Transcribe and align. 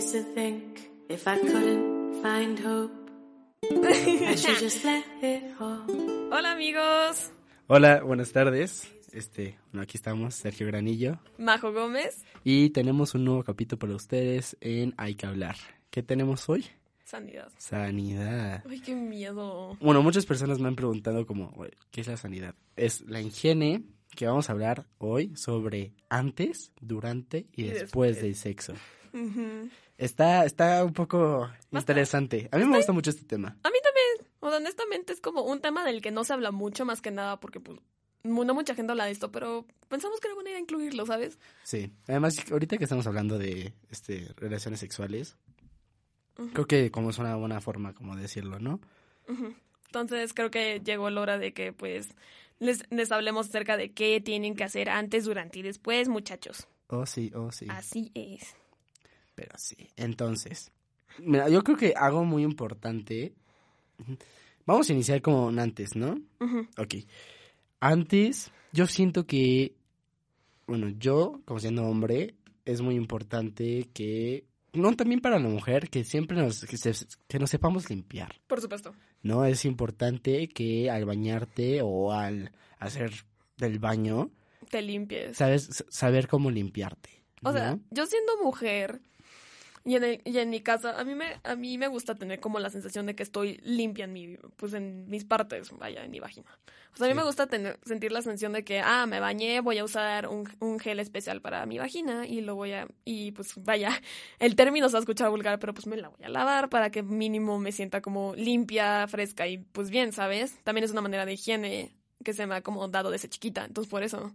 used 0.00 0.12
to 0.12 0.22
think 0.34 0.80
if 1.08 1.26
I 1.26 1.38
couldn't 1.38 2.22
find 2.22 2.58
hope, 2.58 2.92
I 3.70 4.34
should 4.36 4.58
just 4.60 4.84
let 4.84 5.04
it 5.22 5.42
fall. 5.58 5.84
Hola 6.32 6.52
amigos, 6.52 7.30
Hola, 7.66 8.02
buenas 8.02 8.32
tardes. 8.32 8.88
Este, 9.12 9.58
bueno, 9.72 9.82
aquí 9.82 9.96
estamos, 9.96 10.34
Sergio 10.34 10.66
Granillo. 10.68 11.18
Majo 11.38 11.72
Gómez, 11.72 12.24
Y 12.44 12.70
tenemos 12.70 13.14
un 13.14 13.24
nuevo 13.24 13.42
capítulo 13.42 13.78
para 13.78 13.94
ustedes 13.94 14.56
en 14.60 14.94
Hay 14.96 15.14
que 15.16 15.26
hablar. 15.26 15.56
¿Qué 15.90 16.02
tenemos 16.02 16.48
hoy? 16.48 16.64
Sanidad. 17.04 17.50
Sanidad. 17.58 18.62
Ay, 18.68 18.80
qué 18.80 18.94
miedo. 18.94 19.76
Bueno, 19.80 20.00
muchas 20.02 20.24
personas 20.26 20.60
me 20.60 20.68
han 20.68 20.76
preguntado 20.76 21.26
como, 21.26 21.50
"Güey, 21.50 21.72
¿qué 21.90 22.00
es 22.02 22.06
la 22.06 22.16
sanidad? 22.16 22.54
Es 22.76 23.00
la 23.02 23.20
higiene 23.20 23.82
que 24.16 24.26
vamos 24.26 24.48
a 24.48 24.52
hablar 24.52 24.86
hoy 24.98 25.34
sobre 25.36 25.92
antes, 26.08 26.72
durante 26.80 27.46
y, 27.52 27.62
Y 27.64 27.64
después, 27.64 27.80
después. 28.16 28.22
del 28.22 28.34
sexo. 28.36 28.74
Ujú. 29.12 29.68
Está, 30.00 30.46
está 30.46 30.82
un 30.82 30.94
poco 30.94 31.50
interesante. 31.72 32.48
A 32.52 32.56
mí 32.56 32.64
me 32.64 32.78
gusta 32.78 32.92
mucho 32.92 33.10
este 33.10 33.24
tema. 33.24 33.48
A 33.62 33.68
mí 33.68 33.76
también, 33.82 34.32
o 34.40 34.48
sea, 34.48 34.56
honestamente 34.56 35.12
es 35.12 35.20
como 35.20 35.42
un 35.42 35.60
tema 35.60 35.84
del 35.84 36.00
que 36.00 36.10
no 36.10 36.24
se 36.24 36.32
habla 36.32 36.52
mucho 36.52 36.86
más 36.86 37.02
que 37.02 37.10
nada 37.10 37.38
porque 37.38 37.60
pues 37.60 37.78
no 38.22 38.54
mucha 38.54 38.74
gente 38.74 38.92
habla 38.92 39.04
de 39.04 39.10
esto, 39.10 39.30
pero 39.30 39.66
pensamos 39.88 40.18
que 40.18 40.28
era 40.28 40.34
buena 40.34 40.50
idea 40.50 40.58
incluirlo, 40.58 41.04
¿sabes? 41.04 41.38
Sí. 41.64 41.92
Además, 42.08 42.38
ahorita 42.50 42.78
que 42.78 42.84
estamos 42.84 43.06
hablando 43.06 43.38
de 43.38 43.74
este, 43.90 44.26
relaciones 44.36 44.80
sexuales, 44.80 45.36
creo 46.54 46.66
que 46.66 46.90
como 46.90 47.10
es 47.10 47.18
una 47.18 47.36
buena 47.36 47.60
forma 47.60 47.92
como 47.92 48.16
de 48.16 48.22
decirlo, 48.22 48.58
¿no? 48.58 48.80
Entonces 49.84 50.32
creo 50.32 50.50
que 50.50 50.80
llegó 50.82 51.10
la 51.10 51.20
hora 51.20 51.36
de 51.36 51.52
que 51.52 51.74
pues 51.74 52.08
les, 52.58 52.90
les 52.90 53.12
hablemos 53.12 53.48
acerca 53.48 53.76
de 53.76 53.92
qué 53.92 54.18
tienen 54.22 54.56
que 54.56 54.64
hacer 54.64 54.88
antes, 54.88 55.26
durante 55.26 55.58
y 55.58 55.62
después, 55.62 56.08
muchachos. 56.08 56.68
Oh, 56.86 57.04
sí, 57.04 57.30
oh, 57.34 57.52
sí. 57.52 57.66
Así 57.68 58.10
es. 58.14 58.56
Pero 59.40 59.56
sí. 59.56 59.88
Entonces, 59.96 60.70
mira, 61.18 61.48
yo 61.48 61.64
creo 61.64 61.78
que 61.78 61.94
algo 61.96 62.24
muy 62.26 62.42
importante. 62.42 63.32
Vamos 64.66 64.90
a 64.90 64.92
iniciar 64.92 65.22
con 65.22 65.58
antes, 65.58 65.96
¿no? 65.96 66.20
Ujú. 66.40 66.66
Ok. 66.76 66.94
Antes, 67.80 68.50
yo 68.72 68.86
siento 68.86 69.26
que, 69.26 69.74
bueno, 70.66 70.90
yo, 70.98 71.40
como 71.46 71.58
siendo 71.58 71.84
hombre, 71.86 72.34
es 72.66 72.82
muy 72.82 72.94
importante 72.96 73.88
que, 73.94 74.44
no 74.74 74.94
también 74.94 75.20
para 75.20 75.38
la 75.38 75.48
mujer, 75.48 75.88
que 75.88 76.04
siempre 76.04 76.36
nos, 76.36 76.64
que, 76.66 76.76
se- 76.76 77.06
que 77.26 77.38
nos 77.38 77.48
sepamos 77.50 77.88
limpiar, 77.88 78.38
Por 78.46 78.60
supuesto. 78.60 78.94
¿no? 79.22 79.44
Es 79.46 79.64
importante 79.64 80.48
que 80.48 80.90
al 80.90 81.06
bañarte 81.06 81.80
o 81.82 82.12
al 82.12 82.52
hacer 82.78 83.10
del 83.56 83.78
baño, 83.78 84.30
Te 84.70 84.82
limpies. 84.82 85.36
sabes, 85.38 85.84
saber 85.88 86.28
cómo 86.28 86.50
limpiarte. 86.50 87.22
O 87.42 87.52
sea, 87.52 87.78
yo 87.90 88.04
siendo 88.04 88.36
mujer 88.44 89.00
y 89.84 89.96
en, 89.96 90.04
el- 90.04 90.22
y 90.24 90.38
en 90.38 90.50
mi 90.50 90.60
casa, 90.60 90.98
a 91.00 91.04
mí, 91.04 91.14
me, 91.14 91.40
a 91.42 91.56
mí 91.56 91.78
me 91.78 91.88
gusta 91.88 92.14
tener 92.14 92.40
como 92.40 92.58
la 92.60 92.70
sensación 92.70 93.06
de 93.06 93.14
que 93.14 93.22
estoy 93.22 93.58
limpia 93.64 94.04
en, 94.04 94.12
mi, 94.12 94.36
pues 94.56 94.74
en 94.74 95.08
mis 95.08 95.24
partes, 95.24 95.70
vaya, 95.72 96.04
en 96.04 96.10
mi 96.10 96.20
vagina. 96.20 96.46
O 96.92 96.96
sea, 96.96 97.06
a 97.06 97.08
mí 97.08 97.14
Sí. 97.14 97.18
me 97.18 97.24
gusta 97.24 97.46
tener, 97.46 97.78
sentir 97.84 98.10
la 98.12 98.20
sensación 98.20 98.52
de 98.52 98.64
que, 98.64 98.80
ah, 98.80 99.06
me 99.06 99.20
bañé, 99.20 99.60
voy 99.60 99.78
a 99.78 99.84
usar 99.84 100.26
un, 100.28 100.48
un 100.58 100.78
gel 100.80 100.98
especial 101.00 101.40
para 101.40 101.64
mi 101.64 101.78
vagina 101.78 102.26
y 102.26 102.40
lo 102.40 102.56
voy 102.56 102.72
a, 102.72 102.88
y 103.04 103.30
pues 103.32 103.52
vaya, 103.62 103.90
el 104.38 104.56
término 104.56 104.88
se 104.88 104.94
va 104.94 104.98
a 104.98 105.00
escuchar 105.02 105.30
vulgar, 105.30 105.58
pero 105.60 105.72
pues 105.72 105.86
me 105.86 105.96
la 105.96 106.08
voy 106.08 106.24
a 106.24 106.28
lavar 106.28 106.68
para 106.68 106.90
que 106.90 107.02
mínimo 107.02 107.58
me 107.58 107.72
sienta 107.72 108.00
como 108.02 108.34
limpia, 108.34 109.06
fresca 109.08 109.46
y 109.46 109.58
pues 109.58 109.88
bien, 109.90 110.12
¿sabes? 110.12 110.58
También 110.64 110.84
es 110.84 110.90
una 110.90 111.00
manera 111.00 111.24
de 111.26 111.32
higiene 111.34 111.94
que 112.24 112.32
se 112.34 112.46
me 112.46 112.56
ha 112.56 112.60
como 112.62 112.86
dado 112.88 113.10
desde 113.10 113.28
chiquita, 113.28 113.64
entonces 113.64 113.88
por 113.90 114.02
eso. 114.02 114.34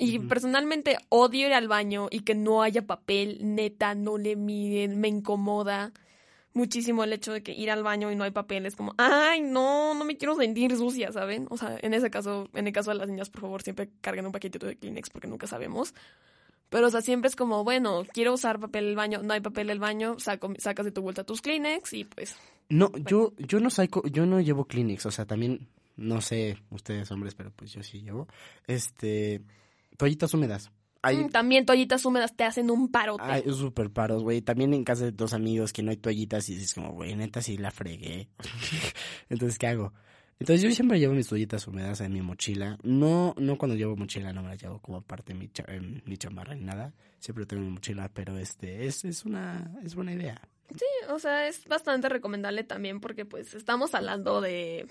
Y 0.00 0.18
personalmente 0.18 0.96
odio 1.10 1.46
ir 1.46 1.52
al 1.52 1.68
baño 1.68 2.08
y 2.10 2.20
que 2.20 2.34
no 2.34 2.62
haya 2.62 2.86
papel, 2.86 3.38
neta, 3.42 3.94
no 3.94 4.16
le 4.16 4.34
miden, 4.34 4.98
me 4.98 5.08
incomoda 5.08 5.92
muchísimo 6.52 7.04
el 7.04 7.12
hecho 7.12 7.32
de 7.32 7.42
que 7.42 7.52
ir 7.52 7.70
al 7.70 7.82
baño 7.82 8.10
y 8.10 8.16
no 8.16 8.24
hay 8.24 8.30
papel 8.30 8.66
es 8.66 8.76
como, 8.76 8.94
ay, 8.96 9.40
no, 9.40 9.94
no 9.94 10.04
me 10.04 10.16
quiero 10.16 10.34
sentir 10.34 10.76
sucia, 10.76 11.12
¿saben? 11.12 11.46
O 11.50 11.56
sea, 11.56 11.78
en 11.80 11.94
ese 11.94 12.10
caso, 12.10 12.48
en 12.54 12.66
el 12.66 12.72
caso 12.72 12.90
de 12.90 12.96
las 12.96 13.08
niñas, 13.08 13.30
por 13.30 13.42
favor, 13.42 13.62
siempre 13.62 13.90
carguen 14.00 14.26
un 14.26 14.32
paquetito 14.32 14.66
de 14.66 14.76
Kleenex 14.76 15.10
porque 15.10 15.28
nunca 15.28 15.46
sabemos. 15.46 15.94
Pero, 16.70 16.86
o 16.86 16.90
sea, 16.90 17.00
siempre 17.00 17.28
es 17.28 17.36
como, 17.36 17.64
bueno, 17.64 18.04
quiero 18.12 18.32
usar 18.32 18.60
papel 18.60 18.86
el 18.86 18.96
baño, 18.96 19.22
no 19.22 19.34
hay 19.34 19.40
papel 19.40 19.70
el 19.70 19.80
baño, 19.80 20.18
saco, 20.18 20.52
sacas 20.58 20.86
de 20.86 20.92
tu 20.92 21.02
vuelta 21.02 21.24
tus 21.24 21.42
Kleenex 21.42 21.92
y 21.92 22.04
pues, 22.04 22.36
No, 22.68 22.90
yo, 22.96 23.32
yo 23.38 23.60
no 23.60 23.70
saco, 23.70 24.06
yo 24.06 24.24
no 24.24 24.40
llevo 24.40 24.64
Kleenex, 24.64 25.04
o 25.06 25.10
sea, 25.10 25.26
también, 25.26 25.68
no 25.96 26.20
sé, 26.20 26.58
ustedes 26.70 27.10
hombres, 27.10 27.34
pero 27.34 27.50
pues 27.50 27.72
yo 27.72 27.82
sí 27.82 28.02
llevo, 28.02 28.28
este, 28.68 29.42
toallitas 30.00 30.34
húmedas. 30.34 30.70
Hay, 31.02 31.16
mm, 31.16 31.30
también 31.30 31.64
toallitas 31.64 32.04
húmedas 32.04 32.36
te 32.36 32.44
hacen 32.44 32.70
un 32.70 32.90
parote. 32.90 33.22
hay 33.24 33.42
súper 33.52 33.90
paros, 33.90 34.22
güey, 34.22 34.42
también 34.42 34.74
en 34.74 34.84
casa 34.84 35.04
de 35.04 35.12
dos 35.12 35.32
amigos 35.32 35.72
que 35.72 35.82
no 35.82 35.90
hay 35.92 35.96
toallitas 35.96 36.48
y 36.48 36.54
dices 36.56 36.74
como, 36.74 36.90
güey, 36.92 37.14
neta 37.16 37.40
sí 37.40 37.56
la 37.56 37.70
fregué. 37.70 38.28
Entonces, 39.28 39.58
¿qué 39.58 39.66
hago? 39.68 39.92
Entonces 40.38 40.62
yo 40.62 40.70
siempre 40.70 40.98
llevo 40.98 41.12
mis 41.14 41.28
toallitas 41.28 41.66
húmedas 41.66 42.00
en 42.00 42.12
mi 42.14 42.22
mochila. 42.22 42.78
No, 42.82 43.34
no 43.38 43.58
cuando 43.58 43.76
llevo 43.76 43.94
mochila, 43.96 44.32
no 44.32 44.42
me 44.42 44.48
las 44.48 44.62
llevo 44.62 44.78
como 44.80 45.02
parte 45.02 45.32
de 45.34 45.38
mi, 45.38 45.48
cha- 45.48 45.66
en 45.68 46.02
mi 46.06 46.16
chamarra 46.16 46.54
ni 46.54 46.62
nada. 46.64 46.94
Siempre 47.18 47.44
tengo 47.44 47.62
mi 47.62 47.68
mochila, 47.70 48.10
pero 48.12 48.38
este, 48.38 48.86
es, 48.86 49.04
es 49.04 49.24
una, 49.26 49.70
es 49.84 49.94
buena 49.94 50.12
idea. 50.14 50.40
O 51.10 51.18
sea, 51.18 51.46
es 51.48 51.66
bastante 51.66 52.08
recomendable 52.08 52.64
también 52.64 53.00
porque 53.00 53.26
pues 53.26 53.54
estamos 53.54 53.94
hablando 53.94 54.40
de, 54.40 54.86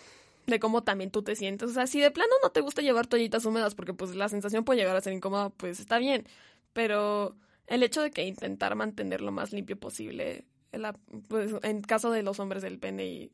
de 0.50 0.60
cómo 0.60 0.84
también 0.84 1.12
tú 1.12 1.22
te 1.24 1.36
sientes. 1.36 1.70
O 1.70 1.74
sea, 1.74 1.88
si 1.88 2.00
de 2.00 2.12
plano 2.12 2.32
no 2.44 2.50
te 2.52 2.62
gusta 2.62 2.82
llevar 2.82 3.08
toallitas 3.08 3.46
húmedas 3.46 3.76
porque 3.76 3.94
pues 3.94 4.16
la 4.16 4.30
sensación 4.30 4.64
puede 4.64 4.80
llegar 4.80 4.96
a 4.96 5.02
ser 5.02 5.14
incómoda, 5.14 5.50
pues 5.50 5.80
está 5.80 5.98
bien. 5.98 6.26
Pero 6.74 7.36
el 7.68 7.84
hecho 7.84 8.02
de 8.02 8.12
que 8.12 8.24
intentar 8.26 8.76
mantener 8.76 9.22
lo 9.22 9.32
más 9.32 9.52
limpio 9.54 9.78
posible, 9.80 10.46
en 10.72 10.82
la- 10.82 10.94
pues, 11.28 11.52
en 11.64 11.82
caso 11.82 12.12
de 12.12 12.24
los 12.24 12.40
hombres 12.40 12.64
el 12.64 12.80
pene 12.80 13.06
y, 13.08 13.32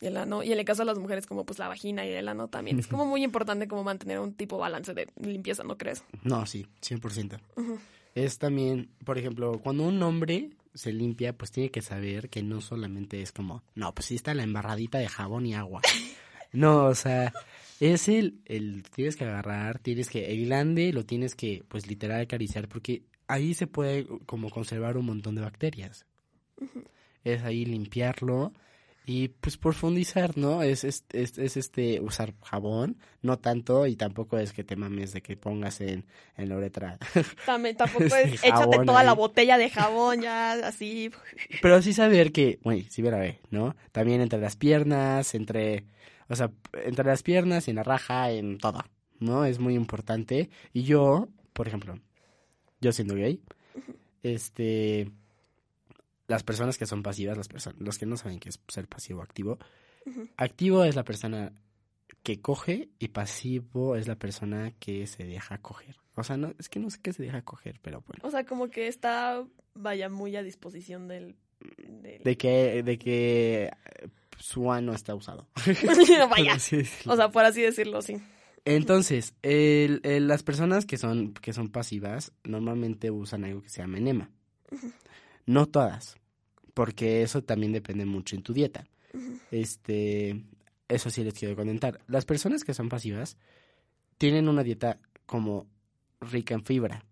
y 0.00 0.06
el 0.06 0.16
ano, 0.16 0.42
y 0.42 0.52
en 0.52 0.58
el 0.58 0.64
caso 0.64 0.82
de 0.82 0.86
las 0.86 0.98
mujeres 0.98 1.26
como 1.26 1.44
pues 1.44 1.58
la 1.58 1.68
vagina 1.68 2.06
y 2.06 2.10
el 2.12 2.28
ano 2.28 2.48
también, 2.48 2.78
es 2.78 2.86
como 2.86 3.04
muy 3.04 3.22
importante 3.22 3.68
como 3.68 3.84
mantener 3.84 4.18
un 4.18 4.32
tipo 4.34 4.56
balance 4.58 4.94
de 4.94 5.08
limpieza, 5.20 5.62
¿no 5.62 5.76
crees? 5.76 6.02
No, 6.22 6.46
sí, 6.46 6.66
100%. 6.80 7.38
Ujú. 7.56 7.78
Es 8.14 8.38
también, 8.38 8.90
por 9.04 9.18
ejemplo, 9.18 9.60
cuando 9.62 9.84
un 9.84 10.02
hombre 10.02 10.50
se 10.74 10.92
limpia, 10.92 11.32
pues 11.36 11.50
tiene 11.50 11.70
que 11.70 11.82
saber 11.82 12.28
que 12.28 12.42
no 12.42 12.60
solamente 12.60 13.22
es 13.22 13.32
como, 13.32 13.62
no, 13.74 13.94
pues 13.94 14.06
sí 14.06 14.14
está 14.14 14.34
la 14.34 14.42
embarradita 14.42 14.98
de 14.98 15.08
jabón 15.08 15.46
y 15.46 15.54
agua. 15.54 15.82
No, 16.52 16.86
o 16.86 16.94
sea, 16.96 17.32
es 17.78 18.08
el, 18.08 18.40
el, 18.44 18.82
tienes 18.82 19.14
que 19.14 19.24
agarrar, 19.24 19.78
tienes 19.78 20.08
que, 20.08 20.32
el 20.32 20.46
glande 20.46 20.92
lo 20.92 21.04
tienes 21.06 21.36
que, 21.36 21.62
pues 21.68 21.86
literal 21.86 22.20
acariciar, 22.20 22.66
porque 22.66 23.04
ahí 23.28 23.54
se 23.54 23.68
puede 23.68 24.06
como 24.26 24.50
conservar 24.50 24.96
un 24.96 25.06
montón 25.06 25.36
de 25.36 25.42
bacterias. 25.42 26.06
Es 27.22 27.44
ahí 27.44 27.64
limpiarlo 27.64 28.52
y 29.10 29.26
pues 29.26 29.56
profundizar, 29.56 30.38
¿no? 30.38 30.62
Es, 30.62 30.84
es, 30.84 31.04
es, 31.12 31.36
es, 31.36 31.56
este, 31.56 32.00
usar 32.00 32.32
jabón, 32.44 32.96
no 33.22 33.40
tanto 33.40 33.88
y 33.88 33.96
tampoco 33.96 34.38
es 34.38 34.52
que 34.52 34.62
te 34.62 34.76
mames 34.76 35.12
de 35.12 35.20
que 35.20 35.36
pongas 35.36 35.80
en, 35.80 36.04
en 36.36 36.48
la 36.48 36.56
uretra 36.56 36.96
También, 37.44 37.76
tampoco 37.76 38.04
es 38.04 38.44
échate 38.44 38.78
toda 38.86 39.02
la 39.02 39.10
ahí. 39.10 39.16
botella 39.16 39.58
de 39.58 39.68
jabón 39.68 40.20
ya 40.20 40.52
así. 40.64 41.10
Pero 41.60 41.82
sí 41.82 41.92
saber 41.92 42.30
que, 42.30 42.60
güey, 42.62 42.82
sí 42.88 43.02
verá, 43.02 43.18
ve, 43.18 43.40
¿no? 43.50 43.74
También 43.90 44.20
entre 44.20 44.38
las 44.38 44.54
piernas, 44.54 45.34
entre, 45.34 45.86
o 46.28 46.36
sea, 46.36 46.52
entre 46.84 47.04
las 47.04 47.24
piernas, 47.24 47.66
en 47.66 47.74
la 47.74 47.82
raja, 47.82 48.30
en 48.30 48.58
todo, 48.58 48.84
¿no? 49.18 49.44
Es 49.44 49.58
muy 49.58 49.74
importante. 49.74 50.50
Y 50.72 50.84
yo, 50.84 51.26
por 51.52 51.66
ejemplo, 51.66 51.98
yo 52.80 52.92
siendo 52.92 53.16
gay, 53.16 53.42
este, 54.22 55.10
las 56.30 56.42
personas 56.44 56.78
que 56.78 56.86
son 56.86 57.02
pasivas, 57.02 57.36
las 57.36 57.48
personas, 57.48 57.80
los 57.80 57.98
que 57.98 58.06
no 58.06 58.16
saben 58.16 58.38
qué 58.38 58.48
es 58.48 58.60
ser 58.68 58.86
pasivo 58.88 59.20
o 59.20 59.22
activo, 59.22 59.58
activo 60.36 60.84
es 60.84 60.94
la 60.96 61.04
persona 61.04 61.52
que 62.22 62.40
coge 62.40 62.88
y 62.98 63.08
pasivo 63.08 63.96
es 63.96 64.06
la 64.08 64.16
persona 64.16 64.72
que 64.78 65.06
se 65.06 65.24
deja 65.24 65.58
coger. 65.58 65.96
O 66.16 66.22
sea, 66.24 66.36
no, 66.36 66.52
es 66.58 66.68
que 66.68 66.78
no 66.80 66.90
sé 66.90 66.98
qué 67.02 67.12
se 67.12 67.22
deja 67.22 67.42
coger, 67.42 67.78
pero 67.82 68.02
bueno. 68.06 68.22
O 68.26 68.30
sea, 68.30 68.44
como 68.44 68.68
que 68.70 68.88
está, 68.88 69.44
vaya, 69.74 70.08
muy 70.08 70.36
a 70.36 70.42
disposición 70.42 71.08
del... 71.08 71.36
del- 71.88 72.22
De 72.22 72.36
que, 72.36 72.82
de 72.82 72.98
que 72.98 73.64
eh, 73.64 74.08
su 74.38 74.70
ano 74.72 74.92
está 74.92 75.14
usado. 75.14 75.48
vaya. 76.30 76.56
O 77.06 77.16
sea, 77.16 77.30
por 77.30 77.44
así 77.44 77.62
decirlo, 77.62 78.02
sí. 78.02 78.18
Entonces, 78.64 79.34
el- 79.42 80.00
el- 80.04 80.28
las 80.28 80.42
personas 80.42 80.84
que 80.86 80.98
son, 80.98 81.32
que 81.34 81.52
son 81.52 81.68
pasivas 81.70 82.32
normalmente 82.44 83.10
usan 83.10 83.44
algo 83.44 83.62
que 83.62 83.68
se 83.70 83.80
llama 83.80 83.98
enema. 83.98 84.30
No 85.46 85.66
todas, 85.66 86.16
porque 86.80 87.20
eso 87.20 87.44
también 87.44 87.72
depende 87.72 88.06
mucho 88.06 88.34
en 88.34 88.42
tu 88.42 88.54
dieta. 88.54 88.86
Este, 89.50 90.42
eso 90.88 91.10
sí 91.10 91.22
les 91.22 91.34
quiero 91.34 91.54
comentar. 91.54 92.00
Las 92.06 92.24
personas 92.24 92.64
que 92.64 92.72
son 92.72 92.88
pasivas 92.88 93.36
tienen 94.16 94.48
una 94.48 94.62
dieta 94.62 94.98
como 95.26 95.66
rica 96.22 96.54
en 96.54 96.64
fibra. 96.64 97.04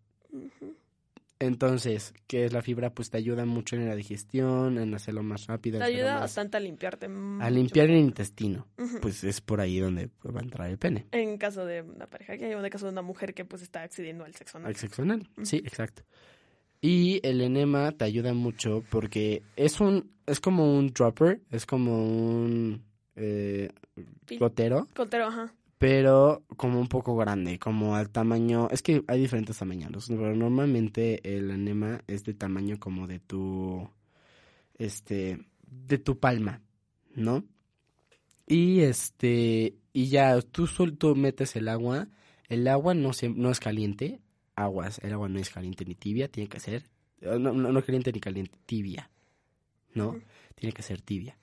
Entonces, 1.38 2.14
¿qué 2.26 2.46
es 2.46 2.54
la 2.54 2.62
fibra? 2.62 2.94
Pues 2.94 3.10
te 3.10 3.18
ayuda 3.18 3.44
mucho 3.44 3.76
en 3.76 3.86
la 3.86 3.94
digestión, 3.94 4.78
en 4.78 4.94
hacerlo 4.94 5.22
más 5.22 5.46
rápido. 5.46 5.80
Te 5.80 5.84
ayuda 5.84 6.18
bastante 6.18 6.56
a 6.56 6.60
limpiarte. 6.60 7.06
a 7.38 7.50
limpiar 7.50 7.90
el 7.90 7.98
intestino. 7.98 8.66
Pues 9.02 9.22
es 9.22 9.42
por 9.42 9.60
ahí 9.60 9.80
donde 9.80 10.08
va 10.24 10.40
a 10.40 10.44
entrar 10.44 10.70
el 10.70 10.78
pene. 10.78 11.08
En 11.12 11.36
caso 11.36 11.66
de 11.66 11.82
una 11.82 12.06
pareja 12.06 12.38
que 12.38 12.46
hay, 12.46 12.54
o 12.54 12.64
en 12.64 12.70
caso 12.70 12.86
de 12.86 12.92
una 12.92 13.02
mujer 13.02 13.34
que 13.34 13.44
pues 13.44 13.60
está 13.60 13.82
accediendo 13.82 14.24
al 14.24 14.34
sexo 14.34 14.56
anal. 14.56 14.68
Al 14.68 14.76
sexo 14.76 15.02
anal. 15.02 15.28
Sí, 15.42 15.58
exacto. 15.58 16.04
Y 16.80 17.20
el 17.26 17.40
enema 17.40 17.92
te 17.92 18.04
ayuda 18.04 18.34
mucho 18.34 18.84
porque 18.90 19.42
es 19.56 19.80
un, 19.80 20.10
es 20.26 20.38
como 20.40 20.76
un 20.78 20.88
dropper, 20.92 21.40
es 21.50 21.66
como 21.66 22.04
un 22.04 22.82
eh, 23.16 23.70
gotero, 24.38 24.86
ajá. 25.26 25.52
pero 25.78 26.44
como 26.56 26.80
un 26.80 26.86
poco 26.88 27.16
grande, 27.16 27.58
como 27.58 27.96
al 27.96 28.10
tamaño, 28.10 28.68
es 28.70 28.82
que 28.82 29.02
hay 29.08 29.20
diferentes 29.20 29.58
tamaños, 29.58 30.06
pero 30.08 30.36
normalmente 30.36 31.20
el 31.36 31.50
enema 31.50 32.02
es 32.06 32.24
de 32.24 32.34
tamaño 32.34 32.78
como 32.78 33.06
de 33.08 33.18
tu, 33.18 33.88
este, 34.78 35.40
de 35.66 35.98
tu 35.98 36.18
palma, 36.18 36.60
¿no? 37.14 37.44
Y 38.46 38.80
este, 38.80 39.74
y 39.92 40.08
ya 40.08 40.40
tú 40.42 40.66
tú 40.96 41.14
metes 41.16 41.56
el 41.56 41.68
agua, 41.68 42.08
el 42.48 42.66
agua 42.68 42.94
no, 42.94 43.10
siem- 43.10 43.34
no 43.36 43.50
es 43.50 43.60
caliente, 43.60 44.20
aguas, 44.62 44.98
el 45.02 45.12
agua 45.12 45.28
no 45.28 45.38
es 45.38 45.50
caliente 45.50 45.84
ni 45.84 45.94
tibia, 45.94 46.28
tiene 46.28 46.48
que 46.48 46.60
ser, 46.60 46.84
eh, 47.20 47.38
no, 47.38 47.52
no, 47.52 47.72
no 47.72 47.82
caliente 47.82 48.12
ni 48.12 48.20
caliente, 48.20 48.58
tibia, 48.66 49.10
¿no? 49.94 50.20
Tiene 50.54 50.72
que 50.72 50.82
ser 50.82 51.00
tibia. 51.00 51.38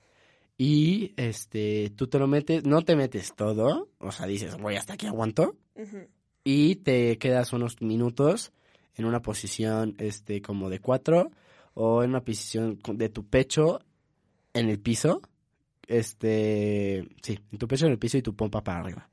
Y 0.58 1.12
este, 1.16 1.90
tú 1.96 2.06
te 2.06 2.18
lo 2.18 2.26
metes, 2.26 2.64
no 2.64 2.82
te 2.82 2.96
metes 2.96 3.34
todo, 3.34 3.90
o 3.98 4.12
sea, 4.12 4.26
dices, 4.26 4.56
voy 4.56 4.76
hasta 4.76 4.94
aquí 4.94 5.06
aguanto, 5.06 5.56
y 6.44 6.76
te 6.76 7.18
quedas 7.18 7.52
unos 7.52 7.82
minutos 7.82 8.52
en 8.94 9.04
una 9.04 9.20
posición 9.20 9.94
este 9.98 10.40
como 10.40 10.70
de 10.70 10.80
cuatro 10.80 11.30
o 11.74 12.02
en 12.02 12.10
una 12.10 12.24
posición 12.24 12.78
de 12.94 13.08
tu 13.08 13.26
pecho 13.26 13.80
en 14.54 14.70
el 14.70 14.80
piso 14.80 15.20
este 15.86 17.06
sí 17.22 17.38
en 17.52 17.58
tu 17.58 17.68
pecho 17.68 17.86
en 17.86 17.92
el 17.92 17.98
piso 17.98 18.16
y 18.16 18.22
tu 18.22 18.34
pompa 18.34 18.62
para 18.64 18.80
arriba 18.80 19.10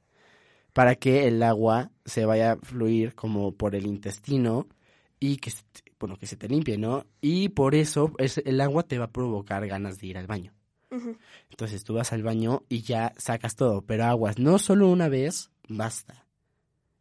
para 0.73 0.95
que 0.95 1.27
el 1.27 1.41
agua 1.43 1.91
se 2.05 2.25
vaya 2.25 2.53
a 2.53 2.57
fluir 2.57 3.15
como 3.15 3.53
por 3.53 3.75
el 3.75 3.85
intestino 3.85 4.67
y 5.19 5.37
que 5.37 5.51
se 5.51 5.63
te- 5.71 5.91
bueno 5.99 6.17
que 6.17 6.27
se 6.27 6.35
te 6.35 6.49
limpie 6.49 6.77
no 6.77 7.05
y 7.21 7.49
por 7.49 7.75
eso 7.75 8.11
es, 8.17 8.39
el 8.39 8.59
agua 8.59 8.83
te 8.83 8.97
va 8.97 9.05
a 9.05 9.11
provocar 9.11 9.65
ganas 9.67 9.99
de 9.99 10.07
ir 10.07 10.17
al 10.17 10.27
baño 10.27 10.53
entonces 11.49 11.83
tú 11.83 11.95
vas 11.95 12.13
al 12.13 12.23
baño 12.23 12.63
y 12.69 12.81
ya 12.81 13.13
sacas 13.17 13.55
todo, 13.55 13.81
pero 13.81 14.05
aguas, 14.05 14.37
no 14.37 14.59
solo 14.59 14.89
una 14.89 15.09
vez, 15.09 15.49
basta. 15.67 16.27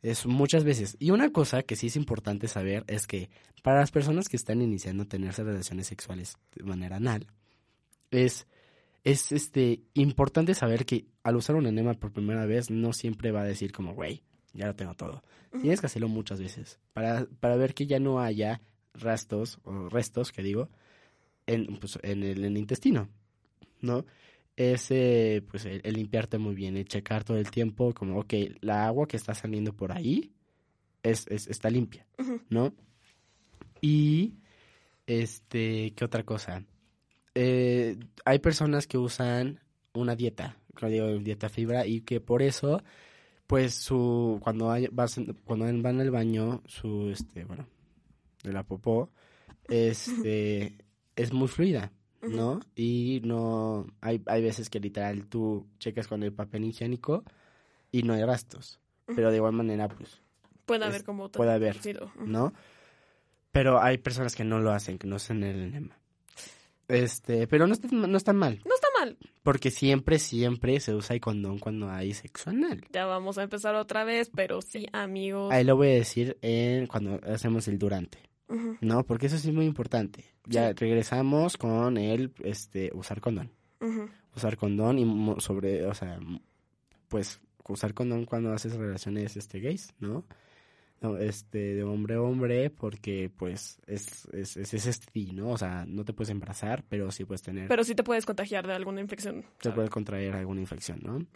Es 0.01 0.27
muchas 0.27 0.65
veces. 0.65 0.97
Y 0.99 1.11
una 1.11 1.31
cosa 1.31 1.63
que 1.63 1.77
sí 1.77 1.89
es 1.89 1.97
importante 1.97 2.49
saber 2.49 2.85
es 2.89 3.07
que 3.07 3.29
para 3.63 3.81
las 3.81 3.91
personas 3.91 4.29
que 4.29 4.37
están 4.37 4.63
iniciando 4.63 5.03
a 5.05 5.09
tenerse 5.09 5.45
relaciones 5.45 5.87
sexuales 5.87 6.37
de 6.55 6.65
manera 6.65 6.97
anal, 6.97 7.27
es, 8.11 8.47
es 9.05 9.33
este, 9.33 9.83
importante 9.95 10.55
saber 10.55 10.85
que 10.87 11.07
al 11.23 11.37
usar 11.37 11.57
un 11.57 11.67
enema 11.67 11.95
por 11.95 12.13
primera 12.13 12.47
vez 12.47 12.71
no 12.71 12.93
siempre 12.93 13.33
va 13.33 13.43
a 13.43 13.47
decir 13.47 13.73
como, 13.73 13.95
güey, 13.95 14.23
ya 14.55 14.67
lo 14.67 14.75
tengo 14.75 14.95
todo. 14.95 15.23
Tienes 15.61 15.81
que 15.81 15.87
hacerlo 15.87 16.09
muchas 16.09 16.41
veces 16.41 16.79
para, 16.93 17.27
para 17.41 17.57
ver 17.57 17.75
que 17.75 17.87
ya 17.87 17.99
no 17.99 18.21
haya 18.21 18.61
rastros, 18.95 19.59
o 19.65 19.89
restos, 19.89 20.33
que 20.33 20.43
digo, 20.43 20.69
en, 21.47 21.77
pues, 21.79 21.99
en, 22.03 22.23
el, 22.23 22.39
en 22.39 22.53
el 22.53 22.59
intestino. 22.59 23.09
¿no? 23.81 24.05
Es 24.57 24.91
eh, 24.91 25.43
pues 25.51 25.65
el, 25.65 25.81
el 25.85 25.95
limpiarte 25.95 26.39
muy 26.39 26.55
bien, 26.55 26.77
el 26.77 26.87
checar 26.87 27.25
todo 27.25 27.37
el 27.39 27.51
tiempo, 27.51 27.93
como, 27.95 28.21
ok, 28.21 28.33
la 28.61 28.87
agua 28.87 29.07
que 29.09 29.17
está 29.17 29.35
saliendo 29.35 29.73
por 29.75 29.93
ahí 29.93 30.31
es, 31.03 31.27
es- 31.29 31.49
está 31.49 31.69
limpia. 31.71 32.07
¿no? 32.49 32.73
Y, 33.81 34.35
este, 35.07 35.93
¿qué 35.97 36.05
otra 36.05 36.23
cosa? 36.25 36.65
Eh, 37.35 37.99
hay 38.25 38.39
personas 38.41 38.87
que 38.87 38.99
usan 38.99 39.61
una 39.95 40.15
dieta, 40.17 40.57
como 40.79 40.91
digo, 40.91 41.07
dieta 41.19 41.49
fibra, 41.49 41.87
y 41.87 42.01
que 42.03 42.21
por 42.21 42.43
eso, 42.43 42.83
pues, 43.47 43.75
su, 43.75 44.39
cuando, 44.43 44.71
hay, 44.71 44.89
vas 44.91 45.19
cuando 45.45 45.65
van 45.83 46.01
al 46.01 46.11
baño, 46.11 46.63
su, 46.67 47.11
este, 47.11 47.45
bueno, 47.45 47.67
de 48.43 48.53
la 48.53 48.63
popó, 48.65 49.11
este, 49.69 50.77
es 51.17 51.33
muy 51.33 51.49
fluida. 51.49 51.93
¿no? 52.23 52.61
Y 52.77 53.21
no, 53.25 53.85
hay, 54.01 54.23
hay 54.27 54.43
veces 54.45 54.71
que 54.71 54.79
literal 54.79 55.27
tú 55.27 55.67
checas 55.81 56.07
con 56.07 56.23
el 56.23 56.33
papel 56.33 56.65
higiénico 56.65 57.25
y 57.91 58.05
no 58.05 58.13
hay 58.15 58.23
rastros. 58.25 58.79
Pero 59.07 59.31
de 59.31 59.39
igual 59.39 59.55
manera, 59.55 59.89
pues, 59.89 60.21
Puede 60.65 60.85
Es- 60.85 60.91
haber 60.91 61.05
como... 61.05 61.29
puede 61.33 61.51
haber. 61.53 61.79
¿no? 62.25 62.53
Pero 63.51 63.83
hay 63.83 63.99
personas 63.99 64.37
que 64.37 64.45
no 64.45 64.61
lo 64.61 64.71
hacen, 64.71 64.99
que 64.99 65.09
no 65.09 65.17
usan 65.17 65.43
el 65.43 65.61
enema. 65.63 65.99
Este, 66.93 67.47
pero 67.47 67.67
no 67.67 67.73
está, 67.73 67.89
no 67.91 68.17
está 68.17 68.33
mal, 68.33 68.61
No 68.65 68.75
está 68.75 68.87
mal. 69.01 69.17
porque 69.43 69.71
siempre, 69.71 70.19
siempre 70.19 70.79
se 70.81 70.95
usa 70.95 71.15
el 71.15 71.21
condón 71.21 71.59
cuando 71.59 71.91
hay 71.91 72.13
sexo 72.15 72.51
anal. 72.51 72.85
Ya 72.93 73.07
vamos 73.07 73.39
a 73.39 73.43
empezar 73.45 73.75
otra 73.75 74.05
vez, 74.05 74.31
pero 74.35 74.61
sí, 74.63 74.87
amigos. 74.93 75.51
Ahí 75.53 75.65
lo 75.65 75.77
voy 75.77 75.89
a 75.89 75.95
decir 75.95 76.37
en, 76.43 76.87
cuando 76.87 77.21
hacemos 77.27 77.67
el 77.69 77.79
durante. 77.79 78.19
¿no? 78.83 79.03
Porque 79.05 79.27
eso 79.29 79.39
sí 79.39 79.49
es 79.49 79.55
muy 79.55 79.65
importante. 79.65 80.25
Ya 80.45 80.69
Sí. 80.69 80.75
regresamos 80.81 81.57
con 81.57 81.97
el, 81.97 82.33
este, 82.45 82.91
usar 82.93 83.21
condón. 83.23 83.51
Usar 84.37 84.57
condón 84.59 84.99
y 84.99 85.41
sobre, 85.41 85.87
o 85.87 85.95
sea, 85.95 86.19
pues 87.09 87.41
usar 87.69 87.95
condón 87.95 88.27
cuando 88.27 88.53
haces 88.53 88.75
relaciones 88.77 89.37
este 89.39 89.61
gays, 89.61 89.95
¿no? 90.01 90.25
No, 91.03 91.19
este, 91.19 91.75
de 91.75 91.83
hombre 91.83 92.15
a 92.15 92.23
hombre, 92.23 92.71
porque 92.71 93.29
pues 93.37 93.79
es, 93.87 94.27
es, 94.33 94.57
es, 94.57 94.73
es 94.73 94.97
STD, 94.97 95.33
¿no? 95.33 95.51
O 95.51 95.59
sea, 95.59 95.85
no 95.87 96.05
te 96.05 96.13
puedes 96.13 96.31
embarazar, 96.31 96.85
pero 96.89 97.11
sí 97.11 97.25
puedes 97.25 97.43
tener, 97.43 97.67
Pero 97.67 97.83
sí 97.83 97.95
te 97.97 98.05
puedes 98.05 98.25
contagiar 98.25 98.67
de 98.67 98.75
alguna 98.75 99.01
infección. 99.01 99.45
te 99.61 99.73
puedes 99.73 99.91
contraer 99.91 100.35
alguna 100.37 100.61
infección, 100.61 101.01
¿no? 101.03 101.27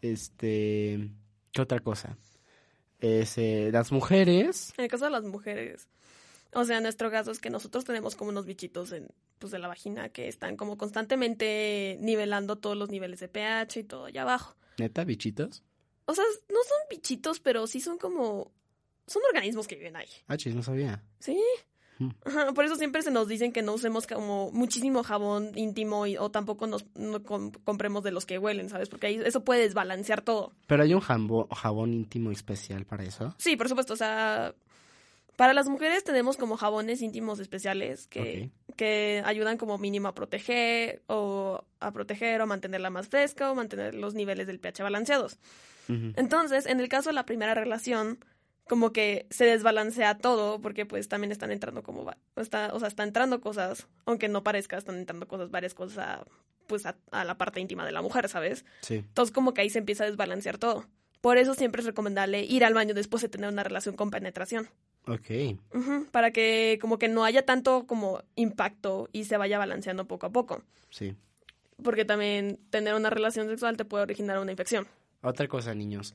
Este, 0.00 1.10
¿qué 1.50 1.62
otra 1.62 1.80
cosa? 1.80 2.16
Es, 3.00 3.36
eh, 3.38 3.70
las 3.72 3.90
mujeres, 3.90 4.72
En 4.78 4.84
el 4.84 4.90
caso 4.90 5.06
de 5.06 5.10
las 5.10 5.24
mujeres, 5.24 5.88
o 6.52 6.64
sea, 6.64 6.80
nuestro 6.80 7.10
caso 7.10 7.32
es 7.32 7.40
que 7.40 7.50
nosotros 7.50 7.84
tenemos 7.84 8.14
como 8.14 8.30
unos 8.30 8.46
bichitos 8.46 8.92
en, 8.92 9.08
pues, 9.40 9.50
de 9.50 9.58
la 9.58 9.66
vagina 9.68 10.08
que 10.08 10.28
están 10.28 10.56
como 10.56 10.78
constantemente 10.78 11.98
nivelando 12.00 12.56
todos 12.56 12.76
los 12.76 12.90
niveles 12.90 13.18
de 13.20 13.28
pH 13.28 13.80
y 13.80 13.84
todo 13.84 14.04
allá 14.06 14.22
abajo. 14.22 14.56
neta, 14.78 15.04
bichitos. 15.04 15.62
O 16.06 16.14
sea, 16.14 16.24
no 16.48 16.58
son 16.62 16.78
bichitos, 16.90 17.40
pero 17.40 17.66
sí 17.66 17.80
son 17.80 17.98
como... 17.98 18.52
Son 19.06 19.22
organismos 19.28 19.66
que 19.68 19.76
viven 19.76 19.96
ahí. 19.96 20.08
Ah, 20.28 20.36
chis, 20.36 20.54
no 20.54 20.62
sabía. 20.62 21.02
Sí. 21.18 21.38
Mm. 21.98 22.10
Ajá, 22.24 22.52
por 22.54 22.64
eso 22.64 22.74
siempre 22.74 23.02
se 23.02 23.10
nos 23.12 23.28
dicen 23.28 23.52
que 23.52 23.62
no 23.62 23.74
usemos 23.74 24.06
como 24.08 24.50
muchísimo 24.50 25.04
jabón 25.04 25.52
íntimo 25.56 26.06
y, 26.08 26.16
o 26.16 26.28
tampoco 26.30 26.66
nos 26.66 26.84
no 26.96 27.22
com- 27.22 27.52
compremos 27.64 28.02
de 28.02 28.10
los 28.10 28.26
que 28.26 28.38
huelen, 28.38 28.68
¿sabes? 28.68 28.88
Porque 28.88 29.06
ahí 29.06 29.20
eso 29.24 29.44
puede 29.44 29.60
desbalancear 29.62 30.22
todo. 30.22 30.52
Pero 30.66 30.82
hay 30.82 30.92
un 30.92 31.00
jabón, 31.00 31.46
jabón 31.50 31.92
íntimo 31.94 32.32
especial 32.32 32.84
para 32.84 33.04
eso. 33.04 33.34
Sí, 33.38 33.56
por 33.56 33.68
supuesto, 33.68 33.92
o 33.92 33.96
sea, 33.96 34.54
para 35.36 35.52
las 35.54 35.68
mujeres 35.68 36.02
tenemos 36.02 36.36
como 36.36 36.56
jabones 36.56 37.00
íntimos 37.00 37.38
especiales 37.38 38.08
que, 38.08 38.50
que 38.76 39.22
ayudan 39.24 39.56
como 39.56 39.78
mínimo 39.78 40.08
a 40.08 40.14
proteger 40.16 41.02
o 41.06 41.64
a 41.78 41.92
proteger 41.92 42.40
o 42.40 42.46
mantenerla 42.48 42.90
más 42.90 43.06
fresca 43.08 43.52
o 43.52 43.54
mantener 43.54 43.94
los 43.94 44.14
niveles 44.14 44.48
del 44.48 44.58
pH 44.58 44.82
balanceados. 44.82 45.38
Entonces, 45.88 46.66
en 46.66 46.80
el 46.80 46.88
caso 46.88 47.10
de 47.10 47.14
la 47.14 47.26
primera 47.26 47.54
relación, 47.54 48.18
como 48.68 48.92
que 48.92 49.26
se 49.30 49.44
desbalancea 49.44 50.16
todo 50.18 50.60
porque 50.60 50.86
pues 50.86 51.08
también 51.08 51.32
están 51.32 51.50
entrando 51.52 51.82
como 51.82 52.04
va- 52.04 52.16
está, 52.36 52.72
o 52.72 52.78
sea, 52.78 52.88
está 52.88 53.02
entrando 53.02 53.40
cosas, 53.40 53.86
aunque 54.06 54.28
no 54.28 54.42
parezca, 54.42 54.76
están 54.78 54.96
entrando 54.96 55.28
cosas, 55.28 55.50
varias 55.50 55.74
cosas 55.74 55.98
a, 55.98 56.24
pues 56.66 56.86
a, 56.86 56.96
a 57.10 57.24
la 57.24 57.36
parte 57.36 57.60
íntima 57.60 57.84
de 57.84 57.92
la 57.92 58.00
mujer, 58.02 58.28
¿sabes? 58.28 58.64
Sí. 58.80 58.94
Entonces 58.96 59.32
como 59.34 59.52
que 59.54 59.60
ahí 59.60 59.70
se 59.70 59.78
empieza 59.78 60.04
a 60.04 60.06
desbalancear 60.06 60.58
todo. 60.58 60.86
Por 61.20 61.38
eso 61.38 61.54
siempre 61.54 61.80
es 61.80 61.86
recomendable 61.86 62.42
ir 62.44 62.64
al 62.64 62.74
baño 62.74 62.92
después 62.94 63.22
de 63.22 63.28
tener 63.30 63.50
una 63.50 63.64
relación 63.64 63.96
con 63.96 64.10
penetración. 64.10 64.68
Ok. 65.06 65.58
Para 66.10 66.30
que 66.30 66.78
como 66.80 66.98
que 66.98 67.08
no 67.08 67.24
haya 67.24 67.44
tanto 67.44 67.86
como 67.86 68.22
impacto 68.36 69.08
y 69.12 69.24
se 69.24 69.36
vaya 69.36 69.58
balanceando 69.58 70.06
poco 70.06 70.26
a 70.26 70.30
poco. 70.30 70.62
Sí. 70.90 71.14
Porque 71.82 72.04
también 72.04 72.58
tener 72.70 72.94
una 72.94 73.10
relación 73.10 73.48
sexual 73.48 73.76
te 73.76 73.84
puede 73.84 74.02
originar 74.04 74.38
una 74.38 74.50
infección. 74.52 74.86
Otra 75.22 75.48
cosa, 75.48 75.74
niños. 75.74 76.14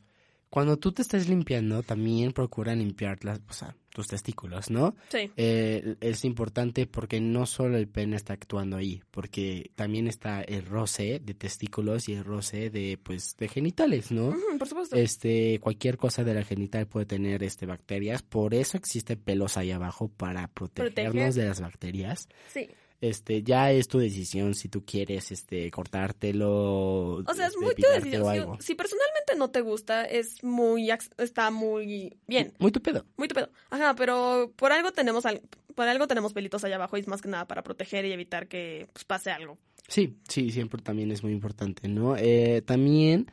Cuando 0.50 0.78
tú 0.78 0.92
te 0.92 1.04
estés 1.04 1.30
limpiando, 1.30 1.84
también 1.84 2.32
procura 2.32 2.76
limpiar 2.76 3.24
las, 3.24 3.40
o 3.48 3.54
sea, 3.54 3.76
tus 3.90 4.08
testículos, 4.08 4.72
¿no? 4.72 4.96
Sí. 5.10 5.32
Eh, 5.38 5.96
es 6.02 6.26
importante 6.26 6.88
porque 6.88 7.20
no 7.20 7.46
solo 7.46 7.78
el 7.78 7.88
pene 7.88 8.16
está 8.16 8.34
actuando 8.34 8.78
ahí, 8.78 9.02
porque 9.12 9.72
también 9.76 10.08
está 10.08 10.42
el 10.42 10.66
roce 10.66 11.20
de 11.24 11.34
testículos 11.36 12.10
y 12.10 12.14
el 12.14 12.24
roce 12.24 12.70
de, 12.72 12.98
pues, 13.02 13.36
de 13.38 13.48
genitales, 13.48 14.12
¿no? 14.12 14.34
Por 14.58 14.68
supuesto. 14.68 14.96
Este, 14.96 15.60
cualquier 15.60 15.98
cosa 15.98 16.24
de 16.24 16.34
la 16.34 16.44
genital 16.44 16.88
puede 16.88 17.06
tener, 17.06 17.44
este, 17.44 17.66
bacterias, 17.68 18.24
por 18.24 18.54
eso 18.56 18.78
existen 18.78 19.20
pelos 19.20 19.56
ahí 19.58 19.70
abajo 19.72 20.08
para 20.08 20.48
protegernos 20.48 20.96
Proteger. 21.14 21.34
de 21.34 21.46
las 21.46 21.62
bacterias. 21.62 22.28
Sí. 22.52 22.70
Este, 23.02 23.44
ya 23.44 23.72
es 23.72 23.88
tu 23.88 23.98
decisión 23.98 24.54
si 24.56 24.68
tú 24.68 24.84
quieres, 24.86 25.32
este, 25.32 25.72
cortártelo. 25.72 27.14
O 27.26 27.34
sea, 27.34 27.48
es 27.48 27.54
este, 27.54 27.64
muy 27.66 27.74
tu 27.76 27.88
decisión. 27.88 28.62
Si- 28.62 28.76
personalmente 28.76 29.36
no 29.38 29.50
te 29.52 29.62
gusta, 29.62 30.04
es 30.04 30.44
muy, 30.44 30.90
está 31.18 31.50
muy 31.50 32.18
bien, 32.28 32.54
Muy 32.60 32.72
tu 32.74 32.82
pedo. 32.82 33.06
muy 33.16 33.30
tu 33.30 33.36
pedo. 33.36 33.50
Ajá, 33.70 33.96
pero 33.96 34.52
por 34.58 34.74
algo 34.74 34.92
tenemos, 34.92 35.26
al- 35.26 35.42
por 35.76 35.88
algo 35.88 36.08
tenemos 36.08 36.34
pelitos 36.34 36.66
allá 36.66 36.76
abajo 36.76 36.98
y 36.98 37.00
es 37.00 37.08
más 37.08 37.22
que 37.22 37.30
nada 37.30 37.48
para 37.48 37.64
proteger 37.64 38.04
y 38.04 38.12
evitar 38.12 38.48
que 38.50 38.90
pues, 38.92 39.06
pase 39.06 39.32
algo. 39.32 39.58
Sí, 39.88 40.18
sí, 40.28 40.52
siempre 40.52 40.82
también 40.82 41.10
es 41.12 41.24
muy 41.24 41.32
importante, 41.32 41.88
¿no? 41.88 42.18
Eh, 42.18 42.62
también, 42.66 43.32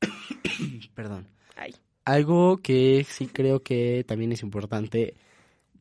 perdón, 0.94 1.28
Ay. 1.56 1.74
algo 2.04 2.58
que 2.58 3.06
sí 3.08 3.26
creo 3.28 3.62
que 3.62 4.04
también 4.06 4.32
es 4.32 4.42
importante 4.42 5.14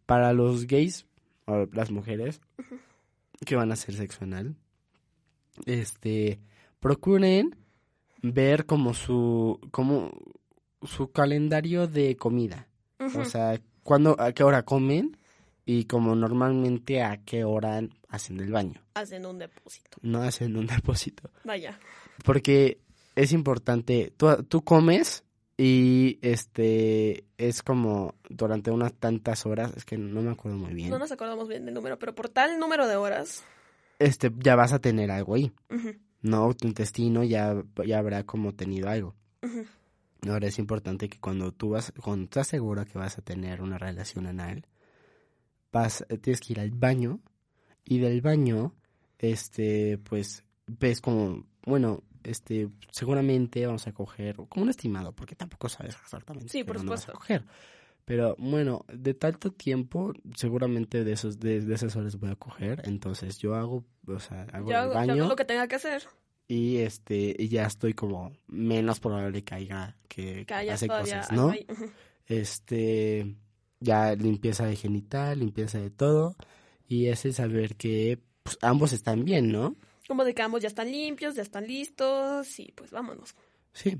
para 0.05 0.31
los 0.33 0.67
gays 0.67 1.05
o 1.51 1.67
las 1.73 1.91
mujeres 1.91 2.41
que 3.45 3.55
van 3.55 3.71
a 3.71 3.73
hacer 3.73 3.95
sexo 3.95 4.23
anal, 4.23 4.55
este, 5.65 6.39
procuren 6.79 7.55
ver 8.21 8.65
como 8.65 8.93
su, 8.93 9.59
como 9.71 10.11
su 10.83 11.11
calendario 11.11 11.87
de 11.87 12.15
comida. 12.15 12.67
O 13.15 13.25
sea, 13.25 13.59
cuándo, 13.83 14.15
a 14.19 14.31
qué 14.31 14.43
hora 14.43 14.63
comen 14.63 15.17
y 15.65 15.85
como 15.85 16.15
normalmente 16.15 17.01
a 17.01 17.17
qué 17.23 17.43
hora 17.43 17.81
hacen 18.09 18.39
el 18.39 18.51
baño. 18.51 18.81
Hacen 18.93 19.25
un 19.25 19.39
depósito. 19.39 19.97
No 20.01 20.21
hacen 20.21 20.55
un 20.55 20.67
depósito. 20.67 21.31
Vaya. 21.43 21.79
Porque 22.23 22.79
es 23.15 23.31
importante, 23.31 24.13
tú, 24.15 24.27
tú 24.47 24.63
comes 24.63 25.23
y 25.63 26.17
este 26.23 27.23
es 27.37 27.61
como 27.61 28.15
durante 28.29 28.71
unas 28.71 28.93
tantas 28.95 29.45
horas, 29.45 29.71
es 29.77 29.85
que 29.85 29.95
no 29.95 30.23
me 30.23 30.31
acuerdo 30.31 30.57
muy 30.57 30.73
bien, 30.73 30.89
No 30.89 30.97
nos 30.97 31.11
acordamos 31.11 31.47
bien 31.47 31.65
del 31.65 31.75
número, 31.75 31.99
pero 31.99 32.15
por 32.15 32.29
tal 32.29 32.57
número 32.57 32.87
de 32.87 32.95
horas. 32.95 33.43
este 33.99 34.31
ya 34.39 34.55
vas 34.55 34.73
a 34.73 34.79
tener 34.79 35.11
algo 35.11 35.35
ahí, 35.35 35.51
¿no? 36.23 36.51
Tu 36.55 36.67
intestino 36.67 37.23
ya, 37.23 37.61
ya 37.85 37.99
habrá 37.99 38.23
como 38.23 38.55
tenido 38.55 38.89
algo. 38.89 39.13
ujú. 39.43 39.65
Ahora 40.27 40.47
es 40.47 40.57
importante 40.57 41.09
que 41.09 41.19
cuando 41.19 41.51
tú 41.51 41.69
vas, 41.69 41.93
cuando 42.03 42.23
estás 42.23 42.47
segura 42.47 42.85
que 42.85 42.97
vas 42.97 43.19
a 43.19 43.21
tener 43.21 43.61
una 43.61 43.77
relación 43.77 44.25
anal, 44.25 44.65
vas, 45.71 46.03
tienes 46.21 46.41
que 46.41 46.53
ir 46.53 46.59
al 46.59 46.71
baño 46.71 47.19
y 47.83 47.99
del 47.99 48.21
baño, 48.21 48.73
este, 49.19 49.99
pues, 49.99 50.43
ves 50.65 51.01
como, 51.01 51.45
bueno, 51.67 52.03
este, 52.23 52.69
seguramente 52.91 53.65
vamos 53.65 53.87
a 53.87 53.93
coger, 53.93 54.35
como 54.49 54.63
un 54.63 54.69
estimado, 54.69 55.13
porque 55.13 55.35
tampoco 55.35 55.69
sabes 55.69 55.95
exactamente 56.01 56.49
Sí, 56.49 56.63
por 56.63 56.75
vas 56.77 56.81
a 56.81 56.83
supuesto. 56.83 57.13
coger. 57.13 57.45
Pero 58.05 58.35
bueno, 58.39 58.83
de 58.91 59.13
tanto 59.13 59.51
tiempo, 59.51 60.13
seguramente 60.35 61.03
de 61.03 61.11
esos, 61.13 61.39
de, 61.39 61.61
de 61.61 61.75
esas 61.75 61.95
horas 61.95 62.17
voy 62.19 62.31
a 62.31 62.35
coger, 62.35 62.81
entonces 62.85 63.37
yo 63.37 63.55
hago, 63.55 63.85
o 64.07 64.19
sea, 64.19 64.43
hago 64.53 64.69
Yo 64.71 64.77
el 64.77 64.81
hago, 64.83 64.93
yo 64.93 64.95
baño 64.99 65.23
hago 65.23 65.29
lo 65.29 65.35
que 65.35 65.45
tenga 65.45 65.67
que 65.67 65.75
hacer. 65.75 66.03
y 66.47 66.77
este, 66.77 67.35
y 67.37 67.47
ya 67.47 67.67
estoy 67.67 67.93
como 67.93 68.31
menos 68.47 68.99
probable 68.99 69.43
que 69.43 69.55
haya 69.55 69.97
que, 70.07 70.45
Que 70.45 70.53
haya 70.53 70.73
hace 70.73 70.87
cosas, 70.87 71.31
¿no? 71.31 71.53
Este, 72.27 73.35
ya 73.79 74.15
limpieza 74.15 74.65
de 74.65 74.75
genital, 74.75 75.39
limpieza 75.39 75.79
de 75.79 75.89
todo, 75.91 76.35
y 76.87 77.07
ese 77.07 77.33
saber 77.33 77.75
que 77.75 78.19
pues, 78.43 78.57
ambos 78.61 78.93
están 78.93 79.23
bien, 79.25 79.51
¿no? 79.51 79.75
Como 80.11 80.25
de 80.25 80.33
que 80.33 80.41
ambos 80.41 80.61
ya 80.61 80.67
están 80.67 80.91
limpios, 80.91 81.35
ya 81.35 81.41
están 81.41 81.65
listos 81.65 82.59
y 82.59 82.73
pues 82.73 82.91
vámonos. 82.91 83.33
Sí. 83.71 83.97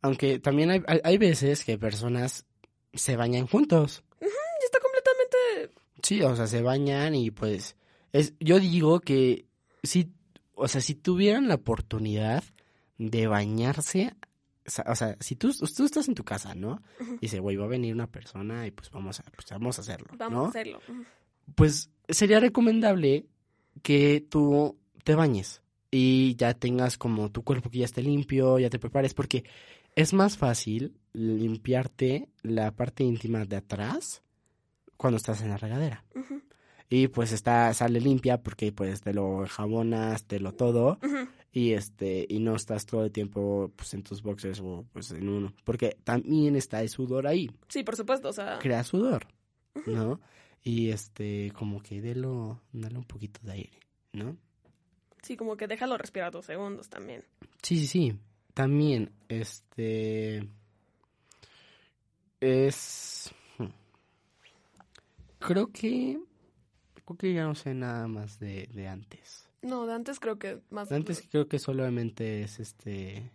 Aunque 0.00 0.38
también 0.38 0.70
hay, 0.70 0.80
hay, 0.86 1.00
hay 1.02 1.18
veces 1.18 1.64
que 1.64 1.76
personas 1.76 2.46
se 2.94 3.16
bañan 3.16 3.48
juntos. 3.48 4.04
Y 4.20 4.26
está 4.64 4.78
completamente... 4.78 5.80
Sí, 6.04 6.22
o 6.22 6.36
sea, 6.36 6.46
se 6.46 6.62
bañan 6.62 7.16
y 7.16 7.32
pues 7.32 7.74
es 8.12 8.34
yo 8.38 8.60
digo 8.60 9.00
que 9.00 9.46
si 9.82 10.12
o 10.54 10.68
sea, 10.68 10.80
si 10.80 10.94
tuvieran 10.94 11.48
la 11.48 11.56
oportunidad 11.56 12.44
de 12.96 13.26
bañarse, 13.26 14.14
o 14.86 14.94
sea, 14.94 15.16
si 15.18 15.34
tú, 15.34 15.52
tú 15.52 15.84
estás 15.84 16.06
en 16.06 16.14
tu 16.14 16.22
casa, 16.22 16.54
¿no? 16.54 16.80
Y 17.00 17.22
dice, 17.22 17.40
güey, 17.40 17.56
va 17.56 17.64
a 17.64 17.68
venir 17.68 17.92
una 17.92 18.06
persona 18.06 18.68
y 18.68 18.70
pues 18.70 18.88
vamos 18.92 19.18
a 19.18 19.24
pues 19.24 19.48
vamos 19.50 19.78
a 19.78 19.82
hacerlo, 19.82 20.06
Vamos 20.16 20.32
¿no? 20.32 20.44
a 20.44 20.48
hacerlo. 20.50 20.80
Pues 21.56 21.90
sería 22.08 22.38
recomendable 22.38 23.26
que 23.82 24.24
tú 24.30 24.77
te 25.04 25.14
bañes 25.14 25.62
y 25.90 26.36
ya 26.36 26.54
tengas 26.54 26.98
como 26.98 27.30
tu 27.30 27.42
cuerpo 27.42 27.70
que 27.70 27.78
ya 27.78 27.84
esté 27.84 28.02
limpio, 28.02 28.58
ya 28.58 28.70
te 28.70 28.78
prepares 28.78 29.14
porque 29.14 29.44
es 29.94 30.12
más 30.12 30.36
fácil 30.36 30.96
limpiarte 31.12 32.28
la 32.42 32.70
parte 32.72 33.04
íntima 33.04 33.44
de 33.44 33.56
atrás 33.56 34.22
cuando 34.96 35.16
estás 35.16 35.42
en 35.42 35.50
la 35.50 35.56
regadera. 35.56 36.04
Y 36.90 37.08
pues 37.08 37.32
está, 37.32 37.72
sale 37.74 38.00
limpia 38.00 38.42
porque 38.42 38.72
pues 38.72 39.02
te 39.02 39.12
lo 39.12 39.46
jabonas, 39.46 40.24
te 40.24 40.40
lo 40.40 40.52
todo. 40.52 40.98
Y 41.52 41.72
este, 41.72 42.26
y 42.28 42.40
no 42.40 42.56
estás 42.56 42.86
todo 42.86 43.04
el 43.04 43.10
tiempo 43.10 43.72
pues 43.74 43.94
en 43.94 44.02
tus 44.02 44.22
boxers 44.22 44.60
o 44.60 44.84
pues 44.92 45.10
en 45.10 45.28
uno. 45.28 45.54
Porque 45.64 45.96
también 46.04 46.56
está 46.56 46.82
el 46.82 46.88
sudor 46.88 47.26
ahí. 47.26 47.50
Sí, 47.68 47.82
por 47.82 47.96
supuesto, 47.96 48.28
o 48.28 48.32
sea... 48.32 48.58
Crea 48.58 48.84
sudor, 48.84 49.26
¿no? 49.86 50.20
Y 50.62 50.90
este, 50.90 51.52
como 51.52 51.82
que 51.82 52.00
délo, 52.00 52.60
dale 52.72 52.98
un 52.98 53.04
poquito 53.04 53.40
de 53.42 53.52
aire, 53.52 53.80
¿no? 54.12 54.36
Sí, 55.28 55.36
como 55.36 55.58
que 55.58 55.66
déjalo 55.66 55.98
respirar 55.98 56.32
dos 56.32 56.46
segundos 56.46 56.88
también. 56.88 57.22
Sí, 57.62 57.76
sí, 57.76 57.86
sí. 57.86 58.18
También, 58.54 59.12
este. 59.28 60.48
Es. 62.40 63.30
hmm. 63.58 63.66
Creo 65.38 65.70
que. 65.70 66.18
Creo 67.04 67.18
que 67.18 67.34
ya 67.34 67.44
no 67.44 67.54
sé 67.54 67.74
nada 67.74 68.08
más 68.08 68.40
de, 68.40 68.70
de 68.72 68.88
antes. 68.88 69.46
No, 69.60 69.86
de 69.86 69.92
antes 69.92 70.18
creo 70.18 70.38
que 70.38 70.62
más... 70.70 70.88
De 70.88 70.96
antes 70.96 71.22
creo 71.30 71.46
que 71.46 71.58
solamente 71.58 72.40
es 72.40 72.58
este. 72.58 73.30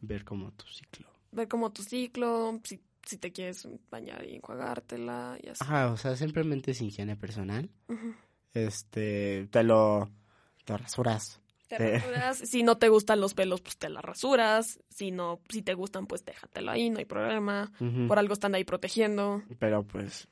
Ver 0.00 0.24
como 0.24 0.50
tu 0.50 0.66
ciclo. 0.66 1.06
Ver 1.30 1.46
como 1.46 1.70
tu 1.70 1.84
ciclo, 1.84 2.60
si, 2.64 2.80
si 3.04 3.16
te 3.18 3.30
quieres 3.30 3.68
bañar 3.92 4.26
y 4.26 4.34
enjuagártela 4.34 5.38
y 5.40 5.50
así. 5.50 5.62
Ajá, 5.62 5.92
o 5.92 5.96
sea, 5.96 6.16
simplemente 6.16 6.72
es 6.72 6.82
higiene 6.82 7.14
personal. 7.14 7.70
Este. 8.54 9.46
Te 9.52 9.62
lo. 9.62 10.10
Te 10.68 10.76
rasuras. 10.76 11.40
Te 11.68 11.76
Sí. 11.76 11.84
rasuras. 11.98 12.38
Si 12.38 12.62
no 12.62 12.76
te 12.78 12.88
gustan 12.88 13.20
los 13.20 13.34
pelos, 13.34 13.60
pues 13.62 13.76
te 13.78 13.88
la 13.88 14.00
rasuras. 14.02 14.78
Si 14.90 15.10
no, 15.10 15.40
si 15.48 15.62
te 15.62 15.74
gustan, 15.74 16.06
pues 16.06 16.24
déjatelo 16.24 16.70
ahí, 16.70 16.90
no 16.90 16.98
hay 16.98 17.04
problema. 17.04 17.72
Por 18.06 18.18
algo 18.18 18.34
están 18.34 18.54
ahí 18.54 18.64
protegiendo. 18.64 19.42
Pero 19.58 19.82
pues. 19.82 20.28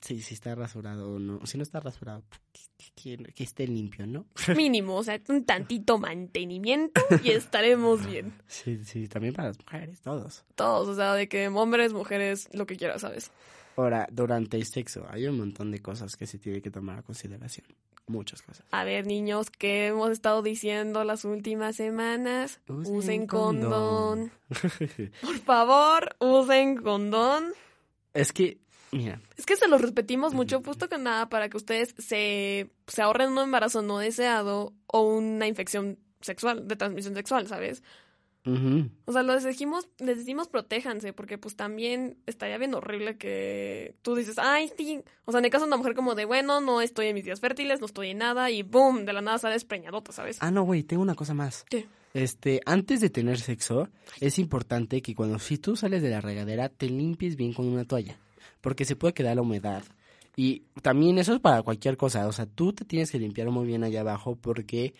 Sí, 0.00 0.20
si 0.20 0.34
está 0.34 0.56
rasurado 0.56 1.14
o 1.14 1.18
no. 1.20 1.46
Si 1.46 1.56
no 1.56 1.62
está 1.62 1.78
rasurado, 1.78 2.24
pues, 2.28 2.70
que, 2.96 3.16
que- 3.16 3.32
que 3.32 3.44
esté 3.44 3.68
limpio, 3.68 4.04
¿no? 4.04 4.26
Mínimo, 4.56 4.96
o 4.96 5.04
sea, 5.04 5.20
un 5.28 5.44
tantito 5.44 5.96
mantenimiento 5.98 7.00
y 7.22 7.30
estaremos 7.30 8.04
bien. 8.04 8.32
Sí, 8.48 8.82
sí, 8.84 9.06
también 9.06 9.32
para 9.32 9.48
las 9.48 9.58
mujeres, 9.60 10.00
todos. 10.00 10.44
Todos, 10.56 10.88
o 10.88 10.94
sea, 10.96 11.14
de 11.14 11.28
que 11.28 11.46
hombres, 11.46 11.92
mujeres, 11.92 12.48
lo 12.52 12.66
que 12.66 12.76
quieras, 12.76 13.02
¿sabes? 13.02 13.30
Ahora, 13.76 14.08
durante 14.10 14.56
el 14.56 14.66
sexo 14.66 15.06
hay 15.08 15.26
un 15.26 15.38
montón 15.38 15.70
de 15.70 15.80
cosas 15.80 16.16
que 16.16 16.26
se 16.26 16.38
tiene 16.38 16.60
que 16.60 16.70
tomar 16.72 16.98
a 16.98 17.02
consideración. 17.02 17.66
Muchas 18.06 18.42
cosas. 18.42 18.66
A 18.70 18.84
ver, 18.84 19.06
niños, 19.06 19.50
¿qué 19.50 19.86
hemos 19.88 20.10
estado 20.10 20.42
diciendo 20.42 21.04
las 21.04 21.24
últimas 21.24 21.76
semanas? 21.76 22.60
Usen, 22.68 23.26
condón. 23.26 24.32
Por 25.20 25.38
favor, 25.38 26.16
usen 26.18 26.76
condón. 26.82 27.52
es 28.12 28.32
que, 28.32 28.58
mira, 28.90 29.20
Es 29.36 29.46
que 29.46 29.56
se 29.56 29.68
los 29.68 29.80
repetimos 29.80 30.34
mucho, 30.34 30.62
justo 30.64 30.88
que 30.88 30.98
nada, 30.98 31.28
para 31.28 31.48
que 31.48 31.56
ustedes 31.56 31.94
se, 31.98 32.70
se 32.86 33.02
ahorren 33.02 33.30
un 33.30 33.38
embarazo 33.38 33.82
no 33.82 33.98
deseado 33.98 34.74
o 34.86 35.02
una 35.02 35.46
infección 35.46 35.98
sexual, 36.20 36.66
de 36.68 36.76
transmisión 36.76 37.14
sexual, 37.14 37.46
¿sabes? 37.46 37.82
O 38.44 39.12
sea, 39.12 39.22
les 39.22 39.44
decimos, 39.44 39.88
les 39.98 40.18
decimos 40.18 40.48
protéjanse, 40.48 41.12
porque 41.12 41.38
pues 41.38 41.54
también 41.54 42.16
estaría 42.26 42.58
bien 42.58 42.74
horrible 42.74 43.16
que 43.16 43.94
tú 44.02 44.14
dices, 44.16 44.38
ay, 44.38 44.70
sí. 44.76 45.02
O 45.24 45.32
sea, 45.32 45.38
en 45.38 45.44
el 45.44 45.50
caso 45.50 45.64
de 45.64 45.68
una 45.68 45.76
mujer 45.76 45.94
como 45.94 46.14
de, 46.14 46.24
bueno, 46.24 46.60
no 46.60 46.80
estoy 46.80 47.06
en 47.06 47.14
mis 47.14 47.24
días 47.24 47.40
fértiles, 47.40 47.80
no 47.80 47.86
estoy 47.86 48.10
en 48.10 48.18
nada, 48.18 48.50
y 48.50 48.62
boom, 48.62 49.04
de 49.04 49.12
la 49.12 49.20
nada 49.20 49.38
sales 49.38 49.64
preñadota, 49.64 50.12
¿sabes? 50.12 50.38
Ah, 50.40 50.50
no, 50.50 50.64
güey, 50.64 50.82
tengo 50.82 51.02
una 51.02 51.14
cosa 51.14 51.34
más. 51.34 51.64
¿Qué? 51.70 51.86
Este, 52.14 52.60
antes 52.66 53.00
de 53.00 53.10
tener 53.10 53.38
sexo, 53.38 53.88
es 54.20 54.38
importante 54.38 55.00
que 55.00 55.14
cuando 55.14 55.38
si 55.38 55.58
tú 55.58 55.76
sales 55.76 56.02
de 56.02 56.10
la 56.10 56.20
regadera, 56.20 56.68
te 56.68 56.88
limpies 56.88 57.36
bien 57.36 57.52
con 57.54 57.66
una 57.66 57.84
toalla. 57.84 58.18
Porque 58.60 58.84
se 58.84 58.96
puede 58.96 59.14
quedar 59.14 59.36
la 59.36 59.42
humedad. 59.42 59.82
Y 60.36 60.64
también 60.82 61.18
eso 61.18 61.34
es 61.34 61.40
para 61.40 61.62
cualquier 61.62 61.96
cosa. 61.96 62.26
O 62.26 62.32
sea, 62.32 62.46
tú 62.46 62.72
te 62.72 62.84
tienes 62.84 63.10
que 63.10 63.18
limpiar 63.18 63.50
muy 63.50 63.66
bien 63.66 63.84
allá 63.84 64.00
abajo 64.00 64.36
porque 64.36 64.94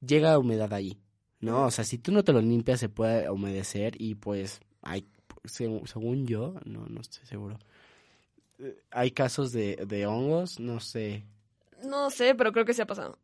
llega 0.00 0.38
humedad 0.38 0.72
ahí. 0.72 0.98
¿No? 1.40 1.66
O 1.66 1.70
sea, 1.70 1.84
si 1.84 1.98
tú 1.98 2.12
no 2.12 2.24
te 2.24 2.32
lo 2.32 2.40
limpias, 2.40 2.80
se 2.80 2.88
puede 2.88 3.30
humedecer 3.30 4.00
y 4.00 4.14
pues 4.16 4.60
hay, 4.82 5.06
según, 5.44 6.26
yo, 6.26 6.54
no, 6.64 6.86
no 6.88 7.00
estoy 7.00 7.26
seguro. 7.26 7.58
eh, 8.58 8.76
Hay 8.90 9.10
casos 9.12 9.52
de, 9.52 9.76
de 9.86 10.06
hongos, 10.06 10.60
no 10.60 10.80
sé, 10.80 11.24
No 11.92 12.10
sé, 12.10 12.34
pero 12.36 12.52
creo 12.52 12.64
que 12.64 12.74
se 12.74 12.82
ha 12.82 12.86
pasado. 12.86 13.18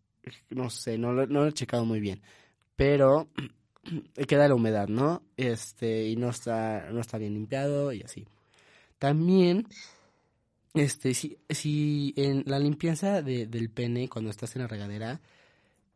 no 0.50 0.70
sé, 0.70 0.98
no 0.98 1.12
lo, 1.12 1.26
no 1.26 1.40
lo 1.42 1.48
he 1.48 1.52
checado 1.52 1.84
muy 1.84 2.00
bien. 2.00 2.22
Pero 2.76 3.28
queda 4.28 4.48
la 4.48 4.54
humedad, 4.54 4.88
¿no? 4.88 5.22
Este, 5.36 6.08
y 6.08 6.16
no 6.16 6.30
está, 6.30 6.88
no 6.92 7.00
está 7.00 7.18
bien 7.18 7.34
limpiado 7.34 7.92
y 7.92 8.02
así. 8.02 8.26
También, 8.98 9.68
este, 10.74 11.14
si, 11.14 11.38
si 11.48 12.12
en 12.16 12.42
la 12.46 12.58
limpieza 12.58 13.22
de- 13.22 13.46
del 13.46 13.70
pene 13.70 14.08
cuando 14.08 14.30
estás 14.30 14.56
en 14.56 14.62
la 14.62 14.68
regadera, 14.68 15.20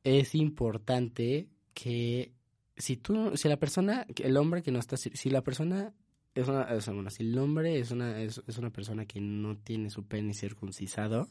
es 0.04 0.34
importante 0.34 1.48
que 1.74 2.32
si 2.76 2.96
tú, 2.96 3.36
si 3.36 3.48
la 3.48 3.58
persona, 3.58 4.06
el 4.16 4.36
hombre 4.36 4.62
que 4.62 4.70
no 4.70 4.78
está, 4.78 4.96
si, 4.96 5.10
si 5.10 5.30
la 5.30 5.42
persona 5.42 5.92
es 6.34 6.48
una, 6.48 6.62
o 6.62 6.80
sea, 6.80 6.94
bueno, 6.94 7.10
si 7.10 7.22
el 7.24 7.38
hombre 7.38 7.78
es 7.78 7.90
una, 7.90 8.20
es, 8.20 8.42
es 8.46 8.58
una 8.58 8.70
persona 8.70 9.06
que 9.06 9.20
no 9.20 9.56
tiene 9.56 9.90
su 9.90 10.04
pene 10.06 10.34
circuncisado, 10.34 11.28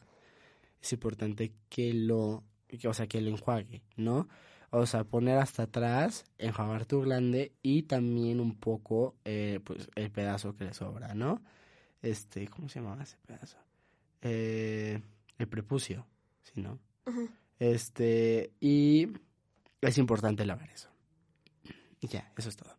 es 0.82 0.94
importante 0.94 1.54
que 1.70 1.94
lo, 1.94 2.44
que, 2.68 2.88
o 2.88 2.94
sea, 2.94 3.08
que 3.08 3.22
lo 3.22 3.30
enjuague, 3.30 3.84
¿no? 3.96 4.28
O 4.70 4.86
sea, 4.86 5.06
poner 5.06 5.38
hasta 5.38 5.64
atrás, 5.64 6.26
enjuagar 6.38 6.86
tu 6.86 7.02
glande 7.02 7.54
y 7.62 7.84
también 7.84 8.40
un 8.42 8.56
poco, 8.56 9.16
eh, 9.24 9.62
pues, 9.64 9.90
el 9.96 10.12
pedazo 10.12 10.56
que 10.56 10.66
le 10.66 10.74
sobra, 10.74 11.14
¿no? 11.14 11.42
Este, 12.02 12.48
¿cómo 12.48 12.68
se 12.70 12.80
llamaba 12.80 13.04
ese 13.04 13.18
pedazo? 13.26 13.58
eh, 14.22 15.00
el 15.38 15.48
prepucio, 15.48 16.06
¿sí, 16.44 16.62
no? 16.62 16.80
Este, 17.60 18.52
y 18.60 19.08
es 19.82 19.98
importante 19.98 20.46
lavar 20.46 20.70
eso. 20.70 20.90
Y 22.00 22.08
ya, 22.08 22.32
eso 22.38 22.50
es 22.50 22.56
todo. 22.56 22.76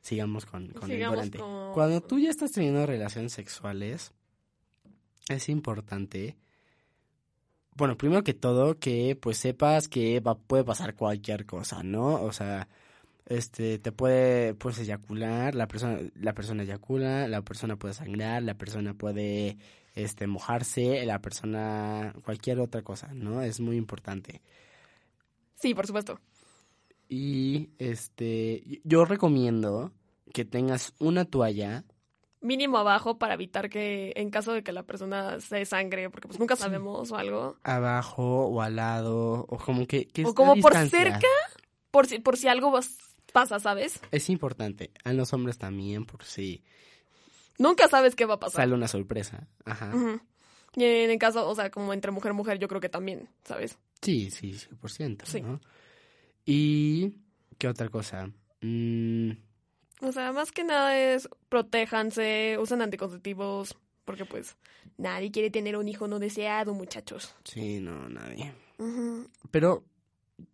Sigamos 0.00 0.46
con, 0.46 0.68
con 0.68 0.90
el 0.90 0.98
volante. 1.08 1.38
con- 1.38 1.72
Cuando 1.74 2.00
tú 2.00 2.18
ya 2.18 2.30
estás 2.30 2.52
teniendo 2.52 2.86
relaciones 2.86 3.32
sexuales, 3.32 4.12
es 5.28 5.48
importante, 5.48 6.36
bueno, 7.74 7.96
primero 7.96 8.22
que 8.22 8.34
todo, 8.34 8.78
que 8.78 9.16
pues 9.20 9.38
sepas 9.38 9.88
que 9.88 10.20
va, 10.20 10.36
puede 10.38 10.64
pasar 10.64 10.94
cualquier 10.94 11.44
cosa, 11.44 11.82
¿no? 11.82 12.22
O 12.22 12.32
sea, 12.32 12.68
este, 13.26 13.78
te 13.80 13.90
puede, 13.90 14.54
puedes 14.54 14.78
eyacular, 14.78 15.54
la 15.56 15.66
persona, 15.66 15.98
la 16.14 16.32
persona 16.34 16.62
eyacula, 16.62 17.26
la 17.26 17.42
persona 17.42 17.76
puede 17.76 17.94
sangrar, 17.94 18.42
la 18.44 18.54
persona 18.54 18.94
puede, 18.94 19.58
este, 19.94 20.26
mojarse, 20.28 21.04
la 21.04 21.20
persona, 21.20 22.14
cualquier 22.24 22.60
otra 22.60 22.82
cosa, 22.82 23.12
¿no? 23.12 23.42
Es 23.42 23.58
muy 23.60 23.76
importante. 23.76 24.40
Sí, 25.56 25.74
por 25.74 25.86
supuesto. 25.86 26.20
Y, 27.08 27.70
este, 27.78 28.80
yo 28.84 29.04
recomiendo 29.04 29.92
que 30.32 30.44
tengas 30.44 30.94
una 30.98 31.24
toalla 31.24 31.84
Mínimo 32.42 32.78
abajo 32.78 33.18
para 33.18 33.34
evitar 33.34 33.68
que 33.70 34.12
en 34.14 34.30
caso 34.30 34.52
de 34.52 34.62
que 34.62 34.70
la 34.70 34.84
persona 34.84 35.40
se 35.40 35.64
sangre, 35.64 36.10
porque 36.10 36.28
pues 36.28 36.38
nunca 36.38 36.54
sabemos 36.54 37.10
o 37.10 37.16
algo. 37.16 37.56
abajo 37.64 38.46
o 38.46 38.60
al 38.60 38.76
lado, 38.76 39.46
o 39.48 39.56
como 39.56 39.86
que, 39.86 40.06
que 40.06 40.24
O 40.24 40.34
como 40.34 40.54
por 40.56 40.76
cerca. 40.88 41.26
Por 41.90 42.06
si, 42.06 42.18
por 42.18 42.36
si 42.36 42.46
algo 42.46 42.78
pasa, 43.32 43.58
¿sabes? 43.58 44.00
Es 44.12 44.28
importante. 44.28 44.92
A 45.02 45.12
los 45.12 45.32
hombres 45.32 45.58
también, 45.58 46.04
por 46.04 46.24
si 46.24 46.62
Nunca 47.58 47.88
sabes 47.88 48.14
qué 48.14 48.26
va 48.26 48.34
a 48.34 48.38
pasar. 48.38 48.62
sale 48.62 48.74
una 48.74 48.86
sorpresa. 48.88 49.48
Ajá. 49.64 49.90
Ujú. 49.94 50.20
Y 50.76 50.84
en 50.84 51.10
el 51.10 51.18
caso, 51.18 51.48
o 51.48 51.54
sea, 51.54 51.70
como 51.70 51.92
entre 51.94 52.12
mujer 52.12 52.32
y 52.32 52.34
mujer, 52.34 52.58
yo 52.58 52.68
creo 52.68 52.80
que 52.80 52.90
también, 52.90 53.28
¿sabes? 53.44 53.78
Sí, 54.02 54.30
sí, 54.30 54.52
100%. 54.52 55.24
Sí. 55.26 55.40
¿no? 55.42 55.60
Y, 56.44 57.14
¿qué 57.58 57.68
otra 57.68 57.88
cosa? 57.88 58.30
Mm, 58.60 59.30
O 60.00 60.12
sea, 60.12 60.32
más 60.32 60.52
que 60.52 60.64
nada 60.64 60.98
es 60.98 61.28
protéjanse, 61.48 62.56
usen 62.60 62.82
anticonceptivos, 62.82 63.76
porque 64.04 64.24
pues 64.24 64.56
nadie 64.98 65.30
quiere 65.30 65.50
tener 65.50 65.76
un 65.76 65.88
hijo 65.88 66.06
no 66.08 66.18
deseado, 66.18 66.74
muchachos. 66.74 67.34
sí, 67.44 67.80
no, 67.80 68.08
nadie. 68.08 68.52
Pero 69.50 69.84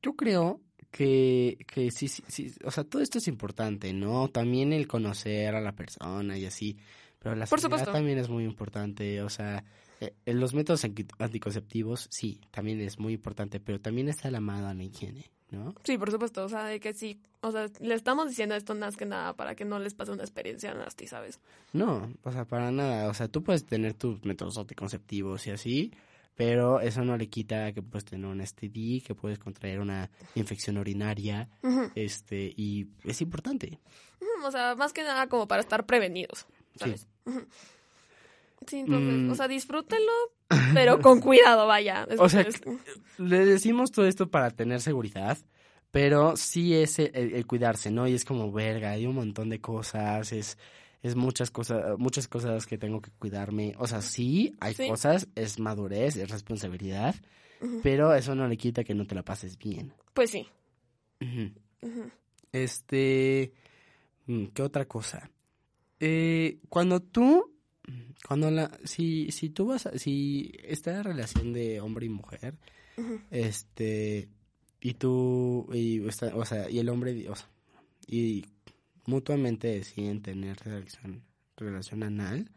yo 0.03 0.15
creo 0.15 0.61
que, 0.91 1.59
que 1.67 1.91
sí, 1.91 2.09
sí, 2.09 2.23
sí, 2.29 2.55
o 2.65 2.71
sea, 2.71 2.85
todo 2.85 3.03
esto 3.03 3.19
es 3.19 3.27
importante, 3.29 3.93
¿no? 3.93 4.29
También 4.29 4.73
el 4.73 4.87
conocer 4.87 5.55
a 5.55 5.61
la 5.61 5.73
persona 5.73 6.39
y 6.39 6.47
así. 6.47 6.77
Pero 7.19 7.35
la 7.35 7.47
Por 7.47 7.61
supuesto. 7.61 7.93
también 7.93 8.19
es 8.19 8.29
muy 8.29 8.45
importante, 8.45 9.23
o 9.23 9.29
sea, 9.29 9.65
eh, 10.05 10.15
en 10.27 10.41
los 10.41 10.53
métodos 10.55 10.85
anti- 10.85 11.07
anticonceptivos, 11.19 12.09
sí, 12.11 12.41
también 12.51 12.81
es 12.81 12.99
muy 12.99 13.13
importante, 13.15 13.61
pero 13.61 13.81
también 13.81 14.09
está 14.09 14.31
la 14.31 14.41
mano 14.41 14.69
a 14.69 14.75
la 14.75 14.83
higiene, 14.83 15.31
¿no? 15.51 15.75
Sí, 15.85 15.97
por 15.99 16.11
supuesto, 16.11 16.45
o 16.45 16.49
sea, 16.49 16.65
de 16.65 16.81
que 16.81 16.93
sí, 16.93 17.21
o 17.41 17.51
sea, 17.53 17.69
le 17.81 17.95
estamos 17.95 18.29
diciendo 18.29 18.55
esto 18.55 18.75
más 18.75 18.97
que 18.97 19.05
nada 19.07 19.35
para 19.37 19.55
que 19.55 19.65
no 19.65 19.79
les 19.79 19.95
pase 19.95 20.13
una 20.13 20.23
experiencia 20.23 20.75
nasty, 20.75 21.07
¿sabes? 21.07 21.41
No, 21.73 22.13
o 22.23 22.33
sea, 22.33 22.45
para 22.45 22.71
nada. 22.71 23.09
O 23.09 23.15
sea, 23.15 23.29
tú 23.29 23.43
puedes 23.43 23.65
tener 23.65 23.95
tus 23.95 24.25
métodos 24.25 24.59
anticonceptivos 24.59 25.47
y 25.47 25.51
así, 25.51 25.93
pero 26.35 26.81
eso 26.81 27.05
no 27.05 27.17
le 27.17 27.29
quita 27.29 27.73
que 27.73 27.83
puedes 27.83 28.05
tener 28.05 28.27
un 28.27 28.41
STD, 28.41 29.03
que 29.07 29.15
puedes 29.15 29.39
contraer 29.39 29.81
una 29.81 30.11
infección 30.35 30.79
urinaria, 30.79 31.49
este, 31.95 32.53
y 32.57 32.89
es 33.05 33.21
importante. 33.21 33.79
O 34.45 34.51
sea, 34.51 34.75
más 34.75 34.93
que 34.93 35.03
nada 35.05 35.29
como 35.29 35.47
para 35.47 35.61
estar 35.61 35.87
prevenidos, 35.87 36.47
¿sabes? 36.77 37.07
Ujú. 37.27 37.47
Sí, 38.67 38.79
entonces, 38.81 39.21
Mm. 39.21 39.31
o 39.31 39.35
sea, 39.35 39.49
disfrútenlo, 39.49 40.13
pero 40.75 41.01
con 41.01 41.21
cuidado, 41.21 41.67
vaya. 41.67 42.07
O 42.19 42.29
sea, 42.29 42.47
Le 43.19 43.45
decimos 43.47 43.91
todo 43.93 44.07
esto 44.07 44.31
para 44.31 44.51
tener 44.51 44.81
seguridad, 44.81 45.39
pero 45.91 46.37
sí 46.37 46.75
es 46.75 46.99
el, 46.99 47.11
el- 47.15 47.35
el 47.35 47.47
cuidarse, 47.47 47.91
¿no? 47.91 48.07
Y 48.09 48.15
es 48.15 48.25
como, 48.25 48.51
verga, 48.53 48.91
hay 48.93 49.07
un 49.07 49.15
montón 49.15 49.49
de 49.51 49.61
cosas, 49.61 50.33
es, 50.33 50.59
es 51.03 51.15
muchas 51.17 51.51
cosas, 51.51 51.99
muchas 51.99 52.29
cosas 52.29 52.67
que 52.67 52.79
tengo 52.79 53.01
que 53.01 53.11
cuidarme. 53.19 53.75
O 53.79 53.87
sea, 53.87 54.01
sí, 54.03 54.55
hay 54.61 54.75
Sí. 54.75 54.89
cosas, 54.89 55.29
es 55.35 55.59
madurez, 55.59 56.17
es 56.17 56.31
responsabilidad, 56.31 57.15
pero 57.83 58.15
eso 58.15 58.35
no 58.35 58.49
le 58.49 58.57
quita 58.57 58.85
que 58.85 58.95
no 58.95 59.07
te 59.07 59.15
la 59.15 59.23
pases 59.23 59.57
bien. 59.59 59.93
Pues 60.15 60.31
sí. 60.31 60.49
Este, 62.53 63.53
mm, 64.27 64.47
¿qué 64.47 64.63
otra 64.63 64.85
cosa? 64.87 65.31
Eh, 66.01 66.59
cuando 66.69 67.01
tú, 67.01 67.52
cuando 68.27 68.51
la, 68.51 68.71
si, 68.85 69.31
si 69.33 69.51
tú 69.51 69.67
vas, 69.67 69.87
a- 69.87 69.99
si 69.99 70.53
está 70.65 70.93
la 70.93 71.03
relación 71.03 71.53
de 71.53 71.81
hombre 71.81 72.07
y 72.07 72.11
mujer, 72.11 72.55
este, 73.31 74.29
y 74.81 74.95
tú, 74.95 75.69
y, 75.73 76.07
está- 76.07 76.35
o 76.37 76.45
sea, 76.45 76.69
y 76.71 76.79
el 76.79 76.89
hombre, 76.89 77.29
o 77.29 77.35
sea, 77.37 77.49
y 78.07 78.45
mutuamente 79.07 79.69
deciden 79.69 80.23
tener 80.23 80.57
relación, 80.59 81.23
relación 81.57 82.03
anal, 82.03 82.51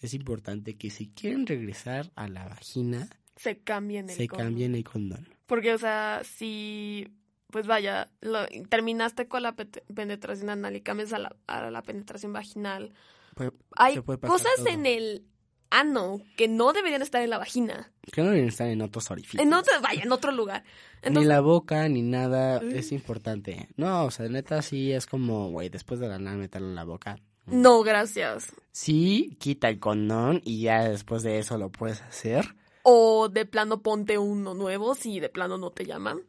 es 0.00 0.14
importante 0.14 0.74
que 0.76 0.90
si 0.90 1.08
quieren 1.08 1.46
regresar 1.46 2.10
a 2.14 2.28
la 2.28 2.46
vagina, 2.48 3.08
Se 3.36 3.58
cambien 3.58 4.08
el 4.10 4.16
se 4.16 4.28
condón. 4.28 4.46
cambien 4.46 4.74
el 4.74 4.84
condón. 4.84 5.28
Porque, 5.46 5.72
o 5.74 5.78
sea, 5.78 6.22
si, 6.24 7.08
pues 7.50 7.66
vaya, 7.66 8.10
lo- 8.20 8.46
terminaste 8.68 9.26
con 9.28 9.42
la 9.42 9.54
penetración 9.56 10.50
anal 10.50 10.76
y 10.76 10.80
cambias 10.80 11.12
a 11.12 11.18
la, 11.18 11.36
a 11.46 11.70
la 11.70 11.82
penetración 11.82 12.32
vaginal, 12.32 12.92
Puede- 13.34 13.52
hay 13.76 13.96
cosas 14.02 14.52
todo. 14.56 14.68
en 14.68 14.86
el 14.86 15.26
ano 15.70 16.20
que 16.36 16.46
no 16.46 16.72
deberían 16.72 17.02
estar 17.02 17.20
en 17.22 17.30
la 17.30 17.38
vagina. 17.38 17.90
que 18.12 18.22
no 18.22 18.30
deben 18.30 18.48
estar 18.48 18.68
en 18.68 18.80
otros 18.82 19.10
orificios. 19.10 19.42
En 19.42 19.52
otro, 19.54 19.72
vaya, 19.82 20.02
en 20.02 20.12
otro 20.12 20.30
lugar. 20.30 20.62
ni 21.10 21.24
la 21.24 21.40
boca, 21.40 21.88
ni 21.88 22.02
nada, 22.02 22.60
Mm. 22.60 22.76
es 22.76 22.92
importante. 22.92 23.68
No, 23.76 24.04
o 24.04 24.10
sea, 24.10 24.28
neta 24.28 24.62
sí 24.62 24.92
es 24.92 25.06
como, 25.06 25.50
güey, 25.50 25.68
después 25.70 26.00
de 26.00 26.08
la 26.08 26.18
nada 26.18 26.36
meterlo 26.36 26.68
en 26.68 26.74
la 26.76 26.84
boca. 26.84 27.16
no, 27.46 27.82
gracias. 27.82 28.52
Sí, 28.72 29.36
quita 29.38 29.68
el 29.68 29.78
condón 29.78 30.40
y 30.44 30.62
ya 30.62 30.88
después 30.88 31.22
de 31.22 31.38
eso 31.38 31.58
lo 31.58 31.70
puedes 31.70 32.00
hacer. 32.02 32.54
O 32.84 33.28
de 33.28 33.44
plano 33.44 33.82
ponte 33.82 34.16
uno 34.18 34.54
nuevo 34.54 34.94
si 34.94 35.18
de 35.20 35.28
plano 35.28 35.58
no 35.58 35.70
te 35.70 35.84
llaman. 35.86 36.20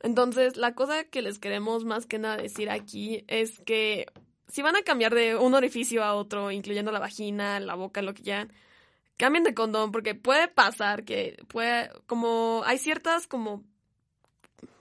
Entonces, 0.00 0.56
la 0.56 0.74
cosa 0.74 1.04
que 1.04 1.22
les 1.22 1.38
queremos 1.38 1.84
más 1.84 2.04
que 2.06 2.18
nada 2.18 2.36
decir 2.36 2.68
aquí 2.70 3.24
es 3.28 3.60
que 3.60 4.06
si 4.48 4.62
van 4.62 4.76
a 4.76 4.82
cambiar 4.82 5.14
de 5.14 5.36
un 5.36 5.54
orificio 5.54 6.04
a 6.04 6.14
otro, 6.14 6.50
incluyendo 6.50 6.92
la 6.92 6.98
vagina, 6.98 7.60
la 7.60 7.74
boca, 7.74 8.02
lo 8.02 8.14
que 8.14 8.22
ya, 8.22 8.48
cambien 9.16 9.44
de 9.44 9.54
condón 9.54 9.92
porque 9.92 10.14
puede 10.14 10.48
pasar 10.48 11.04
que 11.04 11.36
puede, 11.48 11.90
como 12.06 12.62
hay 12.64 12.78
ciertas 12.78 13.26
como, 13.26 13.62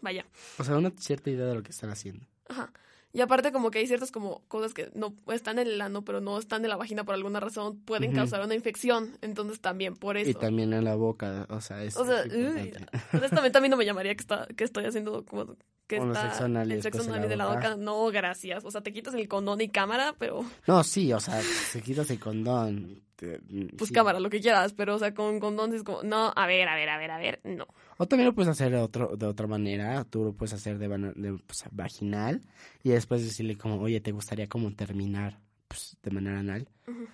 vaya, 0.02 0.26
O 0.58 0.64
sea, 0.64 0.78
una 0.78 0.92
cierta 0.98 1.30
idea 1.30 1.46
de 1.46 1.56
lo 1.56 1.64
que 1.64 1.72
están 1.72 1.90
haciendo. 1.90 2.26
Ajá. 2.50 2.72
Y 3.16 3.22
aparte 3.22 3.52
como 3.52 3.70
que 3.70 3.78
hay 3.78 3.86
ciertas 3.86 4.12
como 4.12 4.42
cosas 4.48 4.74
que 4.74 4.90
no 4.96 5.14
están 5.32 5.60
en 5.60 5.68
el 5.68 5.80
ano, 5.82 6.04
pero 6.04 6.20
no 6.20 6.40
están 6.40 6.64
en 6.64 6.70
la 6.70 6.78
vagina 6.78 7.04
por 7.04 7.14
alguna 7.14 7.40
razón, 7.40 7.80
pueden 7.86 8.12
causar 8.12 8.44
una 8.44 8.56
infección. 8.56 9.16
Entonces 9.22 9.60
también 9.62 9.96
por 9.96 10.18
eso. 10.18 10.32
Y 10.32 10.34
también 10.34 10.74
en 10.74 10.84
la 10.84 10.96
boca, 10.96 11.46
o 11.52 11.62
sea, 11.62 11.84
es, 11.84 11.96
O 11.96 12.06
sea, 12.06 12.24
uy, 12.26 12.74
honestamente 13.14 13.56
a 13.56 13.62
mí 13.62 13.70
no 13.70 13.78
me 13.78 13.86
llamaría 13.86 14.16
que, 14.16 14.22
está, 14.22 14.48
que 14.58 14.64
estoy 14.64 14.86
haciendo 14.86 15.24
como 15.26 15.56
que 15.88 15.98
Con 15.98 16.10
los 16.10 16.18
está 16.18 16.30
sexo 16.32 16.48
y 16.48 16.72
el 16.74 16.82
sexo 16.82 16.98
después 17.00 17.08
en 17.08 17.14
anal 17.14 17.30
de 17.30 17.36
la 17.36 17.48
boca. 17.48 17.76
No, 17.76 18.08
gracias. 18.08 18.64
O 18.66 18.72
sea, 18.72 18.82
te 18.82 18.94
quitas 18.94 19.14
el 19.16 19.28
condón 19.28 19.60
y 19.62 19.70
cámara, 19.70 20.16
pero 20.18 20.46
No, 20.68 20.84
sí, 20.84 21.12
o 21.14 21.20
sea, 21.20 21.42
se 21.42 21.82
quitas 21.82 22.10
el 22.10 22.20
condón. 22.20 23.02
te- 23.16 23.40
pues 23.78 23.90
sí. 23.90 23.94
cámara, 23.94 24.20
lo 24.20 24.30
que 24.30 24.40
quieras. 24.42 24.74
Pero, 24.74 24.96
o 24.96 25.00
sea, 25.00 25.14
con 25.14 25.40
condón 25.40 25.74
es 25.74 25.84
como, 25.84 26.02
no, 26.04 26.32
a 26.36 26.48
ver, 26.48 26.68
a 26.68 26.76
ver, 26.76 26.90
a 26.90 26.98
ver, 26.98 27.12
a 27.12 27.18
ver, 27.18 27.42
no. 27.44 27.68
O 27.98 28.06
también 28.08 28.28
lo 28.28 28.34
puedes 28.36 28.50
hacer 28.50 28.72
de, 28.72 28.78
otro, 28.78 29.16
de 29.16 29.26
otra 29.26 29.46
manera. 29.48 30.04
Tú 30.06 30.24
lo 30.24 30.34
puedes 30.34 30.54
hacer 30.54 30.78
de, 30.80 30.88
de, 30.88 31.38
pues, 31.46 31.64
vaginal 31.72 32.42
y 32.82 32.90
después 32.90 33.22
decirle 33.24 33.58
como, 33.58 33.80
oye, 33.82 34.00
¿te 34.02 34.12
gustaría 34.12 34.48
como 34.48 34.74
terminar 34.74 35.40
pues, 35.68 35.98
de 36.02 36.12
manera 36.12 36.40
anal? 36.40 36.70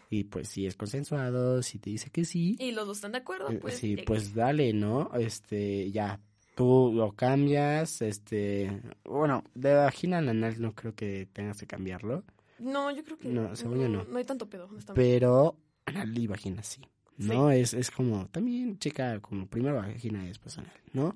Y 0.10 0.24
pues 0.26 0.50
si 0.50 0.66
es 0.66 0.76
consensuado, 0.76 1.62
si 1.64 1.78
te 1.80 1.90
dice 1.92 2.10
que 2.10 2.26
sí, 2.26 2.56
Y 2.60 2.72
los 2.72 2.88
dos 2.88 2.98
están 2.98 3.12
de 3.12 3.20
acuerdo, 3.20 3.50
eh, 3.52 3.60
pues. 3.62 3.78
sí, 3.78 3.98
pues 4.06 4.34
dale, 4.34 4.74
¿no? 4.74 5.12
Este, 5.18 5.92
ya, 5.92 6.20
tú 6.60 6.92
lo 6.94 7.14
cambias, 7.14 8.02
este, 8.02 8.82
bueno, 9.06 9.46
de 9.56 9.76
vagina 9.76 10.18
a 10.18 10.20
anal 10.20 10.62
no 10.62 10.76
creo 10.76 10.94
que 10.94 11.26
tengas 11.32 11.58
que 11.58 11.66
cambiarlo, 11.66 12.26
No, 12.58 12.92
yo 12.92 13.02
creo 13.02 13.18
que. 13.18 13.30
No, 13.30 13.56
según 13.56 13.80
yo 13.80 13.88
no. 13.88 14.04
No 14.04 14.18
hay 14.18 14.26
tanto 14.26 14.50
pedo, 14.50 14.68
pero 14.94 15.56
anal 15.86 16.18
y 16.18 16.28
vagina 16.28 16.62
sí. 16.62 16.82
Sí. 17.18 17.30
¿no? 17.30 17.50
Es, 17.50 17.74
es 17.74 17.90
como, 17.90 18.28
también 18.28 18.78
checa 18.78 19.22
como 19.22 19.48
primero 19.48 19.78
vagina 19.78 20.26
y 20.26 20.28
después 20.28 20.58
anal, 20.58 20.74
¿no? 20.92 21.16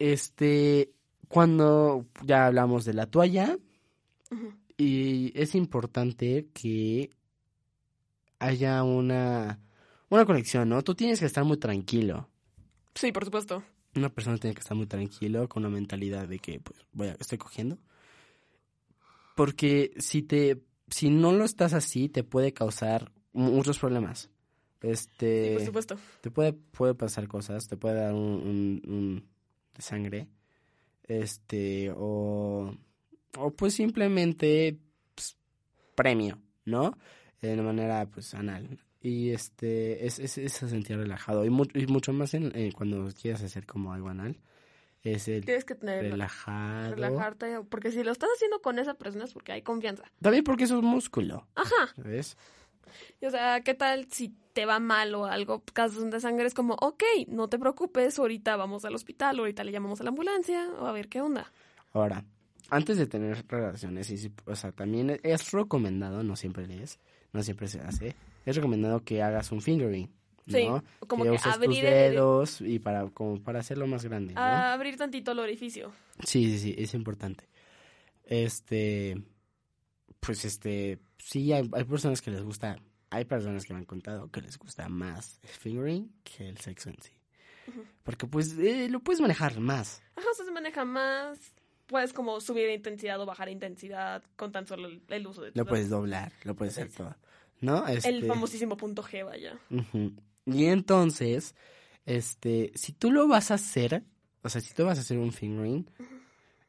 Este, 0.00 0.94
cuando 1.28 2.06
ya 2.24 2.46
hablamos 2.46 2.84
de 2.84 2.94
la 2.94 3.06
toalla, 3.06 3.56
y 4.76 5.30
es 5.40 5.54
importante 5.54 6.48
que 6.52 7.10
haya 8.40 8.82
una, 8.82 9.60
una 10.08 10.24
conexión, 10.24 10.68
¿no? 10.68 10.82
Tú 10.82 10.96
tienes 10.96 11.20
que 11.20 11.26
estar 11.26 11.44
muy 11.44 11.58
tranquilo. 11.58 12.28
Sí, 12.96 13.12
por 13.12 13.24
supuesto. 13.24 13.62
Una 13.94 14.08
persona 14.08 14.38
tiene 14.38 14.54
que 14.54 14.60
estar 14.60 14.76
muy 14.76 14.86
tranquilo, 14.86 15.48
con 15.48 15.64
una 15.64 15.74
mentalidad 15.74 16.28
de 16.28 16.38
que, 16.38 16.60
pues, 16.60 16.78
voy 16.92 17.08
a, 17.08 17.16
estoy 17.18 17.38
cogiendo. 17.38 17.78
Porque 19.34 19.92
si 19.98 20.22
te, 20.22 20.62
si 20.88 21.10
no 21.10 21.32
lo 21.32 21.44
estás 21.44 21.72
así, 21.72 22.08
te 22.08 22.22
puede 22.22 22.52
causar 22.52 23.10
muchos 23.32 23.78
problemas. 23.78 24.30
Este, 24.82 25.48
Sí, 25.48 25.54
por 25.54 25.66
supuesto. 25.66 25.98
te 26.20 26.30
puede, 26.30 26.52
puede 26.52 26.94
pasar 26.94 27.28
cosas, 27.28 27.68
te 27.68 27.76
puede 27.76 27.96
dar 27.96 28.14
un, 28.14 28.20
un, 28.22 28.82
un 28.86 29.28
de 29.74 29.82
sangre, 29.82 30.28
este, 31.04 31.90
o, 31.94 32.74
o 33.36 33.50
pues 33.52 33.74
simplemente 33.74 34.78
pues, 35.14 35.36
premio, 35.94 36.38
¿no? 36.64 36.96
De 37.42 37.52
una 37.54 37.62
manera, 37.62 38.06
pues, 38.06 38.34
anal. 38.34 38.78
Y 39.02 39.30
este, 39.30 40.06
es, 40.06 40.18
es, 40.18 40.36
es 40.38 40.52
sentir 40.52 40.96
relajado. 40.98 41.44
Y, 41.44 41.50
mu- 41.50 41.64
y 41.74 41.86
mucho 41.86 42.12
más 42.12 42.34
en, 42.34 42.52
eh, 42.54 42.72
cuando 42.76 43.08
quieras 43.20 43.42
hacer 43.42 43.66
como 43.66 43.92
algo 43.94 44.08
anal, 44.08 44.36
es 45.02 45.26
el 45.28 45.44
Tienes 45.46 45.64
que 45.64 45.74
tener 45.74 46.02
relajado. 46.10 46.94
relajarte, 46.94 47.60
porque 47.70 47.90
si 47.92 48.02
lo 48.04 48.12
estás 48.12 48.28
haciendo 48.36 48.60
con 48.60 48.78
esa 48.78 48.94
persona 48.94 49.24
es 49.24 49.32
porque 49.32 49.52
hay 49.52 49.62
confianza. 49.62 50.04
También 50.20 50.44
porque 50.44 50.64
eso 50.64 50.76
es 50.76 50.82
músculo, 50.82 51.46
Ajá. 51.54 51.94
Y, 53.20 53.26
o 53.26 53.30
sea, 53.30 53.60
¿qué 53.62 53.74
tal 53.74 54.08
si 54.10 54.34
te 54.52 54.66
va 54.66 54.78
mal 54.80 55.14
o 55.14 55.24
algo, 55.26 55.62
casos 55.72 56.10
de 56.10 56.20
sangre? 56.20 56.46
Es 56.46 56.54
como, 56.54 56.74
ok, 56.74 57.02
no 57.28 57.48
te 57.48 57.58
preocupes, 57.58 58.18
ahorita 58.18 58.56
vamos 58.56 58.84
al 58.84 58.94
hospital, 58.94 59.38
ahorita 59.38 59.64
le 59.64 59.72
llamamos 59.72 60.00
a 60.00 60.04
la 60.04 60.10
ambulancia, 60.10 60.68
o 60.78 60.86
a 60.86 60.92
ver 60.92 61.08
qué 61.08 61.20
onda. 61.20 61.50
Ahora, 61.92 62.24
antes 62.68 62.98
de 62.98 63.06
tener 63.06 63.44
relaciones, 63.48 64.10
y 64.10 64.18
si- 64.18 64.32
o 64.44 64.54
sea, 64.56 64.72
también 64.72 65.18
es 65.22 65.50
recomendado, 65.52 66.22
no 66.22 66.36
siempre 66.36 66.66
es, 66.82 66.98
no 67.32 67.42
siempre 67.42 67.68
se 67.68 67.80
hace, 67.80 68.14
es 68.44 68.56
recomendado 68.56 69.04
que 69.04 69.22
hagas 69.22 69.52
un 69.52 69.60
fingering, 69.62 70.10
Sí, 70.46 70.66
¿no? 70.66 70.82
como 71.06 71.24
que 71.24 71.30
que 71.30 71.36
uses 71.36 71.44
tus 71.44 71.54
abrir 71.54 71.84
el- 71.84 72.12
dedos 72.12 72.60
y 72.60 72.78
para, 72.78 73.08
como 73.10 73.40
para 73.42 73.60
hacerlo 73.60 73.86
más 73.86 74.04
grande, 74.04 74.34
¿no? 74.34 74.40
A 74.40 74.72
abrir 74.72 74.96
tantito 74.96 75.32
el 75.32 75.38
orificio. 75.38 75.92
Sí, 76.24 76.50
sí, 76.50 76.58
sí, 76.58 76.74
es 76.78 76.94
importante. 76.94 77.48
Este, 78.24 79.20
pues 80.20 80.44
este, 80.44 80.98
sí, 81.18 81.52
hay, 81.52 81.68
hay 81.72 81.84
personas 81.84 82.20
que 82.22 82.30
les 82.30 82.42
gusta, 82.42 82.78
hay 83.10 83.24
personas 83.24 83.64
que 83.64 83.72
me 83.72 83.80
han 83.80 83.84
contado 83.86 84.30
que 84.30 84.40
les 84.40 84.58
gusta 84.58 84.88
más 84.88 85.38
el 85.42 85.48
fingering 85.50 86.12
que 86.22 86.48
el 86.48 86.58
sexo 86.58 86.90
en 86.90 86.96
sí. 87.02 87.12
Porque 88.02 88.26
pues 88.26 88.56
eh, 88.58 88.88
lo 88.90 89.00
puedes 89.00 89.20
manejar 89.20 89.60
más. 89.60 90.02
Ajá, 90.16 90.26
o 90.30 90.34
sea, 90.34 90.44
se 90.44 90.50
maneja 90.50 90.84
más. 90.84 91.38
Puedes 91.86 92.12
como 92.12 92.40
subir 92.40 92.68
intensidad 92.70 93.20
o 93.20 93.26
bajar 93.26 93.48
intensidad 93.48 94.22
con 94.36 94.50
tan 94.52 94.66
solo 94.66 94.88
el, 94.88 95.02
el 95.08 95.26
uso 95.26 95.42
de 95.42 95.50
tus 95.52 95.56
Lo 95.56 95.66
puedes 95.66 95.88
doblar, 95.88 96.32
lo 96.44 96.54
puedes 96.56 96.74
hacer 96.78 96.90
todo. 96.92 97.14
¿No? 97.60 97.86
Este, 97.86 98.08
El 98.08 98.24
famosísimo 98.26 98.76
punto 98.76 99.02
G, 99.02 99.24
vaya. 99.24 99.58
Y 100.46 100.64
entonces, 100.66 101.54
este, 102.06 102.72
si 102.74 102.92
tú 102.92 103.10
lo 103.12 103.28
vas 103.28 103.50
a 103.50 103.54
hacer, 103.54 104.02
o 104.42 104.48
sea, 104.48 104.60
si 104.60 104.72
tú 104.74 104.84
vas 104.86 104.98
a 104.98 105.02
hacer 105.02 105.18
un 105.18 105.32
fingering, 105.32 105.88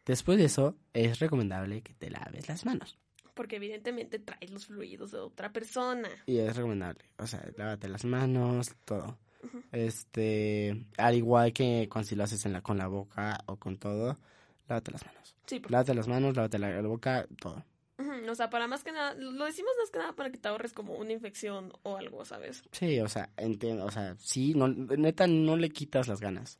después 0.05 0.37
de 0.37 0.45
eso 0.45 0.75
es 0.93 1.19
recomendable 1.19 1.81
que 1.81 1.93
te 1.93 2.09
laves 2.09 2.47
las 2.49 2.65
manos. 2.65 2.97
Porque 3.33 3.55
evidentemente 3.55 4.19
traes 4.19 4.51
los 4.51 4.65
fluidos 4.67 5.11
de 5.11 5.19
otra 5.19 5.53
persona. 5.53 6.09
Y 6.25 6.37
es 6.39 6.55
recomendable, 6.55 7.05
o 7.17 7.25
sea, 7.25 7.43
lávate 7.57 7.87
las 7.87 8.03
manos, 8.03 8.71
todo. 8.85 9.17
Este, 9.71 10.85
al 10.97 11.15
igual 11.15 11.53
que 11.53 11.87
cuando 11.89 12.07
si 12.09 12.15
lo 12.15 12.23
haces 12.25 12.45
en 12.45 12.53
la, 12.53 12.61
con 12.61 12.77
la 12.77 12.87
boca 12.87 13.39
o 13.47 13.55
con 13.55 13.77
todo, 13.77 14.19
lávate 14.67 14.91
las 14.91 15.05
manos. 15.05 15.35
Sí, 15.47 15.59
por- 15.59 15.71
Lávate 15.71 15.95
las 15.95 16.07
manos, 16.07 16.35
lávate 16.35 16.59
la, 16.59 16.69
la 16.81 16.87
boca, 16.87 17.25
todo. 17.39 17.63
O 18.29 18.35
sea, 18.35 18.49
para 18.49 18.67
más 18.67 18.83
que 18.83 18.91
nada, 18.91 19.13
lo 19.15 19.45
decimos 19.45 19.71
más 19.79 19.89
que 19.91 19.99
nada 19.99 20.13
para 20.13 20.31
que 20.31 20.37
te 20.37 20.47
ahorres 20.47 20.73
como 20.73 20.95
una 20.95 21.11
infección 21.11 21.71
o 21.83 21.97
algo, 21.97 22.25
¿sabes? 22.25 22.63
Sí, 22.71 22.99
o 22.99 23.07
sea, 23.07 23.29
entiendo, 23.37 23.85
o 23.85 23.91
sea, 23.91 24.15
sí, 24.17 24.53
no, 24.55 24.67
neta, 24.67 25.27
no 25.27 25.57
le 25.57 25.69
quitas 25.69 26.07
las 26.07 26.19
ganas. 26.19 26.59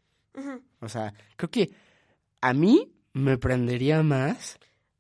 O 0.80 0.90
sea, 0.90 1.14
creo 1.36 1.52
que 1.52 1.72
a 2.40 2.54
mí 2.54 2.94
me 3.14 3.38
prendería 3.38 4.02
más 4.02 4.58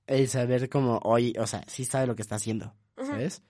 el 0.08 0.28
saber 0.28 0.69
como, 0.69 1.00
oye, 1.04 1.34
o 1.39 1.47
sea, 1.47 1.63
sí 1.67 1.86
sabe 1.86 2.08
lo 2.08 2.15
que 2.15 2.21
está 2.21 2.36
haciendo. 2.36 2.74
¿sabes? 3.06 3.41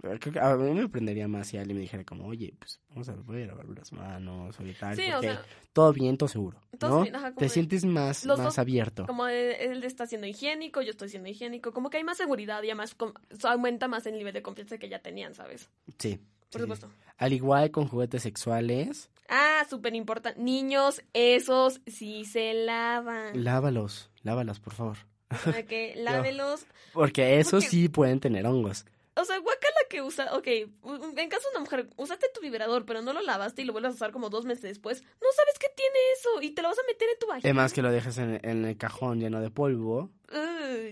Creo 0.00 0.18
que 0.32 0.38
a 0.38 0.54
mí 0.56 0.70
me 0.72 0.88
prendería 0.88 1.26
más 1.26 1.48
si 1.48 1.56
alguien 1.56 1.76
me 1.78 1.82
dijera 1.82 2.04
como, 2.04 2.26
oye, 2.26 2.54
pues 2.58 2.80
vamos 2.90 3.08
a, 3.08 3.14
voy 3.14 3.42
a 3.42 3.46
lavar 3.46 3.66
las 3.68 3.92
manos 3.92 4.58
o 4.60 4.66
y 4.66 4.72
tal, 4.74 4.94
Sí, 4.94 5.10
o 5.10 5.20
sea, 5.20 5.42
todo 5.72 5.92
bien, 5.92 6.16
todo 6.18 6.28
seguro, 6.28 6.60
todo 6.78 6.90
¿no? 6.90 7.02
bien, 7.02 7.16
ajá, 7.16 7.32
Te 7.34 7.48
sientes 7.48 7.84
más, 7.84 8.24
los 8.24 8.38
más 8.38 8.44
dos 8.48 8.58
abierto. 8.58 9.06
como 9.06 9.26
él 9.26 9.82
está 9.84 10.06
siendo 10.06 10.26
higiénico, 10.26 10.82
yo 10.82 10.90
estoy 10.90 11.08
siendo 11.08 11.28
higiénico, 11.30 11.72
como 11.72 11.88
que 11.90 11.96
hay 11.96 12.04
más 12.04 12.18
seguridad 12.18 12.62
y 12.62 12.66
además 12.70 12.94
aumenta 13.44 13.88
más 13.88 14.06
el 14.06 14.16
nivel 14.18 14.34
de 14.34 14.42
confianza 14.42 14.78
que 14.78 14.88
ya 14.88 14.98
tenían, 15.00 15.34
¿sabes? 15.34 15.70
Sí. 15.98 16.20
Por 16.50 16.60
sí, 16.60 16.62
supuesto. 16.62 16.88
Al 17.16 17.32
igual 17.32 17.70
con 17.72 17.88
juguetes 17.88 18.22
sexuales, 18.22 19.10
Ah, 19.28 19.64
súper 19.68 19.94
importante. 19.96 20.40
Niños, 20.40 21.02
esos 21.12 21.80
sí 21.88 22.24
se 22.24 22.54
lavan. 22.54 23.42
lávalos, 23.42 24.08
lávalos, 24.22 24.60
por 24.60 24.72
favor. 24.74 24.98
Para 25.44 25.62
que 25.66 25.94
lávelos. 25.96 26.64
Porque 26.92 27.40
esos 27.40 27.64
Porque- 27.64 27.68
sí 27.68 27.88
pueden 27.88 28.20
tener 28.20 28.46
hongos. 28.46 28.86
O 29.16 29.24
sea, 29.24 29.38
guacala 29.38 29.80
que 29.88 30.02
usa. 30.02 30.34
Ok, 30.36 30.46
en 30.46 31.28
caso 31.28 31.48
de 31.48 31.56
una 31.56 31.60
mujer, 31.60 31.88
usaste 31.96 32.26
tu 32.34 32.40
vibrador, 32.40 32.84
pero 32.84 33.00
no 33.00 33.12
lo 33.12 33.22
lavaste 33.22 33.62
y 33.62 33.64
lo 33.64 33.72
vuelves 33.72 33.92
a 33.92 33.94
usar 33.94 34.12
como 34.12 34.28
dos 34.28 34.44
meses 34.44 34.62
después. 34.62 35.02
No 35.02 35.28
sabes 35.34 35.58
qué 35.58 35.68
tiene 35.74 35.98
eso 36.18 36.42
y 36.42 36.50
te 36.50 36.62
lo 36.62 36.68
vas 36.68 36.78
a 36.78 36.86
meter 36.86 37.08
en 37.08 37.18
tu 37.18 37.26
vagina. 37.26 37.48
Además 37.48 37.72
que 37.72 37.82
lo 37.82 37.90
dejas 37.90 38.18
en, 38.18 38.40
en 38.42 38.64
el 38.64 38.76
cajón 38.76 39.18
lleno 39.18 39.40
de 39.40 39.50
polvo. 39.50 40.10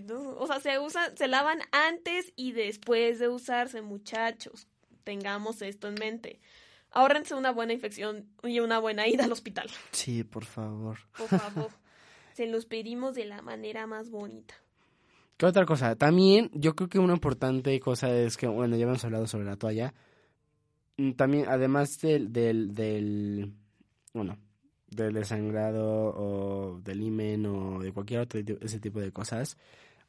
No. 0.07 0.37
O 0.39 0.47
sea, 0.47 0.61
se 0.61 0.79
usa, 0.79 1.15
se 1.17 1.29
lavan 1.29 1.61
antes 1.73 2.33
y 2.37 2.53
después 2.53 3.19
de 3.19 3.29
usarse, 3.29 3.83
muchachos. 3.83 4.69
Tengamos 5.05 5.61
esto 5.63 5.89
en 5.89 5.95
mente. 5.95 6.41
Ahórrense 6.91 7.35
una 7.35 7.51
buena 7.51 7.73
infección 7.73 8.29
y 8.43 8.61
una 8.61 8.79
buena 8.79 9.07
ida 9.09 9.25
al 9.25 9.33
hospital. 9.33 9.69
Sí, 9.91 10.25
por 10.25 10.45
favor. 10.45 10.99
Por 11.17 11.29
favor. 11.29 11.71
se 12.35 12.47
los 12.47 12.67
pedimos 12.67 13.15
de 13.15 13.25
la 13.25 13.43
manera 13.43 13.87
más 13.87 14.11
bonita. 14.11 14.55
¿Qué 15.45 15.49
otra 15.51 15.67
cosa? 15.67 15.95
También 15.95 16.51
yo 16.55 16.75
creo 16.75 16.89
que 16.89 16.99
una 16.99 17.13
importante 17.13 17.79
cosa 17.79 18.11
es 18.11 18.39
que, 18.39 18.47
bueno, 18.47 18.77
ya 18.77 18.85
hemos 18.85 19.05
hablado 19.05 19.27
sobre 19.27 19.45
la 19.45 19.57
toalla. 19.57 19.93
Mm, 20.97 21.13
También, 21.13 21.45
además 21.49 22.01
del, 22.01 22.33
del, 22.33 22.75
del 22.75 23.53
bueno, 24.15 24.39
del 24.89 25.13
desangrado 25.13 26.15
o 26.17 26.81
del 26.83 27.03
himen 27.03 27.45
o 27.45 27.81
de 27.81 27.93
cualquier 27.93 28.21
otro 28.21 28.41
ese 28.63 28.81
tipo 28.81 29.01
de 29.01 29.13
cosas, 29.13 29.59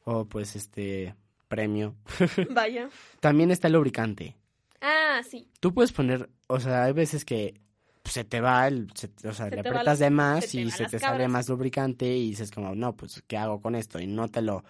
o 0.04 0.24
pues 0.24 0.56
este 0.56 1.14
premio, 1.48 1.94
Vaya. 2.50 2.88
también 3.20 3.50
está 3.50 3.66
el 3.66 3.74
lubricante. 3.74 4.36
Ah, 4.80 5.20
sí. 5.28 5.50
Tú 5.60 5.74
puedes 5.74 5.92
poner, 5.92 6.30
o 6.46 6.60
sea, 6.60 6.84
hay 6.84 6.92
veces 6.94 7.24
que 7.26 7.60
se 8.04 8.24
te 8.24 8.40
va 8.40 8.66
el, 8.68 8.88
se- 8.94 9.10
o 9.28 9.32
sea, 9.34 9.50
Se 9.50 9.54
le 9.56 9.60
apretas 9.60 9.84
la- 10.00 10.06
de 10.06 10.10
más 10.10 10.44
se 10.46 10.60
y 10.62 10.70
se 10.70 10.86
te 10.86 10.98
sale 10.98 11.28
más 11.28 11.48
lubricante 11.48 12.06
y 12.16 12.30
dices 12.30 12.50
como, 12.50 12.74
no, 12.74 12.96
pues, 12.96 13.22
¿qué 13.26 13.36
hago 13.36 13.60
con 13.60 13.74
esto? 13.74 14.00
Y 14.00 14.06
no 14.06 14.28
te 14.28 14.40
lo, 14.42 14.64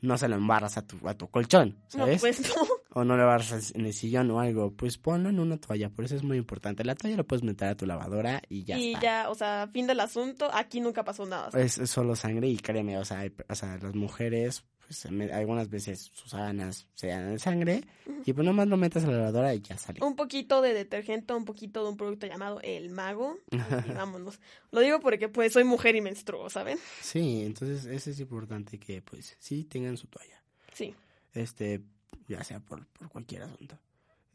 no 0.00 0.16
se 0.18 0.28
lo 0.28 0.36
embarras 0.36 0.76
a 0.78 0.86
tu, 0.86 1.08
a 1.08 1.14
tu 1.14 1.28
colchón, 1.28 1.76
No, 1.94 2.00
¿sabes? 2.04 2.20
pues 2.20 2.40
no. 2.56 2.62
O 2.94 3.04
no 3.04 3.16
lo 3.16 3.22
embarras 3.24 3.72
en 3.74 3.84
el 3.86 3.92
sillón 3.92 4.30
o 4.30 4.40
algo, 4.40 4.72
pues 4.72 4.96
ponlo 4.98 5.28
en 5.28 5.38
una 5.40 5.56
toalla, 5.58 5.90
por 5.90 6.04
eso 6.04 6.16
es 6.16 6.22
muy 6.22 6.36
importante. 6.38 6.84
La 6.84 6.94
toalla 6.94 7.16
la 7.18 7.22
puedes 7.24 7.42
meter 7.44 7.68
a 7.68 7.76
tu 7.76 7.84
lavadora 7.86 8.40
y 8.48 8.64
ya 8.64 8.78
y 8.78 8.88
está. 8.94 9.00
ya, 9.02 9.30
o 9.30 9.34
sea, 9.34 9.68
fin 9.72 9.86
del 9.86 10.00
asunto. 10.00 10.48
Aquí 10.52 10.80
nunca 10.80 11.04
pasó 11.04 11.26
nada. 11.26 11.50
Es, 11.60 11.78
es 11.78 11.90
solo 11.90 12.16
sangre 12.16 12.48
y 12.48 12.56
créeme, 12.56 12.98
o 12.98 13.04
sea, 13.04 13.20
hay- 13.20 13.32
o 13.48 13.54
sea 13.54 13.76
las 13.78 13.94
mujeres, 13.94 14.64
pues 14.88 15.04
algunas 15.04 15.68
veces 15.68 16.10
sus 16.14 16.30
sábanas 16.30 16.86
se 16.94 17.08
dan 17.08 17.30
de 17.30 17.38
sangre 17.38 17.84
y 18.24 18.32
pues 18.32 18.42
nomás 18.42 18.68
lo 18.68 18.78
metes 18.78 19.04
a 19.04 19.08
la 19.08 19.18
lavadora 19.18 19.54
y 19.54 19.60
ya 19.60 19.76
sale. 19.76 20.00
Un 20.02 20.16
poquito 20.16 20.62
de 20.62 20.72
detergente, 20.72 21.34
un 21.34 21.44
poquito 21.44 21.82
de 21.82 21.90
un 21.90 21.98
producto 21.98 22.26
llamado 22.26 22.58
El 22.62 22.88
Mago. 22.88 23.36
Y 23.50 23.58
vámonos. 23.92 24.40
Lo 24.70 24.80
digo 24.80 24.98
porque 25.00 25.28
pues 25.28 25.52
soy 25.52 25.64
mujer 25.64 25.94
y 25.94 26.00
menstruo, 26.00 26.48
¿saben? 26.48 26.78
Sí, 27.02 27.42
entonces 27.44 27.84
eso 27.84 28.08
es 28.08 28.18
importante 28.18 28.78
que 28.78 29.02
pues 29.02 29.36
sí 29.38 29.64
tengan 29.64 29.98
su 29.98 30.06
toalla. 30.06 30.42
Sí. 30.72 30.94
Este, 31.34 31.82
ya 32.26 32.42
sea 32.42 32.60
por, 32.60 32.86
por 32.86 33.10
cualquier 33.10 33.42
asunto. 33.42 33.78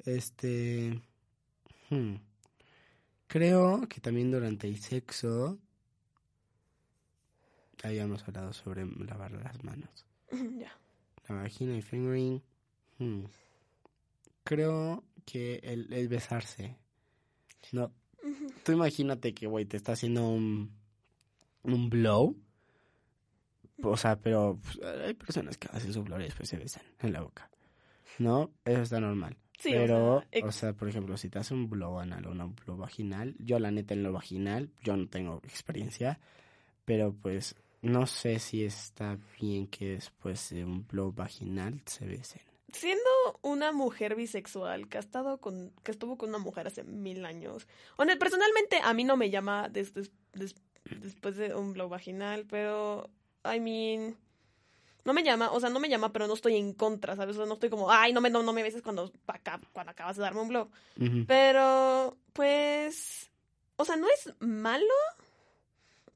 Este, 0.05 1.01
hmm, 1.89 2.13
creo 3.25 3.89
que 3.89 4.01
también 4.01 4.29
durante 4.29 4.67
el 4.67 4.79
sexo 4.79 5.57
habíamos 7.81 8.21
hablado 8.27 8.53
sobre 8.53 8.85
lavar 8.85 9.31
las 9.31 9.63
manos. 9.63 10.05
Ya. 10.31 10.71
La 11.29 11.36
vagina 11.36 11.75
y 11.77 11.81
fingering. 11.81 12.41
hmm, 12.99 13.23
Creo 14.43 15.03
que 15.25 15.55
el, 15.63 15.91
el 15.93 16.07
besarse. 16.07 16.75
No. 17.71 17.91
Tú 18.63 18.71
imagínate 18.73 19.33
que, 19.33 19.47
güey, 19.47 19.65
te 19.65 19.77
está 19.77 19.93
haciendo 19.93 20.27
un, 20.29 20.71
un 21.63 21.89
blow. 21.89 22.36
O 23.81 23.97
sea, 23.97 24.17
pero 24.19 24.59
pues, 24.62 24.79
hay 24.86 25.13
personas 25.13 25.57
que 25.57 25.67
hacen 25.71 25.91
su 25.93 26.03
blow 26.03 26.19
y 26.19 26.23
después 26.23 26.47
se 26.47 26.57
besan 26.57 26.83
en 26.99 27.13
la 27.13 27.21
boca. 27.21 27.49
¿No? 28.19 28.51
Eso 28.65 28.81
está 28.81 28.99
normal. 28.99 29.38
Sí, 29.59 29.69
o 29.69 29.77
pero, 29.77 30.19
sea, 30.19 30.27
ex- 30.31 30.47
o 30.47 30.51
sea, 30.51 30.73
por 30.73 30.88
ejemplo, 30.89 31.17
si 31.17 31.29
te 31.29 31.39
hace 31.39 31.53
un 31.53 31.69
blow 31.69 31.99
anal 31.99 32.25
o 32.27 32.31
un 32.31 32.55
blow 32.55 32.77
vaginal, 32.77 33.36
yo 33.39 33.59
la 33.59 33.71
neta 33.71 33.93
en 33.93 34.03
lo 34.03 34.12
vaginal, 34.12 34.71
yo 34.83 34.95
no 34.97 35.07
tengo 35.07 35.38
experiencia, 35.43 36.19
pero 36.86 37.13
pues 37.13 37.55
no 37.83 38.07
sé 38.07 38.39
si 38.39 38.65
está 38.65 39.17
bien 39.39 39.67
que 39.67 39.89
después 39.89 40.49
de 40.49 40.65
un 40.65 40.87
blow 40.87 41.11
vaginal 41.11 41.79
se 41.85 42.05
besen. 42.07 42.41
Siendo 42.71 43.03
una 43.43 43.71
mujer 43.71 44.15
bisexual 44.15 44.89
que 44.89 44.97
ha 44.97 45.01
estado 45.01 45.37
con, 45.39 45.71
que 45.83 45.91
estuvo 45.91 46.17
con 46.17 46.29
una 46.29 46.39
mujer 46.39 46.65
hace 46.65 46.83
mil 46.83 47.23
años. 47.25 47.67
Bueno, 47.97 48.13
personalmente 48.17 48.79
a 48.83 48.93
mí 48.95 49.03
no 49.03 49.15
me 49.15 49.29
llama 49.29 49.69
des- 49.69 49.93
des- 49.93 50.11
des- 50.33 50.55
después 50.99 51.35
de 51.37 51.53
un 51.53 51.73
blow 51.73 51.87
vaginal, 51.89 52.45
pero 52.49 53.09
I 53.45 53.59
mean, 53.59 54.17
No 55.05 55.13
me 55.13 55.21
llama, 55.21 55.51
o 55.51 55.59
sea, 55.59 55.69
no 55.69 55.81
me 55.81 55.89
llama, 55.89 56.13
pero 56.13 56.27
no 56.27 56.33
estoy 56.33 56.55
en 56.55 56.71
contra, 56.73 57.17
¿sabes? 57.17 57.35
O 57.35 57.39
sea, 57.39 57.45
no 57.45 57.55
estoy 57.55 57.69
como, 57.69 57.91
ay, 57.91 58.13
no 58.13 58.21
me, 58.21 58.29
no, 58.29 58.41
no 58.41 58.53
me 58.53 58.63
beses 58.63 58.81
cuando, 58.81 59.11
cuando 59.73 59.91
acabas 59.91 60.15
de 60.15 60.23
darme 60.23 60.39
un 60.39 60.47
blow. 60.47 60.69
Ujú. 60.97 61.25
Pero, 61.27 62.15
pues, 62.31 63.29
o 63.75 63.83
sea, 63.83 63.97
no 63.97 64.07
es 64.09 64.33
malo, 64.39 64.85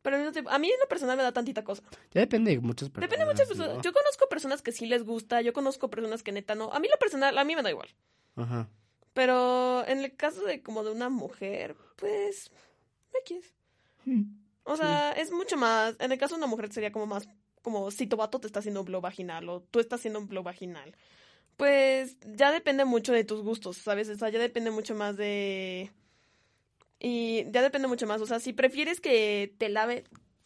pero 0.07 0.15
al 0.15 0.21
mismo 0.21 0.31
tiempo, 0.31 0.49
a 0.51 0.57
mí 0.57 0.71
en 0.71 0.79
lo 0.79 0.87
personal 0.87 1.17
me 1.17 1.23
da 1.23 1.33
tantita 1.33 1.65
cosa. 1.65 1.83
Ya 2.13 2.21
depende 2.21 2.51
de 2.51 2.61
muchas 2.61 2.87
personas. 2.87 3.09
Depende 3.09 3.25
de 3.25 3.29
muchas 3.33 3.47
personas. 3.49 3.75
¿no? 3.75 3.81
Yo 3.81 3.91
conozco 3.91 4.29
personas 4.29 4.61
que 4.61 4.71
sí 4.71 4.85
les 4.85 5.03
gusta, 5.03 5.41
yo 5.41 5.51
conozco 5.51 5.89
personas 5.89 6.23
que 6.23 6.31
neta 6.31 6.55
no. 6.55 6.71
A 6.71 6.79
mí 6.79 6.87
lo 6.87 6.97
personal, 6.97 7.37
a 7.37 7.43
mí 7.43 7.57
me 7.57 7.61
da 7.61 7.71
igual. 7.71 7.89
Ajá. 8.37 8.69
Pero 9.13 9.85
en 9.85 10.05
el 10.05 10.15
caso 10.15 10.45
de 10.45 10.63
como 10.63 10.85
de 10.85 10.91
una 10.91 11.09
mujer, 11.09 11.75
pues, 11.97 12.51
me 13.13 13.19
quieres. 13.25 13.53
O 14.63 14.77
sea, 14.77 15.11
es 15.11 15.29
mucho 15.29 15.57
más. 15.57 15.97
En 15.99 16.13
el 16.13 16.17
caso 16.17 16.35
de 16.35 16.39
una 16.39 16.47
mujer 16.47 16.71
sería 16.71 16.93
como 16.93 17.05
más. 17.05 17.27
Como 17.61 17.91
si 17.91 18.07
tu 18.07 18.15
vato 18.15 18.39
te 18.39 18.47
está 18.47 18.59
haciendo 18.59 18.79
un 18.79 18.85
blow 18.85 19.01
vaginal 19.01 19.49
o 19.49 19.59
tú 19.59 19.81
estás 19.81 19.99
haciendo 19.99 20.19
un 20.19 20.29
blow 20.29 20.41
vaginal. 20.41 20.95
Pues 21.57 22.15
ya 22.33 22.53
depende 22.53 22.85
mucho 22.85 23.11
de 23.11 23.25
tus 23.25 23.41
gustos, 23.41 23.75
¿sabes? 23.75 24.07
O 24.07 24.15
sea, 24.15 24.29
ya 24.29 24.39
depende 24.39 24.71
mucho 24.71 24.95
más 24.95 25.17
de. 25.17 25.91
Y 26.99 27.45
ya 27.51 27.61
depende 27.61 27.87
mucho 27.87 28.07
más. 28.07 28.21
O 28.21 28.25
sea, 28.25 28.39
si 28.39 28.53
prefieres 28.53 28.99
que 29.01 29.53
te 29.57 29.69
lave. 29.69 30.03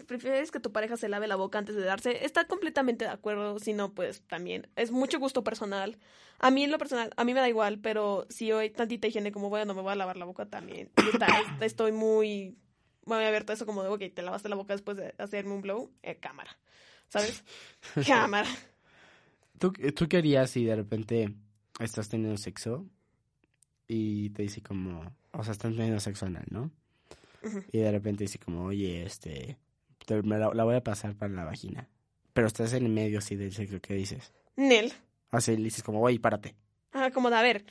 Prefieres 0.07 0.51
que 0.51 0.59
tu 0.59 0.71
pareja 0.71 0.97
se 0.97 1.07
lave 1.07 1.27
la 1.27 1.35
boca 1.35 1.59
antes 1.59 1.75
de 1.75 1.83
darse, 1.83 2.25
está 2.25 2.45
completamente 2.45 3.05
de 3.05 3.11
acuerdo. 3.11 3.59
Si 3.59 3.71
no, 3.71 3.93
pues 3.93 4.21
también. 4.27 4.67
Es 4.75 4.91
mucho 4.91 5.19
gusto 5.19 5.43
personal. 5.43 5.97
A 6.39 6.49
mí 6.49 6.63
en 6.63 6.71
lo 6.71 6.79
personal, 6.79 7.13
a 7.15 7.23
mí 7.23 7.33
me 7.35 7.39
da 7.39 7.47
igual, 7.47 7.77
pero 7.79 8.25
si 8.29 8.51
hoy 8.51 8.71
tantita 8.71 9.07
higiene 9.07 9.31
como, 9.31 9.49
bueno, 9.49 9.73
me 9.75 9.81
voy 9.81 9.91
a 9.91 9.95
lavar 9.95 10.17
la 10.17 10.25
boca 10.25 10.47
también. 10.47 10.89
Está- 11.13 11.27
estoy 11.61 11.91
muy, 11.91 12.57
muy 13.05 13.17
abierta 13.23 13.53
a 13.53 13.55
eso 13.55 13.65
como 13.67 13.83
de, 13.83 13.89
ok, 13.89 14.01
te 14.13 14.23
lavaste 14.23 14.49
la 14.49 14.55
boca 14.55 14.73
después 14.73 14.97
de 14.97 15.13
hacerme 15.19 15.53
un 15.53 15.61
blow, 15.61 15.91
eh, 16.01 16.15
cámara. 16.15 16.57
¿Sabes? 17.07 17.43
cámara. 18.07 18.49
¿Tú, 19.59 19.71
¿Tú 19.71 20.07
qué 20.09 20.17
harías 20.17 20.49
si 20.49 20.65
de 20.65 20.75
repente 20.75 21.31
estás 21.79 22.09
teniendo 22.09 22.37
sexo 22.37 22.87
y 23.87 24.31
te 24.31 24.41
dice 24.41 24.61
como, 24.63 25.13
o 25.31 25.43
sea, 25.43 25.51
están 25.53 25.75
teniendo 25.75 25.99
sexo 25.99 26.25
anal, 26.25 26.45
¿no? 26.49 26.71
Y 27.71 27.79
de 27.79 27.91
repente 27.91 28.23
dice 28.25 28.37
como, 28.39 28.65
oye, 28.65 29.03
este, 29.03 29.57
te- 30.05 30.21
me 30.21 30.37
la, 30.37 30.53
la 30.53 30.63
voy 30.63 30.75
a 30.75 30.83
pasar 30.83 31.15
para 31.15 31.33
la 31.33 31.43
vagina. 31.43 31.87
Pero 32.33 32.47
estás 32.47 32.73
en 32.73 32.85
el 32.85 32.91
medio 32.91 33.17
así 33.19 33.35
del 33.35 33.51
sexo, 33.51 33.79
¿qué 33.81 33.93
dices? 33.95 34.31
Nel. 34.55 34.93
Así 35.31 35.55
le 35.57 35.63
dices 35.63 35.83
como, 35.83 36.01
oye, 36.01 36.19
párate. 36.19 36.55
Ah, 36.93 37.09
como 37.11 37.29
de, 37.29 37.37
a 37.37 37.41
ver. 37.41 37.65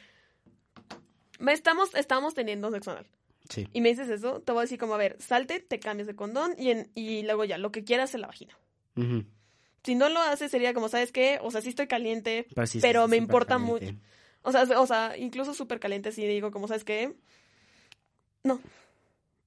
Estamos, 1.48 1.94
estamos 1.94 2.34
teniendo 2.34 2.70
sexo 2.70 2.90
anal. 2.90 3.06
Sí. 3.48 3.66
Y 3.72 3.80
me 3.80 3.88
dices 3.88 4.08
eso, 4.08 4.40
te 4.40 4.52
voy 4.52 4.60
a 4.60 4.62
decir 4.62 4.78
como, 4.78 4.94
a 4.94 4.98
ver, 4.98 5.16
salte, 5.20 5.60
te 5.60 5.78
cambias 5.80 6.06
de 6.06 6.14
condón 6.14 6.54
y, 6.58 6.70
en, 6.70 6.90
y 6.94 7.22
luego 7.22 7.44
ya, 7.44 7.58
lo 7.58 7.72
que 7.72 7.84
quieras 7.84 8.14
en 8.14 8.20
la 8.22 8.26
vagina. 8.26 8.56
Si 9.82 9.94
no 9.94 10.08
lo 10.10 10.20
haces, 10.20 10.50
sería 10.50 10.74
como, 10.74 10.88
¿sabes 10.88 11.10
qué? 11.10 11.38
O 11.42 11.50
sea, 11.50 11.62
sí 11.62 11.70
estoy 11.70 11.86
caliente, 11.86 12.46
Pero, 12.54 12.66
sí, 12.66 12.80
Pero 12.82 13.04
sí, 13.04 13.10
me 13.10 13.16
importa 13.16 13.56
caliente. 13.56 13.96
O 14.42 14.52
sea, 14.52 14.62
o 14.80 14.86
sea, 14.86 15.16
incluso 15.16 15.54
súper 15.54 15.80
caliente 15.80 16.12
si 16.12 16.26
digo, 16.26 16.50
como, 16.50 16.68
¿sabes 16.68 16.84
qué? 16.84 17.14
No. 18.44 18.60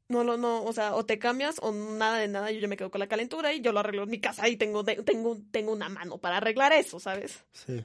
No, 0.10 0.24
no, 0.24 0.38
no, 0.38 0.64
o 0.64 0.74
sea, 0.74 0.96
o 0.96 1.06
te 1.06 1.18
cambias 1.18 1.56
o 1.62 1.72
nada 1.72 2.18
de 2.20 2.28
nada, 2.28 2.52
yo 2.52 2.60
ya 2.60 2.68
me 2.68 2.78
quedo 2.78 2.92
con 2.92 3.00
la 3.00 3.08
calentura 3.08 3.54
y 3.54 3.62
yo 3.62 3.72
lo 3.72 3.80
arreglo 3.80 4.04
en 4.04 4.10
mi 4.10 4.20
casa 4.20 4.48
y 4.48 4.58
tengo, 4.58 4.84
tengo, 4.84 5.38
tengo 5.52 5.72
una 5.72 5.90
mano 5.90 6.18
para 6.18 6.38
arreglar 6.38 6.74
eso, 6.74 7.00
¿sabes? 7.00 7.44
Sí. 7.54 7.84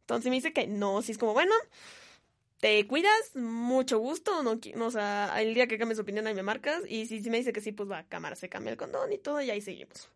Entonces 0.00 0.30
me 0.30 0.36
dice 0.36 0.52
que 0.52 0.66
no, 0.66 1.02
si 1.02 1.12
es 1.12 1.18
como, 1.18 1.34
bueno, 1.34 1.54
te 2.60 2.84
cuidas, 2.88 3.36
mucho 3.36 3.98
gusto, 3.98 4.42
no, 4.42 4.58
no, 4.74 4.86
o 4.86 4.90
sea, 4.90 5.40
el 5.40 5.54
día 5.54 5.68
que 5.68 5.78
cambies 5.78 6.00
opinión 6.00 6.26
ahí 6.26 6.34
me 6.34 6.42
marcas 6.42 6.82
y 6.88 7.06
si, 7.06 7.22
si 7.22 7.30
me 7.30 7.36
dice 7.36 7.52
que 7.52 7.60
sí, 7.60 7.70
pues 7.70 7.88
va 7.88 7.98
a 7.98 8.08
cámara, 8.08 8.34
se 8.34 8.48
cambia 8.48 8.72
el 8.72 8.78
condón 8.78 9.12
y 9.12 9.18
todo 9.18 9.40
y 9.42 9.50
ahí 9.50 9.60
seguimos. 9.60 10.08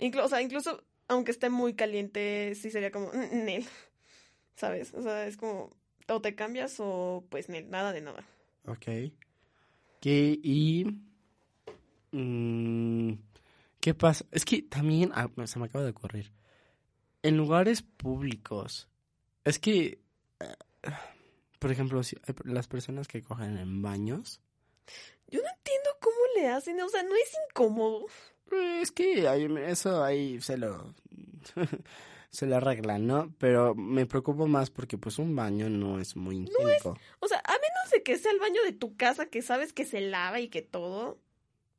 Inclu- 0.00 0.24
o 0.24 0.28
sea, 0.28 0.40
incluso 0.42 0.82
aunque 1.08 1.30
esté 1.30 1.50
muy 1.50 1.74
caliente, 1.74 2.54
sí 2.56 2.70
sería 2.70 2.90
como, 2.90 3.08
"Mm, 3.12 3.44
Nel, 3.44 3.66
¿sabes? 4.56 4.92
O 4.94 5.02
sea, 5.02 5.26
es 5.26 5.36
como, 5.36 5.70
o 6.08 6.20
te 6.20 6.34
cambias 6.34 6.76
o 6.80 7.24
pues 7.28 7.48
Nel, 7.48 7.70
nada 7.70 7.92
de 7.92 8.00
nada. 8.00 8.24
Ok. 8.66 9.12
¿Qué, 10.00 10.38
y... 10.42 10.84
mm, 12.12 13.12
¿Qué 13.80 13.94
pasa? 13.94 14.24
Es 14.30 14.44
que 14.44 14.62
también, 14.62 15.10
ah, 15.14 15.28
se 15.46 15.58
me 15.58 15.66
acaba 15.66 15.84
de 15.84 15.90
ocurrir. 15.90 16.32
En 17.22 17.36
lugares 17.36 17.82
públicos, 17.82 18.88
es 19.44 19.58
que, 19.58 20.00
eh, 20.40 20.54
por 21.58 21.70
ejemplo, 21.72 22.02
si 22.02 22.16
hay 22.26 22.34
per- 22.34 22.46
las 22.46 22.66
personas 22.68 23.08
que 23.08 23.22
cogen 23.22 23.56
en 23.58 23.82
baños, 23.82 24.40
Yo 25.28 25.40
no 25.42 25.48
entiendo 25.48 25.90
cómo 26.00 26.16
le 26.36 26.48
hacen, 26.48 26.80
o 26.80 26.88
sea, 26.88 27.02
no 27.02 27.14
es 27.16 27.32
incómodo. 27.50 28.06
eh, 28.52 28.78
es 28.80 28.92
que 28.92 29.26
hay- 29.28 29.48
eso 29.66 30.04
ahí 30.04 30.40
se 30.40 30.56
lo... 30.56 30.94
se 32.30 32.46
lo 32.46 32.56
arreglan, 32.56 33.06
¿no? 33.08 33.34
Pero 33.38 33.74
me 33.74 34.06
preocupo 34.06 34.46
más 34.46 34.70
porque 34.70 34.98
pues 34.98 35.18
un 35.18 35.34
baño 35.34 35.68
no 35.68 35.98
es 35.98 36.14
muy 36.16 36.36
higiénico. 36.44 36.96
O 37.20 37.26
sea, 37.28 37.38
a 37.44 37.52
menos 37.52 37.65
de 37.90 38.02
que 38.02 38.18
sea 38.18 38.32
el 38.32 38.38
baño 38.38 38.62
de 38.62 38.72
tu 38.72 38.96
casa 38.96 39.26
que 39.26 39.42
sabes 39.42 39.72
que 39.72 39.84
se 39.84 40.00
lava 40.00 40.40
y 40.40 40.48
que 40.48 40.62
todo. 40.62 41.18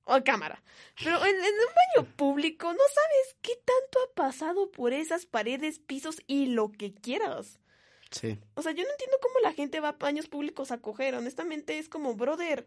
O 0.10 0.24
cámara. 0.24 0.64
Pero 1.04 1.18
en, 1.26 1.36
en 1.36 1.44
un 1.44 2.04
baño 2.06 2.16
público 2.16 2.72
no 2.72 2.80
sabes 2.80 3.36
qué 3.42 3.56
tanto 3.56 4.00
ha 4.06 4.16
pasado 4.16 4.72
por 4.72 4.94
esas 4.94 5.26
paredes, 5.26 5.80
pisos 5.80 6.22
y 6.28 6.46
lo 6.46 6.72
que 6.72 6.94
quieras. 6.94 7.60
Sí. 8.12 8.40
O 8.56 8.62
sea, 8.62 8.72
yo 8.72 8.84
no 8.84 8.90
entiendo 8.90 9.18
cómo 9.22 9.40
la 9.44 9.52
gente 9.52 9.82
va 9.82 9.90
a 9.90 9.92
baños 9.94 10.28
públicos 10.28 10.72
a 10.72 10.80
coger. 10.80 11.16
Honestamente, 11.16 11.78
es 11.78 11.90
como, 11.90 12.16
brother, 12.16 12.66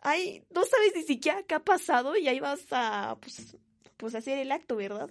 hay, 0.00 0.44
no 0.50 0.64
sabes 0.64 0.92
ni 0.94 1.02
siquiera 1.02 1.42
qué 1.42 1.54
ha 1.54 1.64
pasado 1.64 2.16
y 2.16 2.28
ahí 2.28 2.40
vas 2.40 2.60
a, 2.70 3.18
pues, 3.20 3.56
pues 3.96 4.14
hacer 4.14 4.38
el 4.38 4.52
acto, 4.52 4.76
¿verdad? 4.76 5.10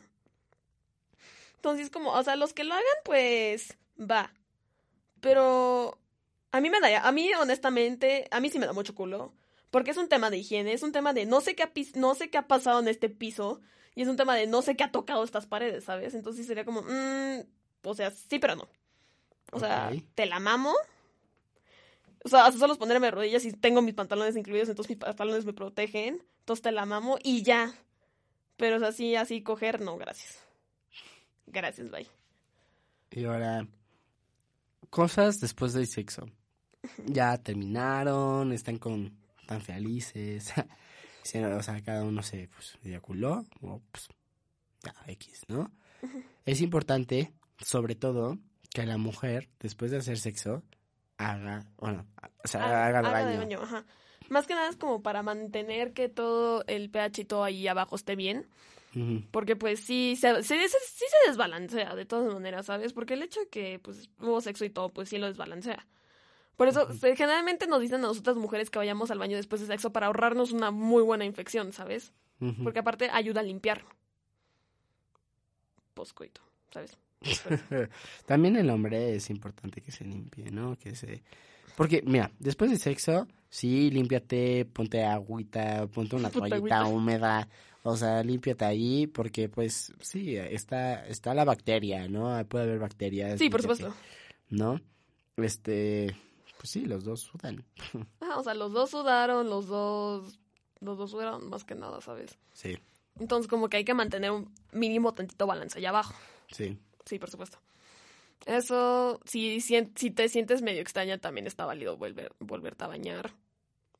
Entonces, 1.55 1.89
como, 1.89 2.11
o 2.11 2.23
sea, 2.23 2.35
los 2.35 2.53
que 2.53 2.63
lo 2.63 2.73
hagan, 2.73 2.85
pues, 3.03 3.77
va. 3.99 4.33
Pero 5.21 5.99
a 6.51 6.62
mí 6.62 6.69
me 6.69 6.79
da, 6.79 7.07
a 7.07 7.12
mí 7.12 7.31
honestamente, 7.39 8.27
a 8.31 8.39
mí 8.39 8.49
sí 8.49 8.60
me 8.60 8.65
da 8.65 8.73
mucho 8.73 8.95
culo. 8.95 9.33
Porque 9.69 9.91
es 9.91 9.97
un 9.97 10.07
tema 10.07 10.29
de 10.29 10.38
higiene, 10.38 10.73
es 10.73 10.81
un 10.81 10.93
tema 10.93 11.13
de 11.13 11.25
no 11.25 11.41
sé 11.41 11.55
qué 11.55 11.63
ha, 11.63 11.71
no 11.95 12.15
sé 12.15 12.29
qué 12.29 12.38
ha 12.38 12.47
pasado 12.47 12.79
en 12.79 12.88
este 12.88 13.10
piso. 13.10 13.62
Y 13.95 14.03
es 14.03 14.07
un 14.07 14.15
tema 14.15 14.36
de 14.36 14.47
no 14.47 14.62
sé 14.62 14.75
qué 14.75 14.83
ha 14.83 14.91
tocado 14.91 15.23
estas 15.23 15.45
paredes, 15.45 15.83
¿sabes? 15.83 16.13
Entonces 16.13 16.45
sería 16.45 16.63
como, 16.63 16.83
mm, 16.83 17.43
o 17.83 17.93
sea, 17.93 18.12
sí, 18.12 18.39
pero 18.39 18.55
no. 18.55 18.67
O 19.51 19.60
sea, 19.60 19.91
te 20.15 20.25
la 20.25 20.39
mamo. 20.39 20.73
O 22.23 22.29
sea, 22.29 22.45
hasta 22.45 22.60
solo 22.60 22.73
es 22.73 22.79
ponerme 22.79 23.12
rodillas 23.12 23.45
y 23.45 23.53
tengo 23.53 23.81
mis 23.81 23.93
pantalones 23.93 24.36
incluidos, 24.36 24.69
entonces 24.69 24.89
mis 24.95 24.99
pantalones 24.99 25.45
me 25.45 25.53
protegen. 25.53 26.23
Entonces 26.39 26.63
te 26.63 26.71
la 26.71 26.86
mamo 26.86 27.17
y 27.23 27.43
ya. 27.43 27.73
Pero 28.55 28.77
o 28.77 28.79
sea, 28.79 28.89
así, 28.89 29.15
así 29.15 29.41
coger, 29.41 29.81
no, 29.81 29.97
gracias. 29.97 30.39
Gracias, 31.45 31.89
bye. 31.89 32.07
Y 33.12 33.25
ahora, 33.25 33.67
cosas 34.97 35.39
después 35.39 35.73
del 35.73 35.86
sexo. 35.86 36.25
Ya 37.05 37.38
terminaron, 37.38 38.51
están 38.51 38.79
con 38.79 39.15
tan 39.45 39.62
felices. 39.62 40.51
O 41.60 41.62
sea, 41.62 41.83
cada 41.83 42.05
uno 42.05 42.23
se 42.23 42.47
pues, 42.47 42.77
eyaculó, 42.86 43.43
o 43.60 43.81
pues, 43.91 44.07
ya, 44.81 44.95
X, 45.07 45.41
¿no? 45.49 45.69
Es 46.45 46.62
importante, 46.62 47.33
sobre 47.57 47.95
todo, 47.95 48.38
que 48.73 48.86
la 48.86 48.97
mujer, 48.97 49.49
después 49.60 49.91
de 49.91 49.97
hacer 49.97 50.19
sexo, 50.19 50.63
haga, 51.17 51.65
bueno, 51.79 52.05
o 52.45 52.47
sea, 52.47 52.63
haga, 52.63 52.88
haga 52.88 53.01
de 53.01 53.10
baño. 53.10 53.39
baño, 53.39 53.62
ajá. 53.62 53.86
Más 54.29 54.47
que 54.47 54.55
nada 54.55 54.69
es 54.69 54.77
como 54.77 55.03
para 55.03 55.21
mantener 55.21 55.91
que 55.91 56.07
todo 56.07 56.63
el 56.67 56.89
pH 56.89 57.19
y 57.23 57.25
todo 57.25 57.43
ahí 57.43 57.67
abajo 57.67 57.97
esté 57.97 58.15
bien. 58.15 58.47
Porque 59.31 59.55
pues 59.55 59.79
sí 59.81 60.15
se, 60.15 60.43
se- 60.43 60.67
se- 60.67 60.67
sí 60.67 61.05
se 61.23 61.29
desbalancea 61.29 61.95
de 61.95 62.05
todas 62.05 62.33
maneras, 62.33 62.65
¿sabes? 62.65 62.93
Porque 62.93 63.13
el 63.15 63.23
hecho 63.23 63.39
de 63.41 63.47
que 63.49 63.79
pues 63.79 64.10
hubo 64.19 64.41
sexo 64.41 64.65
y 64.65 64.69
todo, 64.69 64.89
pues 64.89 65.10
sí 65.10 65.17
lo 65.17 65.27
desbalancea. 65.27 65.86
Por 66.55 66.67
eso 66.67 66.91
se- 66.93 67.15
generalmente 67.15 67.67
nos 67.67 67.81
dicen 67.81 67.99
a 68.03 68.07
nosotras 68.07 68.36
mujeres 68.38 68.69
que 68.69 68.79
vayamos 68.79 69.12
al 69.12 69.19
baño 69.19 69.38
después 69.38 69.62
de 69.62 69.67
sexo 69.67 69.91
para 69.93 70.07
ahorrarnos 70.07 70.51
una 70.51 70.71
muy 70.71 71.03
buena 71.03 71.25
infección, 71.25 71.71
¿sabes? 71.73 72.13
Porque 72.63 72.79
aparte 72.79 73.10
ayuda 73.12 73.41
a 73.41 73.43
limpiar. 73.43 73.83
Poscoito, 75.93 76.41
¿sabes? 76.71 76.97
También 78.25 78.55
el 78.55 78.69
hombre 78.69 79.15
es 79.15 79.29
importante 79.29 79.81
que 79.81 79.91
se 79.91 80.03
limpie, 80.05 80.51
¿no? 80.51 80.77
Que 80.77 80.95
se... 80.95 81.23
Porque, 81.77 82.01
mira, 82.03 82.31
después 82.39 82.71
del 82.71 82.79
sexo, 82.79 83.27
sí, 83.49 83.91
límpiate, 83.91 84.65
ponte 84.65 85.05
agüita, 85.05 85.85
ponte 85.93 86.15
una 86.15 86.29
toallita 86.31 86.55
agüita. 86.55 86.85
húmeda, 86.87 87.47
o 87.83 87.95
sea, 87.95 88.23
límpiate 88.23 88.65
ahí, 88.65 89.05
porque, 89.05 89.47
pues, 89.47 89.93
sí, 90.01 90.35
está, 90.35 91.05
está 91.05 91.35
la 91.35 91.45
bacteria, 91.45 92.07
¿no? 92.07 92.43
Puede 92.47 92.63
haber 92.65 92.79
bacterias. 92.79 93.37
Sí, 93.37 93.51
por 93.51 93.61
supuesto. 93.61 93.93
¿No? 94.49 94.81
Este, 95.37 96.15
pues 96.57 96.71
sí, 96.71 96.85
los 96.87 97.03
dos 97.03 97.21
sudan. 97.21 97.63
Ah, 98.21 98.39
o 98.39 98.43
sea, 98.43 98.55
los 98.55 98.73
dos 98.73 98.89
sudaron, 98.89 99.47
los 99.47 99.67
dos... 99.67 100.39
Los 100.79 100.97
dos 100.97 101.11
sudaron 101.11 101.47
más 101.49 101.63
que 101.63 101.75
nada, 101.75 102.01
¿sabes? 102.01 102.37
Sí, 102.53 102.75
Entonces 103.19 103.47
como 103.47 103.69
que 103.69 103.77
hay 103.77 103.85
que 103.85 103.93
mantener 103.93 104.31
un 104.31 104.51
mínimo 104.71 105.13
tantito 105.13 105.45
balance 105.45 105.77
allá 105.77 105.89
abajo. 105.89 106.15
sí. 106.51 106.75
Sí, 107.05 107.19
por 107.19 107.29
supuesto. 107.29 107.57
Eso, 108.45 109.19
si, 109.26 109.60
si 109.62 110.12
te 110.12 110.30
sientes 110.30 110.62
medio 110.62 110.82
extraña, 110.82 111.17
también 111.17 111.47
está 111.47 111.65
válido 111.65 111.97
volver, 111.97 112.32
volverte 112.39 112.84
a 112.86 112.88
bañar. 112.88 113.34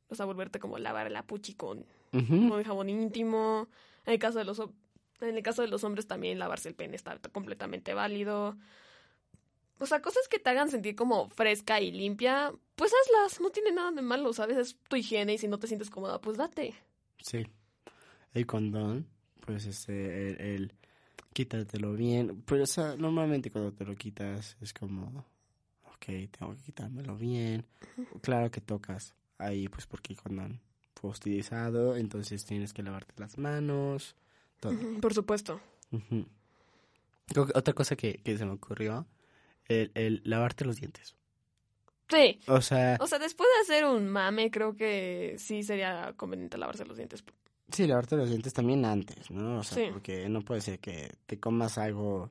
O 0.08 0.14
sea, 0.14 0.24
volverte 0.24 0.58
como 0.58 0.76
a 0.76 0.78
lavar 0.78 1.10
la 1.10 1.22
puchi 1.26 1.54
con, 1.54 1.84
Ujú. 2.12 2.48
con 2.48 2.62
jabón 2.64 2.88
íntimo. 2.88 3.68
En 4.06 4.14
el 4.14 4.18
caso 4.18 4.38
de 4.38 4.44
los... 4.44 4.60
En 5.20 5.36
el 5.36 5.42
caso 5.42 5.62
de 5.62 5.68
los 5.68 5.82
hombres 5.82 6.06
también 6.06 6.38
lavarse 6.38 6.68
el 6.68 6.76
pene 6.76 6.94
está 6.94 7.18
completamente 7.32 7.92
válido. 7.92 8.56
O 9.80 9.86
sea, 9.86 10.00
cosas 10.00 10.28
que 10.28 10.38
te 10.38 10.48
hagan 10.50 10.70
sentir 10.70 10.94
como 10.94 11.28
fresca 11.28 11.80
y 11.80 11.90
limpia, 11.90 12.52
pues 12.76 12.92
hazlas, 12.94 13.40
no 13.40 13.50
tiene 13.50 13.72
nada 13.72 13.90
de 13.90 14.02
malo, 14.02 14.32
¿sabes? 14.32 14.56
Es 14.56 14.76
tu 14.88 14.96
higiene 14.96 15.34
y 15.34 15.38
si 15.38 15.48
no 15.48 15.58
te 15.58 15.66
sientes 15.66 15.90
cómoda, 15.90 16.20
pues 16.20 16.36
date. 16.36 16.74
Sí. 17.20 17.46
El 18.32 18.46
condón, 18.46 19.08
pues 19.40 19.66
este, 19.66 20.30
el, 20.30 20.40
el 20.40 20.72
quítatelo 21.38 21.92
bien. 21.92 22.42
Pero, 22.46 22.64
o 22.64 22.66
sea, 22.66 22.96
normalmente 22.96 23.50
cuando 23.52 23.72
te 23.72 23.84
lo 23.84 23.94
quitas 23.94 24.56
es 24.60 24.72
como, 24.72 25.24
ok, 25.84 26.06
tengo 26.36 26.56
que 26.56 26.62
quitármelo 26.64 27.16
bien. 27.16 27.64
Claro 28.22 28.50
que 28.50 28.60
tocas 28.60 29.14
ahí, 29.38 29.68
pues 29.68 29.86
porque 29.86 30.16
condón 30.16 30.60
fue 30.96 31.10
utilizado, 31.10 31.96
entonces 31.96 32.44
tienes 32.44 32.72
que 32.72 32.82
lavarte 32.82 33.14
las 33.18 33.38
manos, 33.38 34.16
todo. 34.58 34.74
Por 35.00 35.14
supuesto. 35.14 35.60
Otra 37.54 37.72
cosa 37.72 37.94
que, 37.94 38.20
que 38.24 38.36
se 38.36 38.44
me 38.44 38.52
ocurrió, 38.52 39.06
el, 39.66 39.92
el 39.94 40.22
lavarte 40.24 40.64
los 40.64 40.80
dientes. 40.80 41.14
Sí. 42.08 42.40
O 42.48 42.60
sea, 42.60 42.96
O 43.00 43.06
sea, 43.06 43.20
después 43.20 43.48
de 43.54 43.60
hacer 43.62 43.84
un 43.84 44.08
mame, 44.08 44.50
creo 44.50 44.74
que 44.74 45.36
sí 45.38 45.62
sería 45.62 46.14
conveniente 46.16 46.58
lavarse 46.58 46.84
los 46.84 46.96
dientes. 46.96 47.22
Sí, 47.70 47.86
lavarte 47.86 48.16
los 48.16 48.28
dientes 48.28 48.52
también 48.52 48.84
antes, 48.84 49.30
¿no? 49.30 49.58
O 49.60 49.62
sea, 49.62 49.78
Sí. 49.78 49.90
porque 49.92 50.28
no 50.28 50.42
puede 50.42 50.60
ser 50.60 50.78
que 50.80 51.14
te 51.26 51.38
comas 51.38 51.78
algo, 51.78 52.30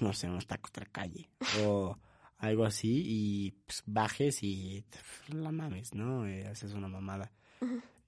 no 0.00 0.12
sé, 0.12 0.28
unos 0.28 0.46
tacos 0.46 0.72
de 0.72 0.80
la 0.82 0.86
calle 0.86 1.28
o 1.64 1.96
algo 2.38 2.64
así 2.64 3.02
y 3.06 3.50
pues, 3.66 3.82
bajes 3.86 4.42
y 4.42 4.84
la 5.28 5.52
mames, 5.52 5.94
¿no? 5.94 6.26
Eh, 6.26 6.46
haces 6.46 6.72
una 6.72 6.88
mamada. 6.88 7.30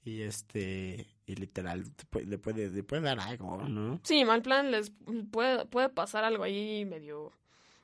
Y 0.04 0.22
este, 0.22 1.06
y 1.26 1.34
literal, 1.36 1.88
te 1.94 2.04
puede, 2.06 2.26
le, 2.26 2.38
puede, 2.38 2.70
le 2.70 2.82
puede 2.82 3.02
dar 3.02 3.20
algo, 3.20 3.62
¿no? 3.68 4.00
Sí, 4.02 4.24
mal 4.24 4.42
plan, 4.42 4.70
les 4.70 4.90
puede, 5.30 5.64
puede 5.66 5.90
pasar 5.90 6.24
algo 6.24 6.42
ahí 6.42 6.84
medio, 6.84 7.30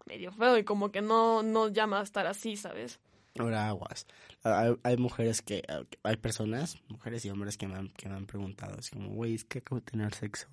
medio 0.06 0.32
feo 0.32 0.58
y 0.58 0.64
como 0.64 0.90
que 0.90 1.00
no, 1.00 1.42
no 1.44 1.68
llama 1.68 2.00
a 2.00 2.02
estar 2.02 2.26
así, 2.26 2.56
¿sabes? 2.56 2.98
Ahora 3.42 3.68
aguas. 3.68 4.06
Hay, 4.42 4.76
hay 4.82 4.96
mujeres 4.96 5.42
que, 5.42 5.62
hay 6.02 6.16
personas, 6.16 6.76
mujeres 6.88 7.24
y 7.24 7.30
hombres 7.30 7.56
que 7.56 7.66
me 7.68 7.76
han, 7.76 7.88
que 7.90 8.08
me 8.08 8.14
han 8.16 8.26
preguntado, 8.26 8.78
es 8.78 8.90
como, 8.90 9.10
güey, 9.10 9.34
es 9.34 9.44
que 9.44 9.58
acabo 9.58 9.80
de 9.80 9.86
tener 9.90 10.14
sexo 10.14 10.48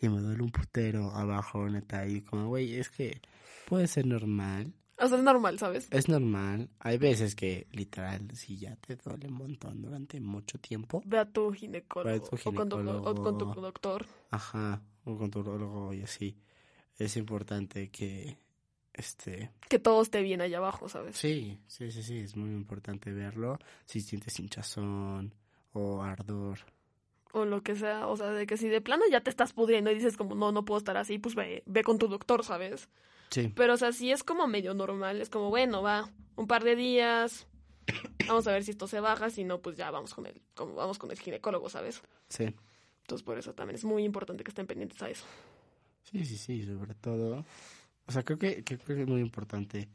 y 0.00 0.08
me 0.08 0.20
duele 0.20 0.42
un 0.42 0.50
putero 0.50 1.10
abajo, 1.12 1.68
neta, 1.68 2.06
y 2.06 2.22
como, 2.22 2.48
güey, 2.48 2.74
es 2.74 2.90
que 2.90 3.20
puede 3.68 3.86
ser 3.86 4.06
normal, 4.06 4.72
O 4.98 5.06
sea, 5.08 5.16
es 5.18 5.24
normal, 5.24 5.58
¿sabes? 5.58 5.86
es 5.90 6.08
normal. 6.08 6.68
Hay 6.80 6.98
veces 6.98 7.34
que, 7.36 7.66
literal, 7.72 8.28
si 8.34 8.56
ya 8.58 8.74
te 8.76 8.96
duele 8.96 9.28
un 9.28 9.34
montón 9.34 9.80
durante 9.80 10.20
mucho 10.20 10.58
tiempo, 10.58 11.02
Ve 11.06 11.18
a 11.20 11.24
tu 11.24 11.52
ginecólogo, 11.52 12.10
a 12.16 12.18
tu 12.20 12.36
O, 12.50 12.54
con 12.54 12.68
tu, 12.68 12.76
o 12.76 12.80
con 12.80 13.14
tu 13.14 13.22
ginecólogo. 13.22 13.60
doctor. 13.60 14.06
ajá, 14.30 14.82
o 15.04 15.16
con 15.16 15.30
tu 15.30 15.40
urologo 15.40 15.92
y 15.94 16.02
así, 16.02 16.36
es 16.98 17.16
importante 17.16 17.90
que, 17.90 18.36
este, 18.94 19.50
Que 19.68 19.78
todo 19.78 20.02
esté 20.02 20.22
bien 20.22 20.40
allá 20.40 20.58
abajo, 20.58 20.88
¿sabes? 20.88 21.16
Sí, 21.16 21.58
sí, 21.66 21.90
sí, 21.90 22.02
sí, 22.02 22.18
es 22.18 22.36
muy 22.36 22.50
importante 22.50 23.10
verlo. 23.12 23.58
Si 23.86 24.00
sientes 24.00 24.38
hinchazón 24.38 25.34
o 25.72 26.02
ardor. 26.02 26.58
O 27.32 27.46
lo 27.46 27.62
que 27.62 27.74
sea, 27.76 28.08
o 28.08 28.16
sea, 28.16 28.30
de 28.30 28.46
que 28.46 28.58
si 28.58 28.68
de 28.68 28.82
plano 28.82 29.04
ya 29.10 29.22
te 29.22 29.30
estás 29.30 29.54
pudriendo 29.54 29.90
y 29.90 29.94
dices 29.94 30.18
como, 30.18 30.34
no, 30.34 30.52
no 30.52 30.64
puedo 30.66 30.78
estar 30.78 30.96
así, 30.98 31.18
pues 31.18 31.34
ve, 31.34 31.62
ve 31.64 31.82
con 31.82 31.98
tu 31.98 32.06
doctor, 32.08 32.44
¿sabes? 32.44 32.90
Sí, 33.30 33.50
Pero, 33.56 33.72
o 33.72 33.76
sea, 33.78 33.92
si 33.92 34.12
es 34.12 34.22
como 34.22 34.46
medio 34.46 34.74
normal, 34.74 35.22
es 35.22 35.30
como, 35.30 35.48
bueno, 35.48 35.80
va, 35.80 36.10
un 36.36 36.46
par 36.46 36.62
de 36.62 36.76
días, 36.76 37.46
vamos 38.28 38.46
a 38.46 38.52
ver 38.52 38.62
si 38.64 38.72
esto 38.72 38.86
se 38.86 39.00
baja, 39.00 39.30
si 39.30 39.44
no, 39.44 39.62
pues 39.62 39.78
ya 39.78 39.90
vamos 39.90 40.12
con 40.12 40.26
el, 40.26 40.42
como 40.54 40.74
vamos 40.74 40.98
con 40.98 41.10
el 41.10 41.18
ginecólogo, 41.18 41.70
¿sabes? 41.70 42.02
sí, 42.28 42.54
Entonces, 43.00 43.24
por 43.24 43.38
eso 43.38 43.54
también 43.54 43.76
es 43.76 43.84
muy 43.84 44.04
importante 44.04 44.44
que 44.44 44.50
estén 44.50 44.66
pendientes 44.66 45.00
a 45.00 45.08
eso. 45.08 45.24
sí, 46.02 46.26
sí, 46.26 46.36
sí, 46.36 46.66
sobre 46.66 46.94
todo. 46.96 47.46
O 48.12 48.14
sea, 48.14 48.22
creo 48.24 48.38
que, 48.38 48.62
creo 48.62 48.78
que 48.78 49.02
es 49.02 49.08
muy 49.08 49.22
importante. 49.22 49.88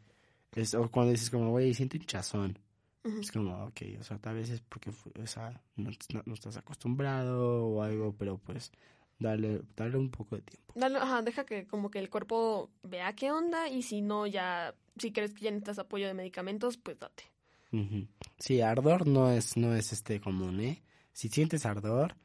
Es, 0.56 0.73
o 0.73 0.89
cuando 0.89 1.12
dices 1.12 1.30
como, 1.30 1.51
güey, 1.51 1.71
siento 1.75 1.97
hinchazón. 1.97 2.58
Ujú. 3.03 3.19
Es 3.19 3.32
como, 3.32 3.65
ok, 3.65 3.82
o 3.99 4.03
sea, 4.03 4.17
tal 4.17 4.36
vez 4.38 4.49
es 4.49 4.62
porque 4.62 4.89
o 4.89 5.27
sea, 5.27 5.62
no, 5.75 5.91
no- 6.13 6.23
no 6.25 6.34
estás 6.34 6.58
acostumbrado 6.58 7.67
o 7.67 7.84
algo, 7.84 8.15
pero 8.17 8.39
pues 8.39 8.71
dale, 9.19 9.62
dale 9.75 9.97
un 9.97 10.10
poco 10.10 10.36
de 10.36 10.41
tiempo. 10.41 10.73
Dale, 10.75 10.97
ajá, 10.97 11.21
deja 11.21 11.45
que 11.45 11.67
como 11.67 11.91
que 11.91 11.99
el 11.99 12.10
cuerpo 12.10 12.71
vea 12.82 13.13
qué 13.13 13.32
onda 13.32 13.69
y 13.69 13.84
si 13.84 14.01
no, 14.01 14.25
ya, 14.25 14.73
si 14.97 15.12
crees 15.12 15.34
que 15.36 15.41
ya 15.45 15.51
necesitas 15.51 15.77
apoyo 15.77 16.08
de 16.08 16.15
medicamentos, 16.15 16.77
pues 16.77 16.97
date. 16.97 17.23
Ujú. 17.71 18.08
Sí, 18.39 18.62
ardor 18.62 19.06
no 19.06 19.30
es, 19.30 19.58
no 19.58 19.75
es 19.75 19.93
este 19.93 20.19
común, 20.19 20.60
¿eh? 20.62 20.82
Si 21.13 21.30
sientes 21.30 21.65
ardor, 21.67 22.15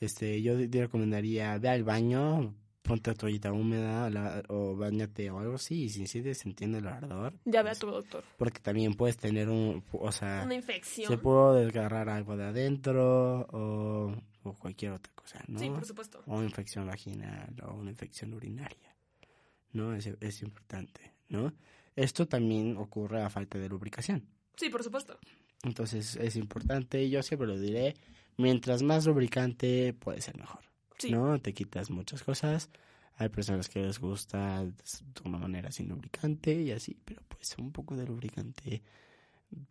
este, 0.00 0.40
yo 0.40 0.56
te 0.70 0.80
recomendaría, 0.80 1.58
ve 1.58 1.68
al 1.68 1.84
baño, 1.84 2.54
ponte 2.84 3.14
toallita 3.14 3.50
húmeda 3.50 4.10
la- 4.10 4.42
o 4.48 4.76
bañate 4.76 5.30
o 5.30 5.38
algo 5.38 5.54
así, 5.54 5.84
y 5.84 5.88
si 5.88 6.06
sientes, 6.06 6.38
sintiendo 6.38 6.76
el 6.78 6.86
ardor, 6.86 7.32
Ya 7.46 7.62
ve 7.62 7.70
a 7.70 7.72
pues, 7.72 7.78
tu 7.78 7.86
doctor. 7.90 8.22
porque 8.36 8.60
también 8.60 8.92
puedes 8.94 9.16
tener 9.16 9.48
un, 9.48 9.82
o 9.92 10.12
sea, 10.12 10.42
Una 10.44 10.50
se 10.50 10.56
infección. 10.56 11.18
puede 11.20 11.64
desgarrar 11.64 12.10
algo 12.10 12.36
de 12.36 12.44
adentro 12.44 13.40
o, 13.50 14.14
o 14.42 14.52
cualquier 14.54 14.92
otra 14.92 15.10
cosa, 15.14 15.42
¿no? 15.48 15.58
Sí, 15.58 15.70
por 15.70 15.86
supuesto. 15.86 16.22
o 16.26 16.34
una 16.36 16.44
infección 16.44 16.86
vaginal 16.86 17.54
o 17.66 17.72
una 17.74 17.90
infección 17.90 18.34
urinaria, 18.34 18.94
¿no? 19.72 19.94
Es, 19.94 20.06
es 20.20 20.42
importante, 20.42 21.14
¿no? 21.30 21.54
Esto 21.96 22.26
también 22.28 22.76
ocurre 22.76 23.22
a 23.22 23.30
falta 23.30 23.58
de 23.58 23.68
lubricación. 23.68 24.28
Sí, 24.56 24.68
por 24.68 24.82
supuesto. 24.84 25.18
Entonces 25.62 26.16
es 26.16 26.36
importante, 26.36 27.02
y 27.02 27.08
yo 27.08 27.22
siempre 27.22 27.48
lo 27.48 27.58
diré, 27.58 27.94
mientras 28.36 28.82
más 28.82 29.06
lubricante 29.06 29.94
puede 29.94 30.20
ser 30.20 30.36
mejor, 30.36 30.60
Sí. 30.98 31.10
¿no? 31.10 31.38
Te 31.40 31.52
quitas 31.52 31.90
muchas 31.90 32.22
cosas, 32.22 32.70
hay 33.16 33.28
personas 33.28 33.68
que 33.68 33.80
les 33.80 33.98
gusta 33.98 34.64
de 34.64 34.72
una 35.24 35.38
manera 35.38 35.70
sin 35.70 35.88
lubricante 35.88 36.52
y 36.54 36.70
así, 36.72 36.96
pero 37.04 37.22
pues 37.28 37.54
un 37.58 37.72
poco 37.72 37.96
de 37.96 38.06
lubricante 38.06 38.82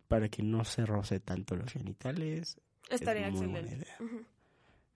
para 0.08 0.28
que 0.28 0.42
no 0.42 0.64
se 0.64 0.86
roce 0.86 1.20
tanto 1.20 1.56
los 1.56 1.72
genitales, 1.72 2.58
Estaría 2.90 3.30
muy 3.30 3.46
buena 3.46 3.60
excelente. 3.60 3.86
idea. 4.00 4.24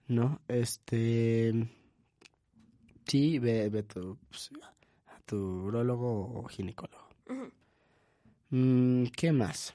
¿no? 0.09 0.41
Este, 0.49 1.53
sí, 3.07 3.39
ve, 3.39 3.69
ve 3.69 3.83
tu, 3.83 4.19
pues, 4.29 4.51
a 5.09 5.21
tu 5.27 5.37
urologo 5.37 6.39
o 6.41 6.45
ginecólogo. 6.49 7.09
Mm, 8.51 9.05
¿Qué 9.15 9.33
más? 9.33 9.75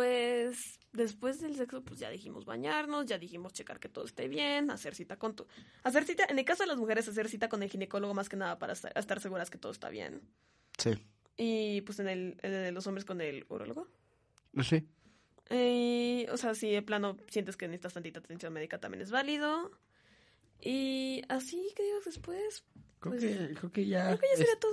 Pues 0.00 0.78
después 0.94 1.42
del 1.42 1.56
sexo, 1.56 1.82
pues 1.84 2.00
ya 2.00 2.08
dijimos 2.08 2.46
bañarnos, 2.46 3.04
ya 3.04 3.18
dijimos 3.18 3.52
checar 3.52 3.78
que 3.78 3.90
todo 3.90 4.06
esté 4.06 4.28
bien, 4.28 4.70
hacer 4.70 4.94
cita 4.94 5.18
con 5.18 5.36
tu... 5.36 5.46
Hacer 5.82 6.04
cita, 6.06 6.24
en 6.26 6.38
el 6.38 6.46
caso 6.46 6.62
de 6.62 6.68
las 6.68 6.78
mujeres, 6.78 7.06
hacer 7.06 7.28
cita 7.28 7.50
con 7.50 7.62
el 7.62 7.68
ginecólogo 7.68 8.14
más 8.14 8.30
que 8.30 8.36
nada 8.36 8.58
para 8.58 8.72
estar, 8.72 8.96
estar 8.96 9.20
seguras 9.20 9.50
que 9.50 9.58
todo 9.58 9.70
está 9.72 9.90
bien. 9.90 10.22
Sí, 10.78 10.92
Y 11.36 11.82
pues 11.82 12.00
en 12.00 12.08
el, 12.08 12.38
en 12.40 12.50
el 12.54 12.62
de 12.64 12.72
los 12.72 12.86
hombres 12.86 13.04
con 13.04 13.20
el 13.20 13.44
urólogo. 13.50 13.88
sí. 14.62 14.88
Y, 15.50 16.26
o 16.30 16.36
sea, 16.38 16.54
si 16.54 16.70
de 16.70 16.80
plano 16.80 17.18
sientes 17.28 17.58
que 17.58 17.68
necesitas 17.68 17.92
tantita 17.92 18.20
atención 18.20 18.50
médica 18.54 18.78
también 18.80 19.02
es 19.02 19.10
válido. 19.10 19.70
Y 20.62 21.20
así 21.28 21.72
que 21.76 21.82
digas 21.82 22.04
después. 22.06 22.64
Creo, 23.00 23.12
Pues, 23.12 23.22
que, 23.22 23.54
creo 23.54 23.70
que 23.72 23.84
ya. 23.86 24.06
creo 24.06 24.18
que 24.20 24.26
ya 24.30 24.36
sería 24.38 24.58
todo. 24.60 24.70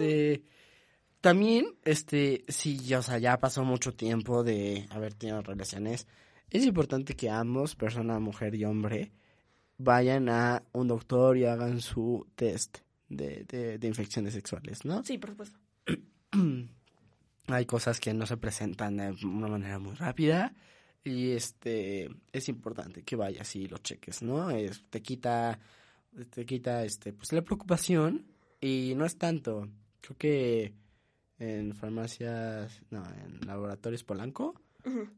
También, 1.21 1.75
este, 1.84 2.45
sí, 2.47 2.77
ya, 2.77 2.99
o 2.99 3.01
sea, 3.01 3.17
ya 3.17 3.38
pasó 3.39 3.63
mucho 3.63 3.93
tiempo 3.93 4.43
de 4.43 4.86
haber 4.89 5.13
tenido 5.13 5.41
relaciones. 5.41 6.08
Es 6.49 6.63
importante 6.65 7.15
que 7.15 7.30
ambos, 7.30 7.75
persona, 7.75 8.19
mujer 8.19 8.56
y 8.56 8.63
hombre, 8.65 9.12
vayan 9.77 10.30
a 10.30 10.63
un 10.73 10.88
doctor 10.88 11.38
y 11.38 11.45
hagan 11.45 11.82
su 11.82 12.27
test 12.36 12.80
de, 13.10 13.45
de, 13.47 13.77
de 13.77 13.88
infecciones 13.88 14.34
sexuales, 14.34 14.86
¿no? 14.86 15.03
Sí, 15.03 15.17
por 15.17 15.32
supuesto. 15.32 15.60
Hay 17.47 17.65
cosas 17.65 17.99
que 17.99 18.13
no 18.13 18.25
se 18.25 18.38
presentan 18.38 18.97
de 18.97 19.12
una 19.25 19.47
manera 19.47 19.80
muy 19.80 19.95
rápida 19.95 20.53
y 21.03 21.32
este 21.32 22.10
es 22.34 22.49
importante 22.49 23.03
que 23.03 23.15
vayas 23.15 23.56
y 23.56 23.67
lo 23.67 23.77
cheques, 23.77 24.21
¿no? 24.21 24.49
Es- 24.51 24.84
te 24.89 25.01
quita 25.01 25.60
te 26.32 26.45
quita 26.45 26.84
este 26.84 27.13
pues 27.13 27.32
la 27.32 27.41
preocupación 27.43 28.25
y 28.60 28.93
no 28.97 29.06
es 29.06 29.17
tanto. 29.17 29.69
Creo 30.01 30.17
que 30.17 30.73
en 31.39 31.74
farmacias, 31.76 32.82
no, 32.89 33.03
en 33.26 33.39
laboratorios 33.45 34.03
Polanco, 34.03 34.59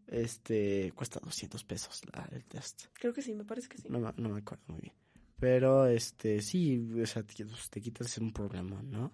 este 0.07 0.91
cuesta 0.95 1.19
200 1.23 1.63
pesos 1.63 2.01
la- 2.13 2.27
el 2.31 2.43
test. 2.45 2.85
Creo 2.93 3.13
que 3.13 3.21
sí, 3.21 3.33
me 3.35 3.45
parece 3.45 3.67
que 3.69 3.77
sí. 3.77 3.87
No, 3.89 3.99
me- 3.99 4.13
no 4.17 4.29
me 4.29 4.39
acuerdo 4.39 4.63
muy 4.67 4.81
bien. 4.81 4.93
Pero 5.39 5.85
este 5.87 6.41
sí, 6.41 6.89
o 7.01 7.05
sea, 7.05 7.23
te, 7.23 7.45
te 7.69 7.81
quitas 7.81 8.17
un 8.17 8.33
problema, 8.33 8.81
¿no? 8.81 9.13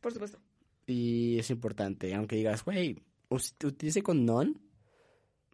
Por 0.00 0.12
supuesto. 0.12 0.38
Y 0.86 1.38
es 1.38 1.50
importante, 1.50 2.14
aunque 2.14 2.36
digas, 2.36 2.64
güey, 2.64 3.02
utilice 3.30 4.02
condón. 4.02 4.60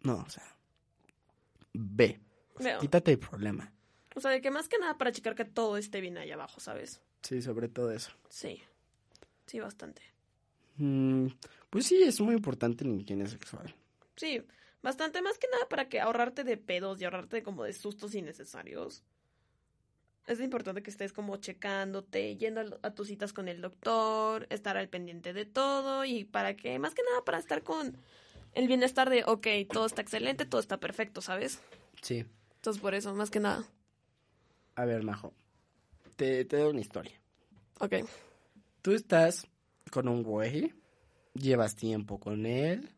No, 0.03 0.17
o 0.17 0.29
sea, 0.29 0.43
ve, 1.73 2.19
Veo. 2.59 2.79
quítate 2.79 3.11
el 3.13 3.19
problema. 3.19 3.71
O 4.15 4.19
sea, 4.19 4.31
de 4.31 4.41
que 4.41 4.51
más 4.51 4.67
que 4.69 4.77
nada 4.77 4.97
para 4.97 5.11
checar 5.11 5.33
que 5.33 5.45
todo 5.45 5.77
esté 5.77 6.01
bien 6.01 6.17
ahí 6.17 6.29
abajo, 6.31 6.59
¿sabes? 6.59 7.01
Sí, 7.23 7.41
sobre 7.41 7.67
todo 7.69 7.91
eso. 7.91 8.11
Sí. 8.29 8.61
Sí, 9.47 9.59
bastante. 9.59 10.01
Mm, 10.77 11.27
pues 11.69 11.87
sí, 11.87 12.01
es 12.03 12.19
muy 12.21 12.35
importante 12.35 12.85
la 12.85 12.95
higiene 12.95 13.27
sexual. 13.27 13.75
Sí, 14.15 14.41
bastante 14.81 15.21
más 15.21 15.37
que 15.37 15.47
nada 15.51 15.67
para 15.69 15.89
que 15.89 15.99
ahorrarte 15.99 16.43
de 16.43 16.57
pedos 16.57 17.01
y 17.01 17.05
ahorrarte 17.05 17.43
como 17.43 17.63
de 17.63 17.73
sustos 17.73 18.15
innecesarios. 18.15 19.03
es 20.27 20.39
importante 20.39 20.81
que 20.81 20.89
estés 20.89 21.11
como 21.11 21.37
checándote, 21.37 22.37
yendo 22.37 22.61
a, 22.61 22.87
a 22.87 22.93
tus 22.95 23.07
citas 23.07 23.33
con 23.33 23.47
el 23.49 23.61
doctor, 23.61 24.47
estar 24.49 24.77
al 24.77 24.87
pendiente 24.89 25.33
de 25.33 25.45
todo 25.45 26.05
y 26.05 26.23
para 26.23 26.55
que, 26.55 26.79
más 26.79 26.93
que 26.93 27.03
nada, 27.03 27.25
para 27.25 27.39
estar 27.39 27.63
con 27.63 27.97
el 28.53 28.67
bienestar 28.67 29.09
de, 29.09 29.23
ok, 29.25 29.47
todo 29.71 29.85
está 29.85 30.01
excelente, 30.01 30.45
todo 30.45 30.61
está 30.61 30.79
perfecto, 30.79 31.21
¿sabes? 31.21 31.59
Sí. 32.01 32.25
Entonces, 32.55 32.81
por 32.81 32.93
eso, 32.93 33.13
más 33.13 33.29
que 33.29 33.39
nada. 33.39 33.65
A 34.75 34.85
ver, 34.85 35.03
Majo. 35.03 35.33
Te, 36.15 36.45
te 36.45 36.57
doy 36.57 36.69
una 36.69 36.81
historia. 36.81 37.19
Ok. 37.79 37.95
Tú 38.81 38.91
estás 38.93 39.47
con 39.91 40.07
un 40.07 40.23
güey, 40.23 40.73
llevas 41.33 41.75
tiempo 41.75 42.19
con 42.19 42.45
él, 42.45 42.89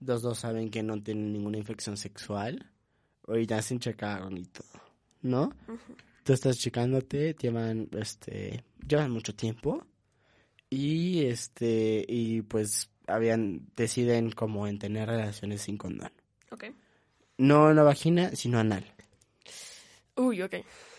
los 0.00 0.22
dos 0.22 0.38
saben 0.38 0.70
que 0.70 0.82
no 0.82 1.02
tienen 1.02 1.32
ninguna 1.32 1.58
infección 1.58 1.96
sexual, 1.96 2.70
ahorita 3.26 3.60
sin 3.62 3.80
checaron 3.80 4.36
y 4.38 4.44
todo, 4.44 4.82
¿no? 5.22 5.52
Tú 6.24 6.32
estás 6.32 6.58
checándote, 6.58 7.34
llevan, 7.34 7.88
este, 7.98 8.64
llevan 8.86 9.10
mucho 9.10 9.34
tiempo 9.34 9.84
y, 10.68 11.24
este, 11.24 12.04
y 12.08 12.42
pues 12.42 12.90
habían, 13.06 13.66
deciden 13.76 14.30
como 14.30 14.66
en 14.66 14.78
tener 14.78 15.08
relaciones 15.08 15.62
sin 15.62 15.76
condón. 15.76 16.12
Ok. 16.50 16.64
No 17.38 17.70
en 17.70 17.76
la 17.76 17.82
vagina, 17.82 18.34
sino 18.36 18.58
anal, 18.58 18.84
Uy, 20.16 20.42
ok. 20.42 20.56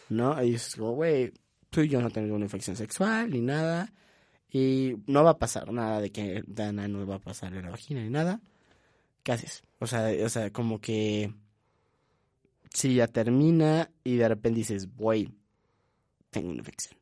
¿no? 0.09 0.43
Y 0.43 0.55
es 0.55 0.75
como, 0.75 0.93
güey, 0.93 1.31
tú 1.69 1.81
y 1.81 1.89
yo 1.89 2.01
no 2.01 2.09
tenemos 2.09 2.35
una 2.35 2.45
infección 2.45 2.75
sexual 2.75 3.29
ni 3.29 3.41
nada. 3.41 3.93
Y 4.51 4.97
no 5.07 5.23
va 5.23 5.31
a 5.31 5.39
pasar 5.39 5.71
nada 5.71 6.01
de 6.01 6.11
que 6.11 6.43
de 6.45 6.63
anal 6.63 6.91
no 6.91 7.07
va 7.07 7.15
a 7.15 7.19
pasar 7.19 7.53
en 7.53 7.63
la 7.63 7.71
vagina 7.71 8.01
ni 8.01 8.09
nada. 8.09 8.41
¿Qué 9.23 9.31
haces? 9.31 9.63
O 9.79 9.87
sea, 9.87 10.09
o 10.25 10.29
sea, 10.29 10.51
como 10.51 10.81
que 10.81 11.33
si 12.73 12.95
ya 12.95 13.07
termina 13.07 13.89
y 14.03 14.17
de 14.17 14.27
repente 14.27 14.59
dices, 14.59 14.93
güey, 14.95 15.29
tengo 16.29 16.49
una 16.49 16.59
infección. 16.59 16.97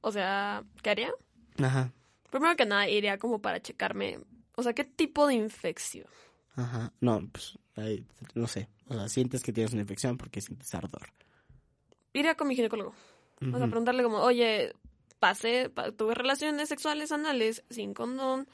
O 0.00 0.10
sea, 0.10 0.64
¿qué 0.82 0.90
haría? 0.90 1.12
Ajá, 1.58 1.92
Primero 2.30 2.56
que 2.56 2.64
nada, 2.64 2.88
iría 2.88 3.18
como 3.18 3.40
para 3.40 3.60
checarme. 3.60 4.20
O 4.54 4.62
sea, 4.62 4.72
¿qué 4.72 4.84
tipo 4.84 5.26
de 5.26 5.34
infección? 5.34 6.06
ajá. 6.54 6.92
No, 7.00 7.26
pues, 7.30 7.58
ahí, 7.76 8.04
no 8.34 8.46
sé. 8.46 8.68
O 8.88 8.94
sea, 8.94 9.08
sientes 9.08 9.42
que 9.42 9.52
tienes 9.52 9.72
una 9.72 9.82
infección 9.82 10.16
porque 10.16 10.40
sientes 10.40 10.72
ardor. 10.74 11.08
Iría 12.12 12.34
con 12.34 12.48
mi 12.48 12.54
ginecólogo. 12.54 12.94
O 13.40 13.58
sea, 13.58 13.66
preguntarle 13.68 14.02
como, 14.02 14.18
oye, 14.18 14.74
pasé, 15.20 15.70
pa- 15.70 15.92
tuve 15.92 16.14
relaciones 16.14 16.68
sexuales 16.68 17.12
anales 17.12 17.62
sin 17.70 17.94
condón, 17.94 18.48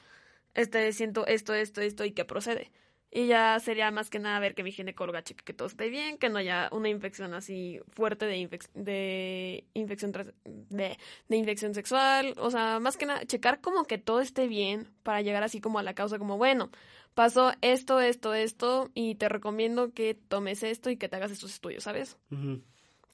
este, 0.53 0.91
siento 0.93 1.25
esto, 1.25 1.53
esto, 1.55 1.81
esto, 1.81 2.05
y 2.05 2.11
qué 2.11 2.25
procede. 2.25 2.71
Y 3.09 3.27
ya 3.27 3.57
sería 3.61 3.89
más 3.89 4.09
que 4.09 4.19
nada 4.19 4.37
ver 4.41 4.53
que 4.53 4.63
mi 4.63 4.71
ginecóloga 4.73 5.23
cheque 5.23 5.43
que 5.45 5.53
todo 5.53 5.69
esté 5.69 5.89
bien, 5.89 6.17
que 6.17 6.27
no 6.29 6.39
haya 6.39 6.67
una 6.73 6.89
infección 6.89 7.33
así 7.33 7.79
fuerte 7.93 8.25
de, 8.25 8.35
infec- 8.37 8.69
de 8.73 9.63
infección 9.73 10.11
de, 10.11 10.97
de 11.29 11.35
infección 11.37 11.73
sexual. 11.73 12.33
O 12.37 12.51
sea, 12.51 12.79
más 12.81 12.97
que 12.97 13.05
nada, 13.05 13.25
checar 13.25 13.61
como 13.61 13.85
que 13.85 13.97
todo 13.97 14.19
esté 14.19 14.47
bien 14.47 14.89
para 15.03 15.21
llegar 15.21 15.41
así 15.43 15.61
como 15.61 15.79
a 15.79 15.83
la 15.83 15.93
causa, 15.93 16.19
como, 16.19 16.37
bueno, 16.37 16.69
pasó 17.13 17.53
esto, 17.61 18.01
esto, 18.01 18.33
esto, 18.33 18.91
y 18.93 19.15
te 19.15 19.29
recomiendo 19.29 19.93
que 19.93 20.13
tomes 20.13 20.61
esto 20.63 20.89
y 20.89 20.97
que 20.97 21.07
te 21.07 21.15
hagas 21.15 21.31
estos 21.31 21.51
estudios, 21.53 21.85
¿sabes? 21.85 22.17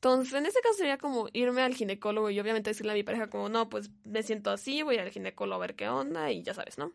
Entonces, 0.04 0.34
en 0.34 0.46
ese 0.46 0.60
caso 0.60 0.76
sería 0.76 0.98
como 0.98 1.30
irme 1.32 1.62
al 1.62 1.76
ginecólogo 1.76 2.30
y 2.30 2.38
obviamente 2.38 2.72
decirle 2.72 2.92
a 2.92 2.96
mi 2.96 3.04
pareja 3.04 3.30
como, 3.30 3.48
no, 3.48 3.70
pues 3.70 3.90
me 4.04 4.22
siento 4.22 4.52
así, 4.52 4.82
voy 4.82 4.98
al 4.98 5.12
ginecólogo 5.12 5.56
a 5.56 5.66
ver 5.66 5.76
qué 5.76 5.88
onda 5.88 6.30
y 6.30 6.44
ya 6.44 6.54
sabes, 6.54 6.78
¿no? 6.78 6.92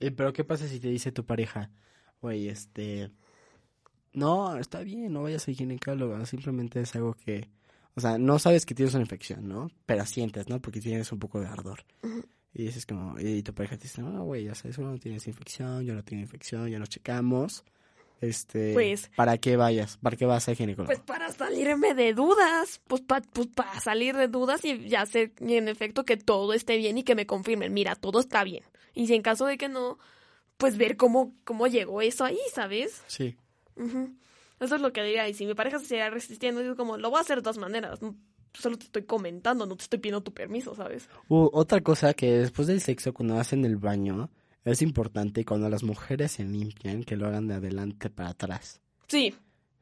Eh, 0.00 0.10
Pero 0.10 0.32
¿qué 0.32 0.42
pasa 0.42 0.66
si 0.66 0.80
te 0.80 0.88
dice 0.88 1.12
tu 1.12 1.24
pareja, 1.24 1.70
güey, 2.20 2.48
este, 2.48 3.12
no, 4.14 4.56
está 4.56 4.80
bien, 4.80 5.12
no 5.12 5.22
vayas 5.22 5.46
al 5.46 5.54
ginecólogo, 5.54 6.26
simplemente 6.26 6.80
es 6.80 6.92
algo 6.96 7.14
que, 7.14 7.50
o 7.94 8.00
sea, 8.00 8.18
no 8.18 8.40
sabes 8.40 8.66
que 8.66 8.74
tienes 8.74 8.94
una 8.94 9.04
infección, 9.04 9.46
¿no? 9.46 9.70
Pero 9.86 10.04
sientes, 10.06 10.48
¿no? 10.48 10.60
Porque 10.60 10.80
tienes 10.80 11.12
un 11.12 11.20
poco 11.20 11.38
de 11.38 11.46
ardor. 11.46 11.84
Y 12.52 12.64
dices 12.64 12.84
como, 12.84 13.16
y 13.20 13.44
tu 13.44 13.54
pareja 13.54 13.76
te 13.76 13.84
dice, 13.84 14.02
no, 14.02 14.24
güey, 14.24 14.42
ya 14.42 14.56
sabes, 14.56 14.76
uno 14.78 14.90
no 14.90 14.98
tienes 14.98 15.28
infección, 15.28 15.84
yo 15.84 15.94
no 15.94 16.02
tengo 16.02 16.20
infección, 16.20 16.68
ya 16.68 16.80
nos 16.80 16.88
checamos. 16.88 17.64
Este, 18.20 18.72
Pues- 18.72 19.10
¿para 19.14 19.36
qué 19.38 19.56
vayas? 19.56 19.98
¿Para 19.98 20.16
qué 20.16 20.24
vas 20.24 20.48
al 20.48 20.56
ginecólogo? 20.56 20.86
Pues 20.86 21.00
para 21.00 21.30
salirme 21.32 21.94
de 21.94 22.14
dudas, 22.14 22.80
pues 22.86 23.02
para 23.02 23.24
pues 23.32 23.48
pa 23.48 23.78
salir 23.80 24.16
de 24.16 24.28
dudas 24.28 24.64
y 24.64 24.88
ya 24.88 25.04
sé 25.04 25.32
y 25.40 25.54
en 25.54 25.68
efecto 25.68 26.04
que 26.04 26.16
todo 26.16 26.54
esté 26.54 26.76
bien 26.78 26.96
y 26.96 27.02
que 27.02 27.14
me 27.14 27.26
confirmen, 27.26 27.74
mira, 27.74 27.94
todo 27.94 28.20
está 28.20 28.42
bien. 28.42 28.64
Y 28.94 29.06
si 29.06 29.14
en 29.14 29.22
caso 29.22 29.44
de 29.44 29.58
que 29.58 29.68
no, 29.68 29.98
pues 30.56 30.78
ver 30.78 30.96
cómo, 30.96 31.34
cómo 31.44 31.66
llegó 31.66 32.00
eso 32.00 32.24
ahí, 32.24 32.38
¿sabes? 32.54 33.02
Sí. 33.06 33.36
Eso 34.58 34.76
es 34.76 34.80
lo 34.80 34.92
que 34.92 35.02
diría. 35.02 35.28
Y 35.28 35.34
si 35.34 35.44
mi 35.44 35.54
pareja 35.54 35.78
se 35.78 35.84
sigue 35.86 36.08
resistiendo, 36.08 36.62
digo 36.62 36.76
como, 36.76 36.96
lo 36.96 37.10
voy 37.10 37.18
a 37.18 37.20
hacer 37.20 37.36
de 37.36 37.42
todas 37.42 37.58
maneras. 37.58 38.00
Solo 38.54 38.78
te 38.78 38.84
estoy 38.86 39.02
comentando, 39.02 39.66
no 39.66 39.76
te 39.76 39.82
estoy 39.82 39.98
pidiendo 39.98 40.22
tu 40.22 40.32
permiso, 40.32 40.74
¿sabes? 40.74 41.10
Uh, 41.28 41.50
otra 41.52 41.82
cosa 41.82 42.14
que 42.14 42.38
después 42.38 42.66
del 42.66 42.80
sexo, 42.80 43.12
cuando 43.12 43.38
hacen 43.38 43.66
el 43.66 43.76
baño, 43.76 44.30
es 44.72 44.82
importante 44.82 45.44
cuando 45.44 45.68
las 45.68 45.82
mujeres 45.82 46.32
se 46.32 46.44
limpian 46.44 47.04
que 47.04 47.16
lo 47.16 47.26
hagan 47.26 47.46
de 47.46 47.54
adelante 47.54 48.10
para 48.10 48.30
atrás. 48.30 48.80
Sí, 49.08 49.34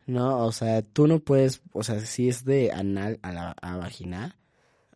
No, 0.06 0.44
o 0.44 0.52
sea, 0.52 0.82
tú 0.82 1.06
no 1.06 1.20
puedes, 1.20 1.62
o 1.72 1.82
sea, 1.82 2.00
si 2.00 2.28
es 2.28 2.44
de 2.44 2.70
anal 2.72 3.18
a 3.22 3.32
la 3.32 3.50
a 3.52 3.76
vagina, 3.78 4.36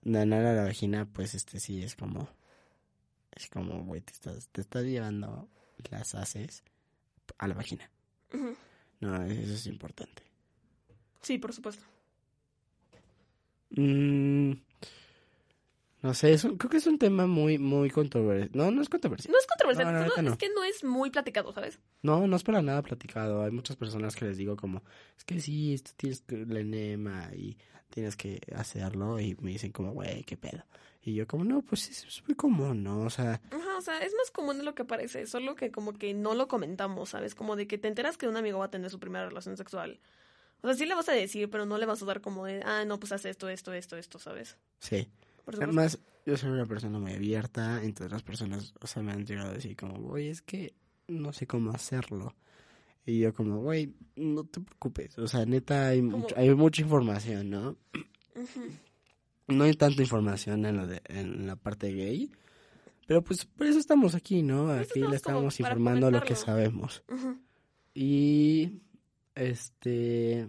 de 0.03 0.21
anal 0.21 0.45
a 0.47 0.53
la 0.53 0.65
vagina, 0.65 1.07
pues 1.11 1.35
este 1.35 1.59
sí 1.61 1.83
es 1.83 1.97
como, 1.97 2.29
es 3.35 3.49
como, 3.49 3.85
güey, 3.85 4.03
te 4.03 4.13
estás, 4.13 4.49
te 4.49 4.61
estás 4.61 4.85
llevando 4.85 5.49
las 5.91 6.15
haces 6.15 6.63
a 7.39 7.49
la 7.49 7.55
vagina. 7.55 7.91
No, 9.01 9.25
eso 9.25 9.55
es 9.55 9.67
importante. 9.67 10.23
sí, 11.23 11.39
por 11.39 11.53
supuesto. 11.55 11.85
Mm, 13.71 14.53
no 16.03 16.15
sé, 16.15 16.33
es 16.33 16.45
un- 16.45 16.57
creo 16.57 16.71
que 16.71 16.77
es 16.77 16.87
un 16.87 16.99
tema 16.99 17.27
muy, 17.27 17.59
muy 17.59 17.91
controversial. 17.91 18.51
No, 18.55 18.71
no 18.71 18.83
es 18.83 18.89
controversial. 18.89 19.33
No 19.33 19.39
es 19.39 19.47
controversial, 19.47 19.87
No, 20.17 20.23
no. 20.23 20.31
es 20.33 20.39
que 20.39 20.49
no 20.51 20.65
es 20.65 20.85
muy 20.85 21.11
platicado, 21.11 21.53
¿sabes? 21.53 21.79
No, 22.03 22.27
no 22.27 22.37
es 22.37 22.43
para 22.45 22.63
nada 22.63 22.83
platicado. 22.83 23.43
Hay 23.43 23.51
muchas 23.51 23.77
personas 23.77 24.15
que 24.17 24.25
les 24.27 24.37
digo 24.37 24.57
como, 24.57 24.83
es 25.17 25.25
que 25.25 25.41
sí, 25.41 25.75
esto 25.75 25.91
tienes 25.97 26.21
que 26.23 26.37
el 26.43 26.57
enema 26.57 27.31
y 27.35 27.57
tienes 27.91 28.17
que 28.17 28.41
hacerlo 28.55 29.19
y 29.19 29.37
me 29.41 29.51
dicen 29.53 29.73
como, 29.73 29.93
güey, 29.93 30.23
qué 30.25 30.37
pedo. 30.37 30.65
Y 31.03 31.15
yo 31.15 31.27
como, 31.27 31.45
no, 31.45 31.63
pues 31.63 31.89
es, 31.89 32.05
es 32.05 32.23
muy 32.29 32.35
común, 32.35 32.83
¿no? 32.83 33.01
O 33.03 33.11
sea, 33.11 33.41
Ajá, 33.51 33.77
o 33.79 33.81
sea, 33.81 33.99
es 34.01 34.13
más 34.15 34.31
común 34.31 34.59
de 34.59 34.65
lo 34.65 34.75
que 34.75 34.85
parece, 34.85 35.27
solo 35.27 35.55
que 35.55 35.71
como 35.71 35.95
que 35.95 36.13
no 36.13 36.35
lo 36.35 36.49
comentamos, 36.49 37.11
¿sabes? 37.11 37.35
Como 37.35 37.57
de 37.57 37.67
que 37.67 37.79
te 37.79 37.89
enteras 37.89 38.19
que 38.19 38.29
un 38.29 38.37
amigo 38.37 38.59
va 38.59 38.67
a 38.67 38.71
tener 38.71 38.91
su 38.91 38.99
primera 39.01 39.27
relación 39.29 39.57
sexual. 39.57 40.01
O 40.61 40.67
sea, 40.67 40.75
sí 40.77 40.87
le 40.87 40.95
vas 40.95 41.09
a 41.09 41.13
decir, 41.13 41.49
pero 41.49 41.65
no 41.67 41.79
le 41.79 41.87
vas 41.87 42.03
a 42.03 42.05
dar 42.05 42.21
como 42.21 42.45
de, 42.45 42.63
ah, 42.65 42.85
no, 42.85 42.99
pues 43.01 43.13
haz 43.13 43.25
esto, 43.25 43.49
esto, 43.49 43.73
esto, 43.73 43.97
esto, 43.97 44.19
¿sabes? 44.19 44.59
sí. 44.81 45.09
Por 45.49 45.55
supuesto. 45.55 45.65
Además, 45.65 45.99
yo 46.27 46.37
soy 46.37 46.51
una 46.51 46.67
persona 46.67 46.99
muy 46.99 47.13
abierta, 47.15 47.83
entonces 47.83 48.13
las 48.13 48.23
personas, 48.23 48.75
o 48.83 48.87
sea, 48.87 49.03
me 49.03 49.13
han 49.13 49.25
llegado 49.25 49.49
a 49.51 49.55
decir 49.55 49.75
como, 49.77 49.99
güey, 49.99 50.29
es 50.29 50.43
que 50.43 50.75
no 51.07 51.33
sé 51.33 51.47
cómo 51.47 51.71
hacerlo. 51.71 52.35
Y 53.07 53.21
yo 53.21 53.33
como, 53.33 53.61
güey, 53.63 53.95
no 54.17 54.45
te 54.45 54.61
preocupes. 54.61 55.17
O 55.19 55.27
sea, 55.27 55.47
neta, 55.47 55.89
hay, 55.89 56.03
mucho- 56.03 56.35
hay 56.37 56.55
mucha 56.55 56.83
información, 56.83 57.49
¿no? 57.49 57.77
No 59.47 59.65
hay 59.65 59.73
tanta 59.73 60.03
información 60.03 60.67
en, 60.67 60.77
lo 60.77 60.87
de, 60.87 61.01
en 61.07 61.47
la 61.47 61.57
parte 61.57 61.91
gay. 61.95 62.31
Pero 63.07 63.23
pues 63.25 63.47
por 63.47 63.67
eso 63.67 63.79
estamos 63.79 64.15
aquí, 64.15 64.43
¿no? 64.43 64.71
Aquí 64.71 65.01
le 65.01 65.17
estamos 65.17 65.59
informando 65.61 66.11
lo 66.11 66.21
que 66.23 66.35
sabemos. 66.37 67.03
Y 67.95 68.83
este 69.35 70.47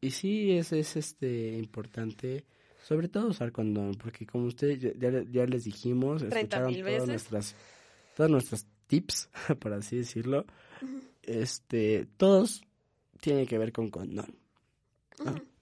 y 0.00 0.10
sí 0.12 0.52
es, 0.52 0.72
es 0.72 0.96
este 0.96 1.58
importante 1.58 2.44
sobre 2.90 3.08
todo 3.08 3.28
usar 3.28 3.52
condón, 3.52 3.94
porque 3.94 4.26
como 4.26 4.46
ustedes 4.46 4.80
ya, 4.80 4.90
ya- 4.98 5.22
ya 5.30 5.46
les 5.46 5.62
dijimos, 5.62 6.22
30 6.22 6.38
escucharon 6.40 6.72
todas 6.74 6.84
veces. 6.84 7.08
nuestras 7.08 7.56
todas 8.16 8.30
nuestras 8.32 8.66
tips, 8.88 9.30
por 9.60 9.72
así 9.72 9.98
decirlo. 9.98 10.44
Este, 11.22 12.08
todos 12.16 12.62
tienen 13.20 13.46
que 13.46 13.58
ver 13.58 13.72
con 13.72 13.90
condón. 13.90 14.34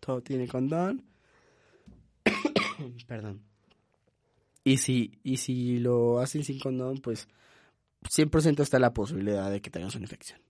Todo 0.00 0.22
tiene 0.22 0.48
condón. 0.48 1.04
Perdón. 3.06 3.42
Y 4.64 4.78
si, 4.78 5.18
y 5.22 5.36
si 5.38 5.78
lo 5.78 6.20
hacen 6.20 6.44
sin 6.44 6.58
condón, 6.58 6.98
pues 6.98 7.28
100% 8.04 8.60
está 8.62 8.78
la 8.78 8.94
posibilidad 8.94 9.50
de 9.50 9.60
que 9.60 9.70
tengas 9.70 9.94
una 9.96 10.04
infección. 10.04 10.40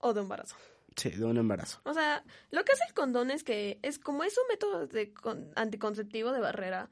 O 0.00 0.12
de 0.12 0.20
embarazo. 0.22 0.56
Sí, 0.96 1.10
de 1.10 1.24
un 1.24 1.36
embarazo. 1.36 1.80
O 1.84 1.92
sea, 1.94 2.24
lo 2.50 2.64
que 2.64 2.72
hace 2.72 2.84
el 2.88 2.94
condón 2.94 3.30
es 3.30 3.44
que 3.44 3.78
es 3.82 3.98
como 3.98 4.24
es 4.24 4.36
un 4.38 4.48
método 4.48 4.86
de 4.86 5.12
con- 5.12 5.50
anticonceptivo 5.54 6.32
de 6.32 6.40
barrera, 6.40 6.88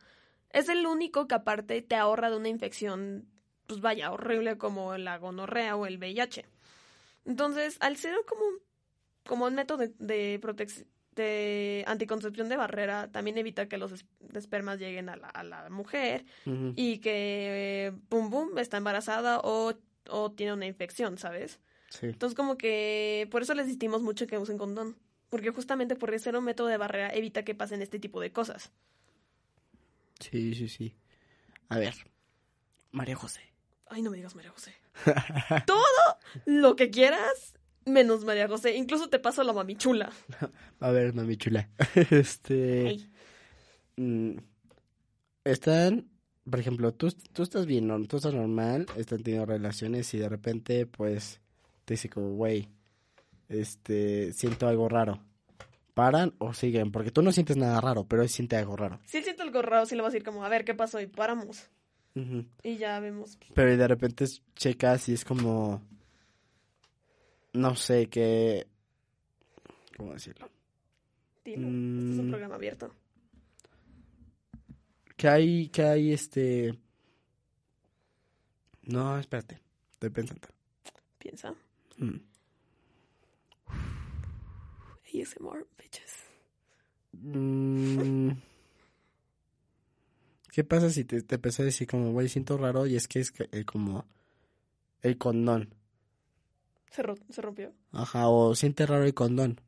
es 0.50 0.68
el 0.68 0.86
único 0.86 1.26
que 1.26 1.34
aparte 1.34 1.80
te 1.82 1.96
ahorra 1.96 2.30
de 2.30 2.36
una 2.36 2.48
infección, 2.48 3.26
pues 3.66 3.80
vaya, 3.80 4.12
horrible 4.12 4.58
como 4.58 4.96
la 4.98 5.16
gonorrea 5.18 5.74
o 5.76 5.86
el 5.86 5.96
VIH. 5.98 6.44
Entonces, 7.24 7.76
al 7.80 7.96
ser 7.96 8.14
como, 8.26 8.44
un- 8.44 8.58
como 9.26 9.46
un 9.46 9.54
método 9.54 9.78
de, 9.78 9.92
de 9.98 10.40
protec- 10.40 10.86
de 11.12 11.84
anticoncepción 11.86 12.48
de 12.48 12.56
barrera, 12.56 13.10
también 13.10 13.38
evita 13.38 13.68
que 13.68 13.78
los 13.78 13.92
es- 13.92 14.04
espermas 14.34 14.78
lleguen 14.78 15.08
a 15.08 15.16
la, 15.16 15.28
a 15.28 15.42
la 15.44 15.70
mujer 15.70 16.24
y 16.76 16.98
que, 16.98 17.86
eh, 17.86 17.92
pum, 18.08 18.30
pum, 18.30 18.58
está 18.58 18.76
embarazada 18.76 19.40
o, 19.42 19.72
o 20.10 20.32
tiene 20.32 20.52
una 20.52 20.66
infección, 20.66 21.16
¿sabes? 21.16 21.60
Sí. 22.00 22.06
Entonces 22.06 22.34
como 22.36 22.56
que 22.56 23.28
por 23.30 23.42
eso 23.42 23.54
les 23.54 23.66
insistimos 23.66 24.02
mucho 24.02 24.26
que 24.26 24.38
usen 24.38 24.58
condón. 24.58 24.96
Porque 25.30 25.50
justamente 25.50 25.96
por 25.96 26.16
ser 26.18 26.36
un 26.36 26.44
método 26.44 26.68
de 26.68 26.76
barrera 26.76 27.12
evita 27.14 27.44
que 27.44 27.54
pasen 27.54 27.82
este 27.82 27.98
tipo 27.98 28.20
de 28.20 28.32
cosas. 28.32 28.70
Sí, 30.20 30.54
sí, 30.54 30.68
sí. 30.68 30.94
A 31.68 31.78
ver, 31.78 31.94
María 32.92 33.16
José. 33.16 33.40
Ay, 33.86 34.02
no 34.02 34.10
me 34.10 34.16
digas 34.16 34.34
María 34.34 34.50
José. 34.50 34.74
Todo 35.66 35.82
lo 36.46 36.76
que 36.76 36.90
quieras, 36.90 37.54
menos 37.84 38.24
María 38.24 38.48
José. 38.48 38.76
Incluso 38.76 39.08
te 39.08 39.18
paso 39.18 39.42
la 39.42 39.52
mamichula. 39.52 40.12
A 40.80 40.90
ver, 40.90 41.14
mami 41.14 41.36
chula. 41.36 41.68
Este. 42.10 42.86
Ay. 42.86 43.10
mm, 43.96 44.36
están, 45.44 46.08
por 46.48 46.60
ejemplo, 46.60 46.94
tú, 46.94 47.10
tú 47.32 47.42
estás 47.42 47.66
bien, 47.66 47.86
¿no? 47.86 48.00
tú 48.04 48.16
estás 48.16 48.34
normal, 48.34 48.86
están 48.96 49.22
teniendo 49.22 49.46
relaciones 49.46 50.12
y 50.14 50.18
de 50.18 50.28
repente, 50.28 50.86
pues, 50.86 51.40
te 51.84 51.94
dice 51.94 52.08
como, 52.08 52.30
güey, 52.34 52.68
este, 53.48 54.32
siento 54.32 54.66
algo 54.68 54.88
raro. 54.88 55.22
¿Paran 55.94 56.34
o 56.38 56.52
siguen? 56.54 56.90
Porque 56.90 57.10
tú 57.12 57.22
no 57.22 57.30
sientes 57.30 57.56
nada 57.56 57.80
raro, 57.80 58.04
pero 58.08 58.22
él 58.22 58.28
siente 58.28 58.56
algo 58.56 58.76
raro. 58.76 58.98
Si 59.04 59.18
él 59.18 59.24
siente 59.24 59.42
algo 59.42 59.62
raro, 59.62 59.86
sí 59.86 59.94
le 59.94 60.02
vas 60.02 60.10
a 60.10 60.12
decir 60.14 60.24
como, 60.24 60.44
a 60.44 60.48
ver, 60.48 60.64
¿qué 60.64 60.74
pasó? 60.74 61.00
Y 61.00 61.06
paramos. 61.06 61.68
Y 62.62 62.76
ya 62.76 63.00
vemos. 63.00 63.38
Pero 63.54 63.76
de 63.76 63.88
repente 63.88 64.24
checas 64.54 65.08
y 65.08 65.14
es 65.14 65.24
como, 65.24 65.82
no 67.52 67.74
sé, 67.76 68.08
qué, 68.08 68.66
¿cómo 69.96 70.12
decirlo? 70.14 70.48
Dilo. 71.44 71.66
Este 71.66 72.12
es 72.12 72.18
un 72.18 72.26
Mm. 72.26 72.30
programa 72.30 72.54
abierto. 72.54 72.92
Que 75.16 75.28
hay, 75.28 75.68
que 75.68 75.82
hay 75.82 76.12
este... 76.12 76.78
No, 78.82 79.18
espérate, 79.18 79.60
estoy 79.92 80.10
pensando. 80.10 80.48
Piensa. 81.18 81.54
Mm. 81.98 82.20
ASMR, 85.14 85.66
bitches. 85.78 86.12
Mm. 87.12 88.30
¿Qué 90.52 90.64
pasa 90.64 90.90
si 90.90 91.04
te, 91.04 91.22
te 91.22 91.34
empezó 91.36 91.62
a 91.62 91.64
decir 91.66 91.86
como, 91.86 92.12
güey, 92.12 92.28
siento 92.28 92.56
raro 92.56 92.86
y 92.86 92.96
es 92.96 93.08
que 93.08 93.20
es 93.20 93.32
eh, 93.52 93.64
como 93.64 94.06
el 95.02 95.18
condón? 95.18 95.74
Se, 96.90 97.02
ro- 97.02 97.16
se 97.28 97.42
rompió. 97.42 97.72
Ajá, 97.92 98.28
o 98.28 98.54
siente 98.54 98.86
raro 98.86 99.04
el 99.04 99.14
condón. 99.14 99.60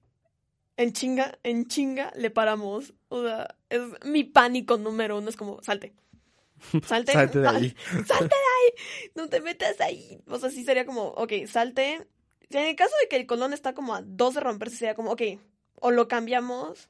En 0.77 0.93
chinga, 0.93 1.39
en 1.43 1.67
chinga 1.67 2.13
le 2.17 2.31
paramos. 2.31 2.95
O 3.09 3.23
sea, 3.23 3.57
es 3.69 3.81
mi 4.05 4.25
pánico 4.25 4.77
número 4.77 5.19
uno. 5.19 5.29
Es 5.29 5.37
como, 5.37 5.61
salte. 5.63 5.95
Salte. 6.87 7.13
Salte 7.13 7.41
de 7.41 7.49
ahí. 7.49 7.77
Salte 8.07 8.25
de 8.25 8.25
ahí. 8.29 9.11
No 9.15 9.29
te 9.29 9.41
metas 9.41 9.81
ahí. 9.81 10.21
O 10.27 10.39
sea, 10.39 10.51
sí 10.51 10.65
sería 10.65 10.87
como, 10.87 11.09
ok, 11.09 11.33
salte. 11.47 12.07
En 12.51 12.65
el 12.67 12.77
caso 12.77 12.93
de 13.03 13.09
que 13.09 13.17
el 13.17 13.27
colón 13.27 13.53
está 13.53 13.75
como 13.75 13.95
a 13.95 14.03
dos 14.03 14.35
de 14.35 14.41
romperse, 14.41 14.77
sería 14.77 14.95
como, 14.95 15.13
ok, 15.13 15.23
o 15.77 15.91
lo 15.91 16.09
cambiamos, 16.09 16.89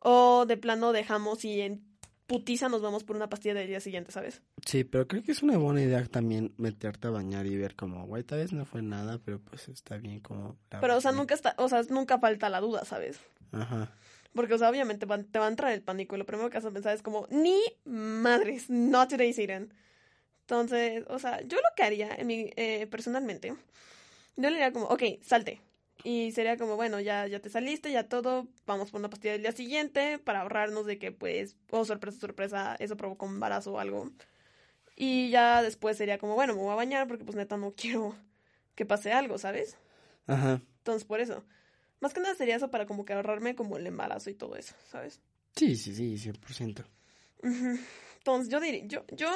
o 0.00 0.46
de 0.46 0.56
plano 0.56 0.92
dejamos 0.92 1.44
y 1.44 1.60
en 1.60 1.84
putiza 2.26 2.68
nos 2.68 2.82
vamos 2.82 3.04
por 3.04 3.14
una 3.16 3.28
pastilla 3.28 3.54
del 3.54 3.68
día 3.68 3.80
siguiente, 3.80 4.10
¿sabes? 4.12 4.42
Sí, 4.64 4.84
pero 4.84 5.06
creo 5.06 5.22
que 5.22 5.32
es 5.32 5.42
una 5.42 5.58
buena 5.58 5.82
idea 5.82 6.04
también 6.06 6.54
meterte 6.56 7.06
a 7.08 7.10
bañar 7.10 7.46
y 7.46 7.56
ver 7.56 7.76
como, 7.76 8.04
güey, 8.06 8.24
tal 8.24 8.38
vez 8.38 8.52
no 8.52 8.64
fue 8.64 8.82
nada, 8.82 9.20
pero 9.24 9.40
pues 9.40 9.68
está 9.68 9.96
bien 9.96 10.20
como... 10.20 10.56
la 10.70 10.80
Pero, 10.80 10.96
o 10.96 11.00
sea, 11.00 11.10
bañé". 11.12 11.20
nunca 11.20 11.34
está, 11.34 11.54
o 11.58 11.68
sea, 11.68 11.82
nunca 11.88 12.18
falta 12.18 12.48
la 12.48 12.60
duda, 12.60 12.84
¿sabes? 12.84 13.20
Aja. 13.52 13.92
Porque, 14.34 14.54
o 14.54 14.58
sea, 14.58 14.70
obviamente 14.70 15.06
van- 15.06 15.24
te 15.24 15.38
va 15.38 15.46
a 15.46 15.48
entrar 15.48 15.72
el 15.72 15.82
pánico 15.82 16.14
y 16.14 16.18
lo 16.18 16.26
primero 16.26 16.50
que 16.50 16.58
vas 16.58 16.64
a 16.66 16.70
pensar 16.70 16.94
es 16.94 17.02
como, 17.02 17.26
ni 17.30 17.60
madres, 17.84 18.68
not 18.70 19.08
today, 19.08 19.32
Siren. 19.32 19.72
Entonces, 20.42 21.04
o 21.08 21.18
sea, 21.18 21.40
yo 21.42 21.56
lo 21.56 21.68
que 21.76 21.82
haría, 21.84 22.14
en 22.14 22.26
mi, 22.26 22.50
eh, 22.56 22.86
personalmente, 22.90 23.54
yo 24.36 24.50
le 24.50 24.56
diría 24.56 24.72
como, 24.72 24.86
ok, 24.86 25.02
salte. 25.22 25.60
Y 26.04 26.30
sería 26.32 26.56
como, 26.56 26.76
bueno, 26.76 27.00
ya, 27.00 27.26
ya 27.26 27.40
te 27.40 27.48
saliste, 27.48 27.90
ya 27.90 28.08
todo, 28.08 28.46
vamos 28.66 28.90
por 28.90 29.00
una 29.00 29.10
pastilla 29.10 29.32
del 29.32 29.42
día 29.42 29.52
siguiente 29.52 30.18
para 30.18 30.42
ahorrarnos 30.42 30.86
de 30.86 30.98
que, 30.98 31.10
pues, 31.10 31.56
oh, 31.70 31.84
sorpresa, 31.84 32.20
sorpresa, 32.20 32.76
eso 32.78 32.96
provocó 32.96 33.26
un 33.26 33.34
embarazo 33.34 33.72
o 33.72 33.78
algo. 33.78 34.10
Y 34.94 35.30
ya 35.30 35.62
después 35.62 35.96
sería 35.96 36.18
como, 36.18 36.34
bueno, 36.34 36.54
me 36.54 36.60
voy 36.60 36.72
a 36.72 36.76
bañar 36.76 37.08
porque, 37.08 37.24
pues, 37.24 37.36
neta, 37.36 37.56
no 37.56 37.72
quiero 37.76 38.14
que 38.74 38.86
pase 38.86 39.12
algo, 39.12 39.38
¿sabes? 39.38 39.76
Ajá. 40.26 40.60
Entonces, 40.78 41.04
por 41.04 41.20
eso. 41.20 41.44
Más 42.00 42.12
que 42.12 42.20
nada 42.20 42.34
sería 42.34 42.56
eso 42.56 42.70
para 42.70 42.86
como 42.86 43.04
que 43.04 43.14
ahorrarme 43.14 43.54
como 43.56 43.78
el 43.78 43.86
embarazo 43.86 44.28
y 44.28 44.34
todo 44.34 44.56
eso, 44.56 44.74
¿sabes? 44.90 45.20
Sí, 45.56 45.76
sí, 45.76 45.94
sí, 45.94 46.18
100%. 46.18 46.84
Ujú. 47.42 47.78
Entonces, 48.18 48.52
yo 48.52 48.60
diría, 48.60 48.84
yo, 48.86 49.04
yo, 49.12 49.30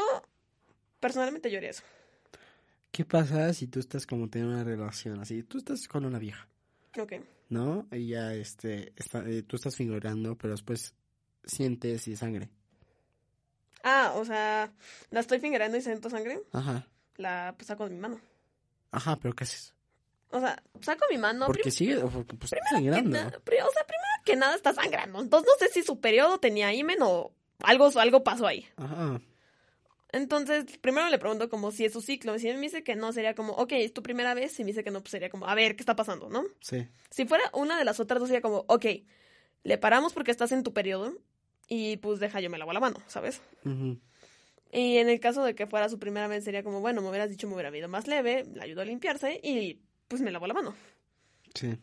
personalmente 1.01 1.51
yo 1.51 1.57
haría 1.57 1.71
eso. 1.71 1.83
¿Qué 2.91 3.05
pasa 3.05 3.53
si 3.55 3.67
tú 3.69 3.79
estás 3.81 4.07
como 4.07 4.29
teniendo 4.29 4.55
una 4.55 4.65
relación 4.65 5.21
así? 5.21 5.43
Tú 5.45 5.59
estás 5.59 5.87
con 5.87 6.05
una 6.05 6.19
vieja, 6.19 6.49
Ok. 6.99 7.13
¿no? 7.49 7.87
Y 7.93 8.09
ya, 8.09 8.35
este, 8.35 8.93
está, 8.97 9.21
eh, 9.29 9.43
tú 9.43 9.57
estás 9.57 9.77
figurando, 9.77 10.37
pero 10.37 10.53
después 10.55 10.95
sientes 11.45 12.09
y 12.09 12.17
sangre. 12.17 12.51
Ah, 13.83 14.13
o 14.17 14.25
sea, 14.25 14.73
la 15.11 15.21
estoy 15.21 15.39
fingerando 15.41 15.77
y 15.77 15.83
siento 15.83 16.11
sangre, 16.11 16.41
Ajá. 16.53 16.87
la 17.17 17.55
pues, 17.57 17.69
saco 17.69 17.85
de 17.89 17.95
mi 17.95 18.01
mano. 18.01 18.21
Ajá, 18.91 19.17
pero 19.17 19.35
¿qué 19.35 19.45
haces? 19.45 19.73
O 20.33 20.41
sea, 20.41 20.63
saco 20.81 21.05
mi 21.11 21.17
mano. 21.19 21.47
porque 21.47 21.71
sigue, 21.71 21.97
porque 22.01 22.35
pues 22.37 22.53
está 22.53 22.65
sangrando. 22.71 23.11
na- 23.11 23.31
pri- 23.31 23.61
o 23.61 23.71
sea, 23.73 23.85
primero 23.87 24.07
que 24.25 24.37
nada 24.37 24.55
está 24.55 24.73
sangrando. 24.75 25.21
Entonces, 25.21 25.49
no 25.51 25.67
sé 25.67 25.73
si 25.73 25.83
su 25.83 26.01
periodo 26.01 26.39
tenía 26.39 26.73
himen 26.75 26.99
o 27.03 27.33
algo, 27.63 27.89
algo 27.99 28.23
pasó 28.23 28.47
ahí. 28.47 28.67
Ajá. 28.77 29.21
Entonces, 30.13 30.65
primero 30.79 31.09
le 31.09 31.19
pregunto 31.19 31.49
como 31.49 31.71
si 31.71 31.85
es 31.85 31.93
su 31.93 32.01
ciclo. 32.01 32.39
Si 32.39 32.49
él 32.49 32.57
me 32.57 32.63
dice 32.63 32.83
que 32.83 32.97
no, 32.97 33.13
sería 33.13 33.35
como, 33.35 33.53
ok, 33.53 33.73
es 33.73 33.93
tu 33.93 34.03
primera 34.03 34.35
vez. 34.35 34.53
Si 34.53 34.65
me 34.65 34.69
dice 34.69 34.83
que 34.83 34.91
no, 34.91 35.01
pues 35.01 35.13
sería 35.13 35.31
como, 35.31 35.47
a 35.47 35.55
ver, 35.55 35.77
¿qué 35.77 35.83
está 35.83 35.95
pasando, 35.95 36.29
no? 36.29 36.45
Sí. 36.61 36.89
Si 37.11 37.27
fuera 37.27 37.45
una 37.55 37.79
de 37.79 37.85
las 37.85 38.01
otras 38.01 38.19
dos, 38.19 38.29
sería 38.29 38.43
como, 38.43 38.65
ok, 38.69 38.87
le 39.63 39.79
paramos 39.79 40.13
porque 40.13 40.31
estás 40.31 40.53
en 40.53 40.63
tu 40.63 40.73
periodo 40.73 41.15
y 41.69 41.99
pues 41.99 42.19
deja, 42.19 42.41
yo 42.41 42.51
me 42.51 42.59
lavo 42.59 42.73
la 42.73 42.81
mano, 42.81 43.01
¿sabes? 43.07 43.41
Y 44.73 44.99
en 44.99 45.09
el 45.09 45.21
caso 45.21 45.45
de 45.45 45.55
que 45.55 45.67
fuera 45.67 45.89
su 45.89 45.99
primera 45.99 46.27
vez, 46.27 46.45
sería 46.45 46.63
como, 46.63 46.81
bueno, 46.81 47.03
me 47.03 47.09
hubieras 47.09 47.31
dicho, 47.31 47.47
me 47.47 47.55
hubiera 47.55 47.77
ido 47.77 47.89
más 47.89 48.07
leve, 48.09 48.45
le 48.53 48.63
ayudo 48.63 48.83
a 48.83 48.85
limpiarse 48.85 49.41
y 49.43 49.81
pues 50.09 50.23
me 50.23 50.33
lavo 50.33 50.47
la 50.47 50.55
mano. 50.55 50.75
Sí. 51.55 51.77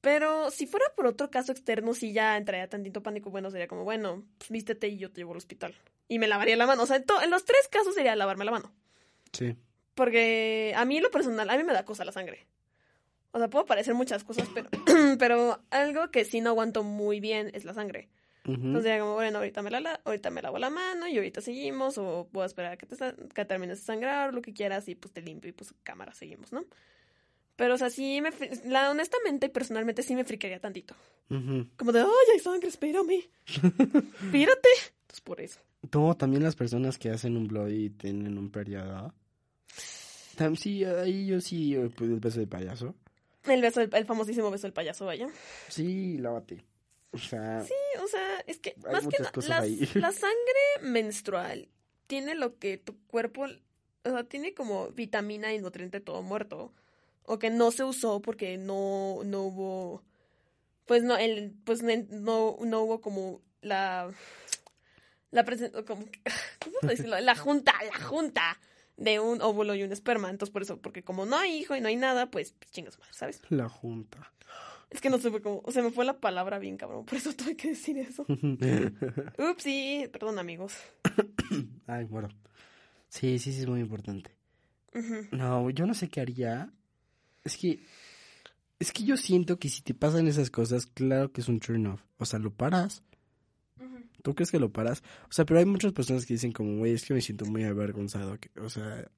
Pero 0.00 0.50
si 0.50 0.66
fuera 0.66 0.86
por 0.96 1.06
otro 1.06 1.30
caso 1.30 1.52
externo, 1.52 1.94
si 1.94 2.12
ya 2.12 2.36
entraría 2.36 2.68
tantito 2.68 3.02
pánico, 3.02 3.30
bueno, 3.30 3.50
sería 3.50 3.68
como, 3.68 3.84
bueno, 3.84 4.24
pues 4.38 4.50
vístete 4.50 4.88
y 4.88 4.98
yo 4.98 5.10
te 5.10 5.20
llevo 5.20 5.32
al 5.32 5.38
hospital. 5.38 5.74
Y 6.10 6.18
me 6.18 6.26
lavaría 6.26 6.56
la 6.56 6.66
mano. 6.66 6.82
O 6.82 6.86
sea, 6.86 6.96
en, 6.96 7.04
en 7.22 7.30
los 7.30 7.44
tres 7.44 7.68
casos 7.70 7.94
sería 7.94 8.16
lavarme 8.16 8.44
la 8.44 8.50
mano. 8.50 8.72
Sí. 9.32 9.56
Porque 9.94 10.74
a 10.76 10.84
mí 10.84 11.00
lo 11.00 11.10
personal, 11.12 11.48
a 11.48 11.56
mí 11.56 11.62
me 11.62 11.72
da 11.72 11.84
cosa 11.84 12.04
la 12.04 12.10
sangre. 12.10 12.48
O 13.30 13.38
sea, 13.38 13.48
puedo 13.48 13.64
parecer 13.64 13.94
muchas 13.94 14.24
cosas, 14.24 14.48
pero, 14.52 14.68
pero 15.18 15.60
algo 15.70 16.10
que 16.10 16.24
sí 16.24 16.40
no 16.40 16.50
aguanto 16.50 16.82
muy 16.82 17.20
bien 17.20 17.52
es 17.54 17.64
la 17.64 17.74
sangre. 17.74 18.08
Entonces 18.44 18.82
sería 18.82 19.00
como, 19.00 19.14
bueno, 19.14 19.38
ahorita 19.38 19.62
me, 19.62 19.70
la, 19.70 20.00
ahorita 20.04 20.30
me 20.30 20.42
lavo 20.42 20.58
la 20.58 20.70
mano 20.70 21.06
y 21.06 21.16
ahorita 21.16 21.40
seguimos, 21.40 21.96
o 21.98 22.26
puedo 22.32 22.44
esperar 22.44 22.72
a 22.72 22.76
que, 22.76 22.86
te, 22.86 22.96
que 23.32 23.44
termines 23.44 23.78
de 23.78 23.84
sangrar 23.84 24.34
lo 24.34 24.42
que 24.42 24.52
quieras 24.52 24.88
y 24.88 24.96
pues 24.96 25.12
te 25.12 25.22
limpio 25.22 25.50
y 25.50 25.52
pues 25.52 25.72
cámara, 25.84 26.12
seguimos, 26.12 26.50
¿no? 26.50 26.64
Pero, 27.54 27.74
o 27.74 27.78
sea, 27.78 27.90
sí 27.90 28.20
me... 28.20 28.30
La, 28.64 28.90
honestamente 28.90 29.46
y 29.46 29.48
personalmente 29.50 30.02
sí 30.02 30.16
me 30.16 30.24
fricaría 30.24 30.58
tantito. 30.58 30.96
Como 31.76 31.92
de, 31.92 32.00
ay, 32.00 32.32
hay 32.32 32.40
sangre, 32.40 32.68
espérame. 32.68 33.28
Espérate. 33.46 34.68
Entonces, 35.02 35.20
por 35.22 35.40
eso. 35.40 35.60
No, 35.92 36.16
también 36.16 36.42
las 36.42 36.56
personas 36.56 36.98
que 36.98 37.10
hacen 37.10 37.36
un 37.36 37.48
blog 37.48 37.68
y 37.70 37.90
tienen 37.90 38.36
un 38.38 38.50
periodo. 38.50 39.14
Tam- 40.36 40.56
sí, 40.56 40.84
ahí 40.84 41.26
yo 41.26 41.40
sí, 41.40 41.74
eh, 41.74 41.90
pues, 41.96 42.10
el 42.10 42.20
beso 42.20 42.40
de 42.40 42.46
payaso. 42.46 42.94
El 43.44 43.62
beso, 43.62 43.80
del- 43.80 43.94
el, 43.94 44.04
famosísimo 44.06 44.50
beso 44.50 44.66
del 44.66 44.72
payaso, 44.74 45.06
vaya. 45.06 45.28
Sí, 45.68 46.18
lávate. 46.18 46.62
O 47.12 47.18
sea, 47.18 47.64
Sí, 47.64 47.74
o 48.02 48.06
sea, 48.06 48.40
es 48.46 48.58
que 48.58 48.74
Hay 48.86 48.92
más 48.92 49.00
que 49.00 49.06
muchas 49.06 49.32
cosas 49.32 49.48
la, 49.50 49.60
ahí. 49.60 49.80
la 49.94 50.12
sangre 50.12 50.82
menstrual 50.82 51.68
tiene 52.06 52.34
lo 52.34 52.58
que 52.58 52.76
tu 52.76 52.96
cuerpo, 53.06 53.46
o 54.04 54.10
sea, 54.10 54.24
tiene 54.24 54.54
como 54.54 54.88
vitamina 54.90 55.52
y 55.54 55.58
nutriente 55.60 56.00
todo 56.00 56.22
muerto. 56.22 56.72
O 57.24 57.38
que 57.38 57.50
no 57.50 57.70
se 57.70 57.84
usó 57.84 58.20
porque 58.20 58.58
no, 58.58 59.20
no 59.24 59.42
hubo, 59.44 60.02
pues 60.86 61.02
no, 61.04 61.16
el, 61.16 61.52
pues 61.64 61.82
no, 61.82 62.56
no 62.60 62.80
hubo 62.82 63.00
como 63.00 63.40
la, 63.62 64.10
la 65.30 65.44
presen- 65.44 65.72
como, 65.84 66.04
¿cómo 66.64 66.76
decirlo? 66.90 67.18
La 67.20 67.34
junta, 67.36 67.72
la 67.92 68.04
junta 68.04 68.58
de 68.96 69.18
un 69.20 69.40
óvulo 69.40 69.74
y 69.74 69.82
un 69.82 69.92
esperma. 69.92 70.28
Entonces, 70.30 70.52
por 70.52 70.62
eso, 70.62 70.78
porque 70.80 71.02
como 71.02 71.24
no 71.26 71.36
hay 71.36 71.58
hijo 71.58 71.74
y 71.76 71.80
no 71.80 71.88
hay 71.88 71.96
nada, 71.96 72.30
pues, 72.30 72.52
pues 72.58 72.70
chingas 72.70 72.98
madre, 72.98 73.12
¿sabes? 73.14 73.40
la 73.48 73.68
junta. 73.68 74.32
Es 74.90 75.00
que 75.00 75.08
no 75.08 75.18
sé 75.18 75.30
cómo, 75.40 75.62
se 75.70 75.82
me 75.82 75.90
fue 75.92 76.04
la 76.04 76.18
palabra 76.18 76.58
bien, 76.58 76.76
cabrón, 76.76 77.04
por 77.06 77.16
eso 77.16 77.32
tuve 77.32 77.56
que 77.56 77.68
decir 77.68 77.96
eso. 77.98 78.26
Upsi, 79.38 80.08
perdón, 80.12 80.38
amigos. 80.38 80.74
Ay, 81.86 82.04
bueno. 82.04 82.28
Sí, 83.08 83.38
sí, 83.38 83.52
sí, 83.52 83.60
es 83.60 83.66
muy 83.66 83.80
importante. 83.80 84.34
No, 85.30 85.70
yo 85.70 85.86
no 85.86 85.94
sé 85.94 86.08
qué 86.08 86.20
haría. 86.20 86.72
Es 87.44 87.56
que. 87.56 87.84
Es 88.80 88.92
que 88.92 89.04
yo 89.04 89.16
siento 89.16 89.58
que 89.58 89.68
si 89.68 89.82
te 89.82 89.94
pasan 89.94 90.26
esas 90.26 90.50
cosas, 90.50 90.86
claro 90.86 91.30
que 91.32 91.40
es 91.42 91.48
un 91.48 91.60
turn 91.60 91.86
off. 91.86 92.00
O 92.18 92.24
sea, 92.24 92.38
lo 92.38 92.52
paras. 92.52 93.02
¿Tú 94.22 94.34
crees 94.34 94.50
que 94.50 94.58
lo 94.60 94.70
paras? 94.72 95.02
O 95.28 95.32
sea, 95.32 95.44
pero 95.46 95.60
hay 95.60 95.66
muchas 95.66 95.92
personas 95.92 96.26
que 96.26 96.34
dicen 96.34 96.52
como, 96.52 96.76
güey, 96.78 96.92
es 96.94 97.04
que 97.04 97.14
me 97.14 97.20
siento 97.20 97.44
muy 97.46 97.64
avergonzado. 97.64 98.38
que- 98.38 98.50
o 98.60 98.68
sea, 98.68 99.08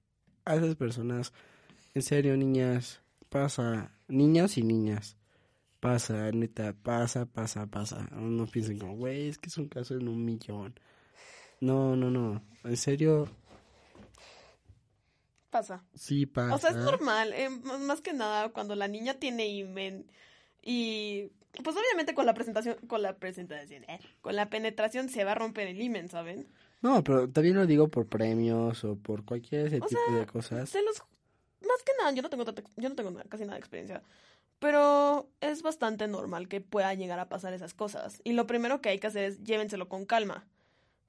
a 0.45 0.55
esas 0.57 0.77
personas, 0.77 1.33
en 1.95 2.03
serio, 2.03 2.37
niñas, 2.37 3.01
pasa, 3.29 3.93
niños 4.09 4.57
y 4.59 4.63
niñas, 4.63 5.17
Pasa, 5.81 6.31
neta, 6.31 6.75
pasa, 6.81 7.27
pasa, 7.27 7.67
pasa. 7.67 8.09
No 8.13 8.47
piensen 8.47 8.79
como, 8.79 8.95
güey, 8.95 9.27
es 9.27 9.37
que 9.39 9.49
es 9.49 9.59
un 9.59 9.67
caso 9.69 9.95
en 9.97 10.07
un 10.07 10.25
millón. 10.25 10.79
No, 11.61 11.97
no, 11.97 12.09
no. 12.09 12.41
En 12.63 12.77
serio, 12.77 13.29
Pasa. 15.51 15.85
sí 15.95 16.25
pasa. 16.25 16.55
O 16.55 16.59
sea, 16.59 16.71
es 16.71 16.77
normal. 16.77 17.33
eh, 17.35 17.51
más 17.51 18.01
que 18.01 18.13
nada, 18.13 18.51
cuando 18.51 18.75
la 18.75 18.87
niña 18.89 19.15
tiene 19.15 19.49
imen 19.49 20.07
y. 20.63 21.31
Pues 21.62 21.76
obviamente 21.76 22.14
con 22.14 22.24
la 22.26 22.34
presentación, 22.34 22.76
con 22.86 23.03
la 23.03 23.16
presentación, 23.16 23.84
eh, 23.84 24.00
con 24.22 24.34
la 24.36 24.48
penetración 24.48 25.09
se 25.11 25.24
va 25.24 25.32
a 25.32 25.34
romper 25.34 25.68
el 25.68 25.80
imen, 25.82 26.09
¿saben? 26.09 26.46
No, 26.80 27.05
pero 27.05 27.28
también 27.28 27.57
lo 27.57 27.66
digo 27.66 27.88
por 27.88 28.07
premios 28.07 28.82
o 28.84 28.96
por 28.96 29.24
cualquier 29.24 29.66
ese 29.66 29.76
O 29.80 29.86
tipo 29.86 30.00
sea, 30.07 30.16
de 30.18 30.26
cosas. 30.26 30.68
Se 30.70 30.82
los. 30.82 30.98
Más 31.61 31.82
que 31.84 31.92
nada, 31.98 32.11
yo 32.12 32.22
no 32.22 32.30
tengo 32.30 32.44
yo 32.76 32.88
no 32.88 32.94
tengo 32.96 33.11
nada- 33.11 33.24
casi 33.28 33.44
nada 33.44 33.55
de 33.55 33.61
experiencia. 33.61 34.03
Pero 34.59 35.28
es 35.40 35.62
bastante 35.62 36.07
normal 36.09 36.48
que 36.48 36.61
pueda 36.61 36.94
llegar 36.94 37.18
a 37.18 37.28
pasar 37.28 37.53
esas 37.53 37.74
cosas. 37.74 38.20
Y 38.24 38.32
lo 38.32 38.46
primero 38.46 38.80
que 38.80 38.88
hay 38.90 38.98
que 38.98 39.09
hacer 39.09 39.24
es 39.24 39.42
llévenselo 39.42 39.88
con 39.88 40.07
calma. 40.07 40.46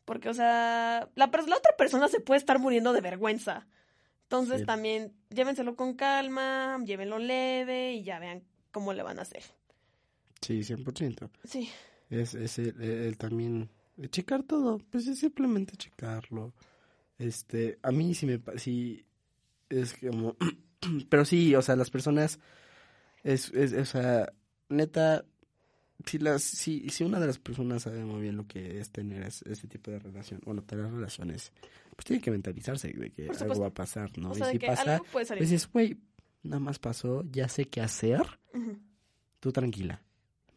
Porque, 0.05 0.27
o 0.29 0.33
sea, 0.33 1.07
la, 1.15 1.25
otra 1.25 1.77
persona 1.77 2.07
se 2.07 2.19
puede 2.19 2.39
estar 2.39 2.59
muriendo 2.59 2.93
de 2.93 3.01
vergüenza. 3.01 3.65
Entonces 4.23 4.61
Sí. 4.61 4.65
también 4.65 5.13
llévenselo 5.29 5.75
con 5.75 5.93
calma, 5.93 6.79
llévenlo 6.83 7.19
leve 7.19 7.93
y 7.93 8.03
ya 8.03 8.19
vean 8.19 8.43
cómo 8.71 8.91
le 8.93 9.03
van 9.03 9.19
a 9.19 9.21
hacer. 9.21 9.43
Sí, 10.43 10.59
100%. 10.63 11.29
Sí. 11.43 11.69
Es, 12.09 12.33
es 12.35 12.59
el, 12.59 12.79
el 12.81 13.17
también 13.17 13.69
eh, 13.97 14.07
checar 14.09 14.43
todo, 14.43 14.77
pues 14.89 15.07
es 15.07 15.19
simplemente 15.19 15.75
checarlo. 15.77 16.53
Este, 17.17 17.79
a 17.81 17.91
mí 17.91 18.13
sí 18.13 18.25
me 18.25 18.41
sí 18.57 19.05
es 19.69 19.93
como 19.95 20.35
pero 21.09 21.25
sí, 21.25 21.55
o 21.55 21.61
sea, 21.61 21.75
las 21.75 21.89
personas 21.89 22.39
es, 23.23 23.51
es 23.53 23.73
o 23.73 23.85
sea, 23.85 24.33
neta 24.69 25.25
si 26.05 26.17
las 26.19 26.43
si, 26.43 26.89
si 26.89 27.03
una 27.05 27.19
de 27.19 27.27
las 27.27 27.39
personas 27.39 27.83
sabe 27.83 28.03
muy 28.03 28.21
bien 28.21 28.35
lo 28.35 28.45
que 28.47 28.79
es 28.79 28.89
tener 28.91 29.23
es- 29.23 29.43
ese 29.43 29.67
tipo 29.67 29.89
de 29.91 29.99
relación, 29.99 30.41
bueno, 30.43 30.61
tener 30.63 30.91
relaciones, 30.91 31.51
pues 31.95 32.05
tiene 32.05 32.21
que 32.21 32.31
mentalizarse 32.31 32.89
de 32.91 33.11
que 33.11 33.29
algo 33.29 33.61
va 33.61 33.67
a 33.67 33.73
pasar, 33.73 34.15
¿no? 34.17 34.31
o 34.31 34.35
sea, 34.35 34.49
y 34.49 34.53
si 34.53 34.59
que 34.59 34.67
pasa, 34.67 34.95
algo 34.95 35.05
puede 35.11 35.25
salir. 35.25 35.39
pues 35.41 35.49
dices, 35.51 35.71
güey, 35.71 35.97
nada 36.41 36.59
más 36.59 36.79
pasó, 36.79 37.23
ya 37.31 37.47
sé 37.47 37.65
qué 37.65 37.79
hacer 37.81 38.21
tú 39.39 39.51
tranquila, 39.53 40.01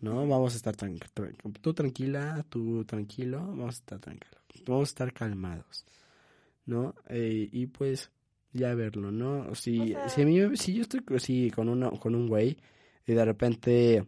¿no? 0.00 0.26
Vamos 0.28 0.54
a 0.54 0.56
estar 0.56 0.76
tran- 0.76 0.98
tran- 1.14 1.36
tú 1.60 1.72
tranquila, 1.74 2.44
tú 2.48 2.84
tranquilo, 2.84 3.38
vamos 3.38 3.76
a 3.76 3.78
estar 3.78 3.98
tranquilos, 3.98 4.38
vamos 4.66 4.88
a 4.88 4.90
estar 4.90 5.12
calmados, 5.12 5.84
¿no? 6.66 6.94
Eh, 7.08 7.48
y 7.52 7.66
pues 7.66 8.10
ya 8.52 8.74
verlo, 8.74 9.10
¿no? 9.10 9.54
Si, 9.54 9.80
O 9.94 9.98
sea- 9.98 10.08
si, 10.08 10.22
a 10.22 10.24
mí, 10.26 10.56
si 10.56 10.74
yo 10.74 10.82
estoy 10.82 11.00
así 11.14 11.50
con, 11.50 11.68
una, 11.68 11.90
con 11.90 12.14
un 12.14 12.28
güey 12.28 12.56
y 13.06 13.12
de 13.12 13.24
repente 13.24 14.04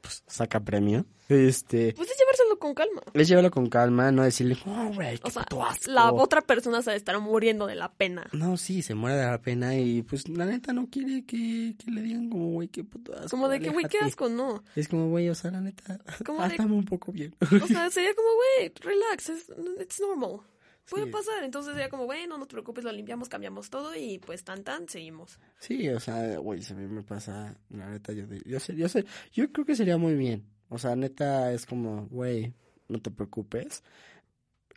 pues, 0.00 0.22
saca 0.26 0.60
premio, 0.60 1.04
este, 1.28 1.92
Pues 1.94 2.10
es 2.10 2.16
con 2.60 2.74
calma. 2.74 3.02
es 3.14 3.26
llevarlo 3.26 3.50
con 3.50 3.68
calma, 3.68 4.12
no 4.12 4.22
decirle, 4.22 4.56
oh, 4.66 4.92
güey, 4.94 5.18
qué 5.18 5.28
O 5.28 5.30
sea, 5.30 5.42
puto 5.42 5.64
asco". 5.64 5.90
la 5.90 6.12
otra 6.12 6.40
persona 6.42 6.80
se 6.82 6.94
estar 6.94 7.18
muriendo 7.18 7.66
de 7.66 7.74
la 7.74 7.90
pena. 7.92 8.28
No, 8.32 8.56
sí, 8.56 8.82
se 8.82 8.94
muere 8.94 9.16
de 9.16 9.26
la 9.26 9.42
pena 9.42 9.74
y 9.76 10.02
pues 10.02 10.28
la 10.28 10.46
neta 10.46 10.72
no 10.72 10.86
quiere 10.88 11.24
que, 11.24 11.74
que 11.76 11.90
le 11.90 12.02
digan 12.02 12.30
como, 12.30 12.50
güey, 12.52 12.68
qué 12.68 12.84
puto 12.84 13.12
asco. 13.16 13.30
Como 13.30 13.48
de 13.48 13.58
que, 13.58 13.70
güey, 13.70 13.86
qué 13.86 13.98
aléjate". 13.98 14.10
asco, 14.10 14.28
no. 14.28 14.62
Es 14.76 14.86
como, 14.86 15.08
güey, 15.08 15.28
o 15.28 15.34
sea, 15.34 15.50
la 15.50 15.60
neta, 15.60 15.98
Como 16.24 16.46
de- 16.46 16.56
un 16.62 16.84
poco 16.84 17.10
bien. 17.10 17.34
O 17.40 17.66
sea, 17.66 17.90
sería 17.90 18.14
como, 18.14 18.28
güey, 18.58 18.72
relax, 18.80 19.30
es, 19.30 19.46
it's 19.80 19.98
normal. 20.00 20.40
Puede 20.88 21.04
Sí. 21.06 21.10
pasar. 21.12 21.44
Entonces 21.44 21.72
sería 21.74 21.88
como, 21.88 22.04
bueno, 22.06 22.36
no 22.36 22.46
te 22.46 22.52
preocupes, 22.52 22.82
lo 22.82 22.90
limpiamos, 22.90 23.28
cambiamos 23.28 23.70
todo 23.70 23.94
y 23.94 24.18
pues 24.18 24.42
tan 24.42 24.64
tan, 24.64 24.88
seguimos. 24.88 25.38
Sí, 25.60 25.88
o 25.88 26.00
sea, 26.00 26.36
güey, 26.38 26.62
si 26.62 26.72
a 26.72 26.76
mí 26.76 26.86
me 26.86 27.02
pasa, 27.04 27.54
la 27.68 27.90
neta, 27.90 28.12
yo, 28.12 28.24
yo 28.44 28.58
sé, 28.58 28.74
yo 28.74 28.88
sé, 28.88 29.04
yo 29.32 29.52
creo 29.52 29.64
que 29.64 29.76
sería 29.76 29.96
muy 29.98 30.14
bien. 30.14 30.44
O 30.70 30.78
sea, 30.78 30.96
neta, 30.96 31.52
es 31.52 31.66
como, 31.66 32.06
güey, 32.06 32.54
no 32.88 33.00
te 33.00 33.10
preocupes. 33.10 33.82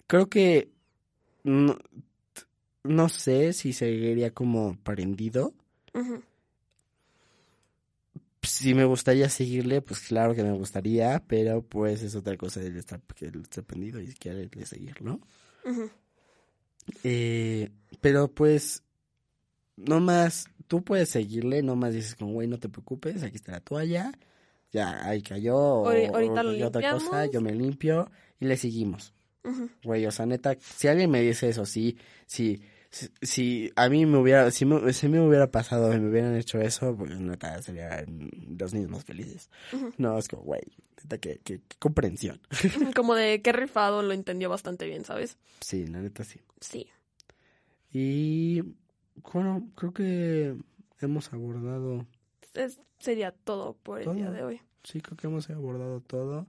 Creo 0.07 0.27
que, 0.27 0.71
no, 1.43 1.77
no 2.83 3.09
sé 3.09 3.53
si 3.53 3.73
seguiría 3.73 4.33
como 4.33 4.75
prendido. 4.83 5.53
Ujú. 5.93 6.21
Si 8.41 8.73
me 8.73 8.85
gustaría 8.85 9.29
seguirle, 9.29 9.81
pues 9.81 10.01
claro 10.01 10.35
que 10.35 10.43
me 10.43 10.51
gustaría, 10.51 11.23
pero 11.27 11.61
pues 11.61 12.01
es 12.01 12.15
otra 12.15 12.35
cosa 12.37 12.61
el 12.61 12.75
estar, 12.75 12.99
prendido 12.99 14.01
y 14.01 14.13
quererle 14.15 14.65
seguir, 14.65 15.01
¿no? 15.01 15.21
Eh, 17.03 17.71
pero 18.01 18.33
pues, 18.33 18.83
no 19.77 20.01
más, 20.01 20.49
tú 20.67 20.83
puedes 20.83 21.09
seguirle, 21.09 21.61
no 21.61 21.75
más 21.77 21.93
dices 21.93 22.15
como, 22.15 22.33
güey, 22.33 22.47
no 22.47 22.59
te 22.59 22.67
preocupes, 22.67 23.23
aquí 23.23 23.37
está 23.37 23.53
la 23.53 23.61
toalla, 23.61 24.11
ya 24.73 25.07
ahí 25.07 25.21
cayó, 25.21 25.55
o, 25.55 25.85
Ahori- 25.87 26.09
ahorita 26.13 26.33
o 26.33 26.35
lo 26.35 26.43
cualquier 26.43 26.65
otra 26.65 26.91
cosa, 26.91 27.25
yo 27.27 27.39
me 27.41 27.53
limpio 27.55 28.11
y 28.39 28.45
le 28.45 28.57
seguimos. 28.57 29.13
Güey, 29.83 30.05
o 30.05 30.11
sea, 30.11 30.25
neta, 30.25 30.55
si 30.59 30.87
alguien 30.87 31.09
me 31.11 31.21
dice 31.21 31.47
eso, 31.49 31.65
sí, 31.65 31.97
sí, 32.25 32.61
si, 32.89 33.09
si 33.21 33.71
a 33.75 33.89
mí 33.89 34.05
me 34.05 34.17
hubiera, 34.17 34.49
si 34.51 34.65
me, 34.65 34.93
si 34.93 35.07
me 35.09 35.19
hubiera 35.19 35.51
pasado 35.51 35.93
y 35.93 35.99
me 35.99 36.09
hubieran 36.09 36.35
hecho 36.37 36.59
eso, 36.61 36.95
pues 36.95 37.19
neta, 37.19 37.61
serían 37.61 38.29
los 38.57 38.73
niños 38.73 38.89
más 38.91 39.03
felices. 39.03 39.49
No, 39.97 40.17
es 40.17 40.27
como, 40.29 40.43
güey, 40.43 40.61
neta, 41.03 41.17
qué, 41.17 41.41
qué, 41.43 41.59
qué 41.67 41.75
comprensión. 41.79 42.39
Como 42.95 43.15
de 43.15 43.41
qué 43.41 43.51
rifado 43.51 44.01
lo 44.01 44.13
entendió 44.13 44.49
bastante 44.49 44.85
bien, 44.85 45.03
¿sabes? 45.05 45.37
Sí, 45.59 45.87
la 45.87 45.99
neta 46.01 46.23
sí. 46.23 46.39
Sí. 46.61 46.87
Y 47.91 48.61
bueno, 49.33 49.69
creo 49.75 49.93
que 49.93 50.55
hemos 51.01 51.31
abordado, 51.33 52.07
Es- 52.53 52.79
sería 52.99 53.31
todo 53.31 53.73
por 53.83 53.99
el 53.99 54.05
Todo. 54.05 54.15
día 54.15 54.31
de 54.31 54.43
hoy. 54.43 54.61
sí, 54.83 54.99
creo 55.01 55.15
que 55.17 55.27
hemos 55.27 55.49
abordado 55.49 56.01
todo. 56.01 56.45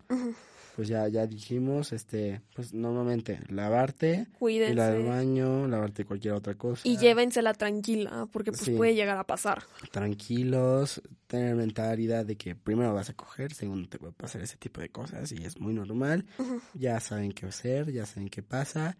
Pues 0.75 0.89
ya, 0.89 1.07
ya 1.07 1.25
dijimos, 1.25 1.93
este, 1.93 2.41
pues 2.57 2.75
normalmente 2.75 3.39
lavarte, 3.49 4.09
ir 4.09 4.19
al 4.19 4.33
Cuídense. 4.39 5.03
baño, 5.05 5.69
lavarte 5.69 6.05
cualquier 6.05 6.35
otra 6.35 6.55
cosa. 6.57 6.83
Y 6.89 6.97
llévensela 6.97 7.55
tranquila, 7.55 8.27
porque 8.33 8.51
pues 8.51 8.63
Sí. 8.65 8.73
puede 8.77 8.97
llegar 8.97 9.17
a 9.19 9.25
pasar. 9.25 9.63
Tranquilos, 9.93 11.01
tener 11.29 11.55
mentalidad 11.55 12.27
de 12.27 12.37
que 12.37 12.57
primero 12.57 12.93
vas 12.93 13.09
a 13.11 13.15
coger, 13.15 13.55
segundo 13.55 13.89
te 13.89 13.99
puede 13.99 14.13
pasar 14.13 14.43
ese 14.43 14.57
tipo 14.57 14.81
de 14.81 14.89
cosas 14.91 15.31
y 15.33 15.45
es 15.45 15.59
muy 15.61 15.73
normal. 15.73 16.27
Ya 16.75 16.99
saben 17.01 17.31
qué 17.33 17.47
hacer, 17.47 17.93
ya 17.93 18.05
saben 18.07 18.29
qué 18.29 18.43
pasa. 18.43 18.97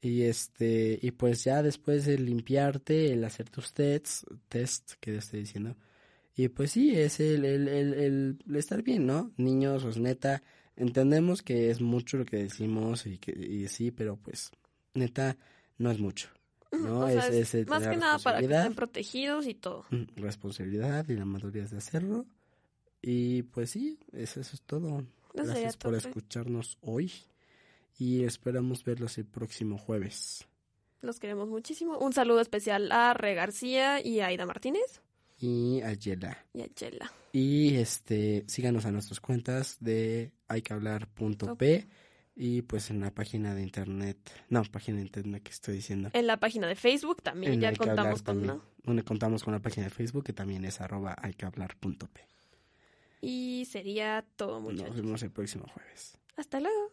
Y 0.00 0.22
este, 0.22 0.98
y 1.02 1.10
pues 1.10 1.44
ya 1.44 1.62
después 1.62 2.06
de 2.06 2.18
limpiarte, 2.18 3.12
el 3.12 3.22
hacer 3.24 3.50
tus 3.50 3.74
tests, 3.74 4.24
test 4.48 4.92
que 5.00 5.12
te 5.12 5.18
estoy 5.18 5.40
diciendo. 5.40 5.76
Y 6.40 6.48
pues 6.48 6.72
sí, 6.72 6.98
es 6.98 7.20
el, 7.20 7.44
el, 7.44 7.68
el, 7.68 8.56
estar 8.56 8.82
bien, 8.82 9.04
¿no? 9.04 9.30
Niños, 9.36 9.82
pues 9.82 9.98
neta, 9.98 10.42
entendemos 10.74 11.42
que 11.42 11.70
es 11.70 11.82
mucho 11.82 12.16
lo 12.16 12.24
que 12.24 12.38
decimos 12.38 13.04
y 13.04 13.18
que 13.18 13.32
y 13.32 13.68
sí, 13.68 13.90
pero 13.90 14.16
pues 14.16 14.50
neta, 14.94 15.36
no 15.76 15.90
es 15.90 15.98
mucho. 15.98 16.30
¿no? 16.72 17.00
O 17.00 17.08
sea, 17.08 17.28
es, 17.28 17.68
más 17.68 17.86
que 17.86 17.98
nada 17.98 18.18
para 18.20 18.38
que 18.38 18.46
estén 18.46 18.74
protegidos 18.74 19.46
y 19.46 19.52
todo. 19.52 19.84
Mm, 19.90 20.04
responsabilidad 20.16 21.06
y 21.10 21.16
la 21.16 21.26
madurez 21.26 21.72
de 21.72 21.76
hacerlo. 21.76 22.24
Y 23.02 23.42
pues 23.42 23.72
sí, 23.72 23.98
eso, 24.12 24.40
eso 24.40 24.54
es 24.54 24.62
todo. 24.62 25.04
Sería 25.34 25.52
Gracias 25.52 25.76
por 25.76 25.90
todo. 25.90 25.98
escucharnos 25.98 26.78
hoy 26.80 27.12
y 27.98 28.24
esperamos 28.24 28.82
verlos 28.82 29.18
el 29.18 29.26
próximo 29.26 29.76
jueves. 29.76 30.48
Los 31.02 31.20
queremos 31.20 31.50
muchísimo. 31.50 31.98
Un 31.98 32.14
saludo 32.14 32.40
especial 32.40 32.90
a 32.92 33.12
Re 33.12 33.34
García 33.34 34.00
y 34.02 34.20
a 34.20 34.28
Aida 34.28 34.46
Martínez 34.46 35.02
Y 35.40 35.80
a 35.82 35.92
Yela. 35.94 36.44
y 36.52 36.60
a 36.62 36.68
Chela. 36.74 37.10
Y 37.32 37.76
este, 37.76 38.44
síganos 38.46 38.84
a 38.84 38.90
nuestras 38.92 39.20
cuentas 39.20 39.76
de 39.80 40.32
hayquehablar.p 40.48 41.86
y 42.36 42.62
pues 42.62 42.90
en 42.90 43.00
la 43.00 43.10
página 43.10 43.54
de 43.54 43.62
internet, 43.62 44.18
no, 44.48 44.62
página 44.64 44.98
de 44.98 45.04
internet 45.04 45.42
que 45.42 45.50
estoy 45.50 45.74
diciendo. 45.76 46.10
En 46.12 46.26
la 46.26 46.38
página 46.38 46.66
de 46.68 46.74
Facebook 46.74 47.22
también 47.22 47.54
En 47.54 47.60
ya 47.60 47.74
contamos 47.74 48.22
con 48.22 48.36
también, 48.36 48.50
una. 48.54 48.64
donde 48.84 49.02
contamos 49.04 49.42
con 49.44 49.52
la 49.52 49.60
página 49.60 49.84
de 49.84 49.90
Facebook 49.90 50.24
que 50.24 50.32
también 50.32 50.64
es 50.64 50.80
arroba 50.80 51.16
hayquehablar.p. 51.20 52.20
Y 53.22 53.66
sería 53.66 54.24
todo, 54.36 54.60
Nos 54.60 54.72
muchachos. 54.72 54.96
vemos 54.96 55.22
el 55.22 55.30
próximo 55.30 55.66
jueves. 55.72 56.16
Hasta 56.36 56.60
luego. 56.60 56.92